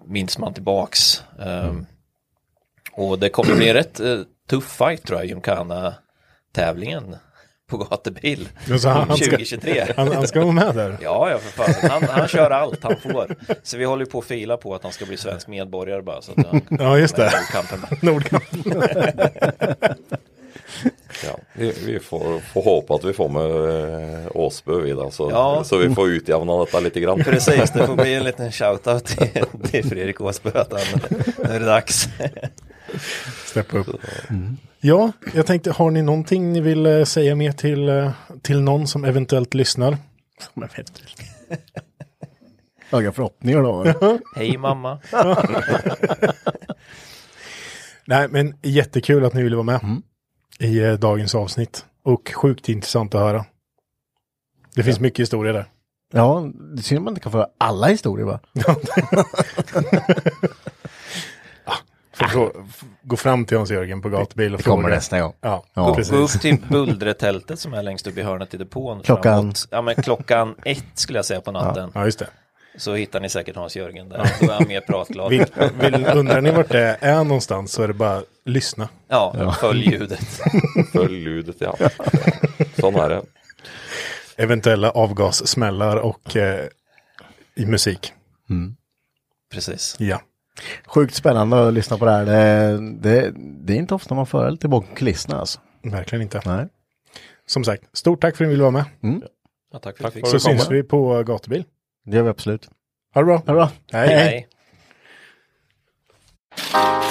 minns 0.05 0.37
man 0.37 0.53
tillbaks. 0.53 1.23
Eh, 1.39 1.71
Och 2.93 3.19
det 3.19 3.29
kommer 3.29 3.55
bli 3.55 3.67
en 3.69 3.73
rätt 3.73 3.99
eh, 3.99 4.19
tuff 4.49 4.71
fight 4.77 5.03
tror 5.03 5.19
jag, 5.19 5.27
Gymkhana-tävlingen 5.27 7.15
på 7.71 7.77
gatubil 7.77 8.49
Ja, 8.69 8.77
så 8.77 8.89
han- 8.89 9.07
han 9.07 9.17
ska- 9.17 9.25
2023. 9.25 9.85
han- 9.97 10.11
han 10.11 10.27
ska 10.27 10.39
vara 10.41 10.51
med 10.51 10.75
där? 10.75 10.97
Ja, 11.01 11.29
ja 11.31 11.37
för 11.37 11.63
fan. 11.63 11.89
Han, 11.91 12.03
han 12.03 12.27
kör 12.27 12.51
allt 12.51 12.83
han 12.83 12.95
får. 12.97 13.35
Så 13.63 13.77
vi 13.77 13.85
håller 13.85 14.05
på 14.05 14.19
att 14.19 14.25
fila 14.25 14.57
på 14.57 14.75
att 14.75 14.83
han 14.83 14.91
ska 14.91 15.05
bli 15.05 15.17
svensk 15.17 15.47
medborgare 15.47 16.01
bara. 16.01 16.21
Så 16.21 16.31
att 16.37 16.47
han, 16.47 16.61
Ja, 16.79 16.97
just 16.97 17.15
det. 17.15 17.31
Nordkampen. 17.51 17.97
Nordkampen. 18.01 18.81
Ja, 21.25 21.37
vi, 21.53 21.73
vi 21.85 21.99
får, 21.99 22.39
får 22.53 22.61
hoppa 22.63 22.93
att 22.93 23.03
vi 23.03 23.13
får 23.13 23.29
med 23.29 24.21
eh, 24.23 24.27
Åsbö 24.33 24.79
vid 24.81 24.95
så, 25.11 25.29
Ja. 25.31 25.63
så 25.65 25.77
vi 25.77 25.95
får 25.95 26.09
utjämna 26.09 26.57
detta 26.57 26.79
lite 26.79 26.99
grann. 26.99 27.23
Precis, 27.23 27.71
det 27.71 27.87
får 27.87 27.95
bli 27.95 28.13
en 28.13 28.23
liten 28.23 28.51
shoutout 28.51 29.05
till, 29.05 29.27
till 29.71 29.89
Fredrik 29.89 30.21
Åsbö 30.21 30.51
att 30.61 30.71
han, 30.71 31.01
nu 31.37 31.43
är 31.55 31.59
det 31.59 31.65
dags. 31.65 32.07
Steppa 33.45 33.77
upp. 33.77 33.87
Ja, 34.83 35.11
jag 35.33 35.45
tänkte, 35.45 35.71
har 35.71 35.91
ni 35.91 36.01
någonting 36.01 36.53
ni 36.53 36.61
vill 36.61 36.85
eh, 36.85 37.03
säga 37.03 37.35
mer 37.35 37.51
till, 37.51 37.89
eh, 37.89 38.11
till 38.41 38.61
någon 38.61 38.87
som 38.87 39.05
eventuellt 39.05 39.53
lyssnar? 39.53 39.97
Som 40.39 40.63
eventuellt. 40.63 41.21
Höga 42.89 43.11
förhoppningar 43.11 43.61
då. 43.61 44.19
Hej 44.35 44.57
mamma. 44.57 44.99
Nej, 48.05 48.27
men 48.27 48.55
jättekul 48.61 49.25
att 49.25 49.33
ni 49.33 49.43
ville 49.43 49.55
vara 49.55 49.63
med 49.63 50.01
i 50.59 50.79
eh, 50.79 50.93
dagens 50.93 51.35
avsnitt. 51.35 51.85
Och 52.03 52.31
sjukt 52.35 52.69
intressant 52.69 53.15
att 53.15 53.21
höra. 53.21 53.45
Det 54.75 54.83
finns 54.83 54.99
mycket 54.99 55.19
historia 55.19 55.53
där. 55.53 55.65
Ja, 56.13 56.51
det 56.75 56.81
synd 56.81 56.97
att 56.97 57.03
man 57.03 57.11
inte 57.11 57.21
kan 57.21 57.31
få 57.31 57.37
höra 57.37 57.49
alla 57.57 57.87
historier 57.87 58.25
va? 58.25 58.39
Får 62.29 62.51
gå 63.03 63.17
fram 63.17 63.45
till 63.45 63.57
Hans-Jörgen 63.57 64.01
på 64.01 64.09
gatubil 64.09 64.53
och 64.53 64.57
Det 64.57 64.63
kommer 64.63 64.83
fråga. 64.83 64.95
nästa 64.95 65.19
gång. 65.21 65.33
Ja, 65.41 65.65
Ja. 65.73 65.97
Gå, 66.11 66.15
upp 66.17 66.31
till 66.31 66.57
bullretältet 66.69 67.59
som 67.59 67.73
är 67.73 67.83
längst 67.83 68.07
upp 68.07 68.17
i 68.17 68.21
hörnet 68.21 68.53
i 68.53 68.57
depån. 68.57 69.01
Klockan- 69.03 69.33
framåt. 69.41 69.67
Ja, 69.71 69.81
men 69.81 69.95
klockan 69.95 70.55
ett 70.65 70.83
skulle 70.93 71.17
jag 71.17 71.25
säga 71.25 71.41
på 71.41 71.51
natten. 71.51 71.91
Ja, 71.93 72.05
just 72.05 72.19
det. 72.19 72.27
Så 72.77 72.93
hittar 72.95 73.19
ni 73.19 73.29
säkert 73.29 73.55
Hans-Jörgen 73.55 74.09
där. 74.09 74.31
Då 74.41 74.45
är 74.51 74.53
han 74.53 74.67
mer 74.67 74.81
pratglad. 74.81 75.29
Vill, 75.29 75.45
vill, 75.81 76.05
undrar 76.13 76.41
ni 76.41 76.51
vart 76.51 76.69
det 76.69 76.97
är 77.01 77.23
någonstans 77.23 77.71
så 77.71 77.83
är 77.83 77.87
det 77.87 77.93
bara 77.93 78.21
lyssna. 78.45 78.89
Ja, 79.07 79.55
följ 79.59 79.89
ljudet. 79.91 80.39
Följ 80.93 81.17
ljudet, 81.19 81.55
ja. 81.59 81.75
Sån 82.79 82.95
är 82.95 83.09
det. 83.09 83.21
Eventuella 84.37 84.89
avgassmällar 84.91 85.97
och 85.97 86.35
eh, 86.35 86.65
i 87.55 87.65
musik. 87.65 88.13
Precis. 89.53 89.95
Ja. 89.99 90.21
Sjukt 90.85 91.15
spännande 91.15 91.67
att 91.67 91.73
lyssna 91.73 91.97
på 91.97 92.05
det 92.05 92.11
här. 92.11 92.25
Det, 92.25 92.79
det, 93.01 93.33
det 93.37 93.73
är 93.73 93.77
inte 93.77 93.95
ofta 93.95 94.15
man 94.15 94.25
får 94.25 94.39
höra 94.39 94.49
lite 94.49 94.67
bakom 94.67 94.95
kulisserna 94.95 95.39
alltså. 95.39 95.59
Verkligen 95.83 96.21
inte. 96.21 96.41
Nej. 96.45 96.67
Som 97.45 97.63
sagt, 97.63 97.97
stort 97.97 98.21
tack 98.21 98.35
för 98.35 98.43
att 98.43 98.47
ni 98.47 98.51
ville 98.51 98.63
vara 98.63 98.71
med. 98.71 98.85
Ja, 99.73 99.79
tack 99.79 99.97
för 99.97 100.03
Tack 100.03 100.07
att 100.07 100.13
du 100.13 100.19
fick 100.19 100.27
för 100.27 100.39
Så 100.39 100.49
syns 100.49 100.71
vi 100.71 100.83
på 100.83 101.23
gatubil. 101.23 101.63
Det 102.05 102.17
gör 102.17 102.23
vi 102.23 102.29
absolut. 102.29 102.69
Ha 103.13 103.21
det 103.21 103.25
bra. 103.25 103.37
Ha 103.37 103.43
det 103.45 103.53
bra. 103.53 103.71
Hej. 103.91 104.07
Hej. 104.07 104.47
Imagine 106.73 107.10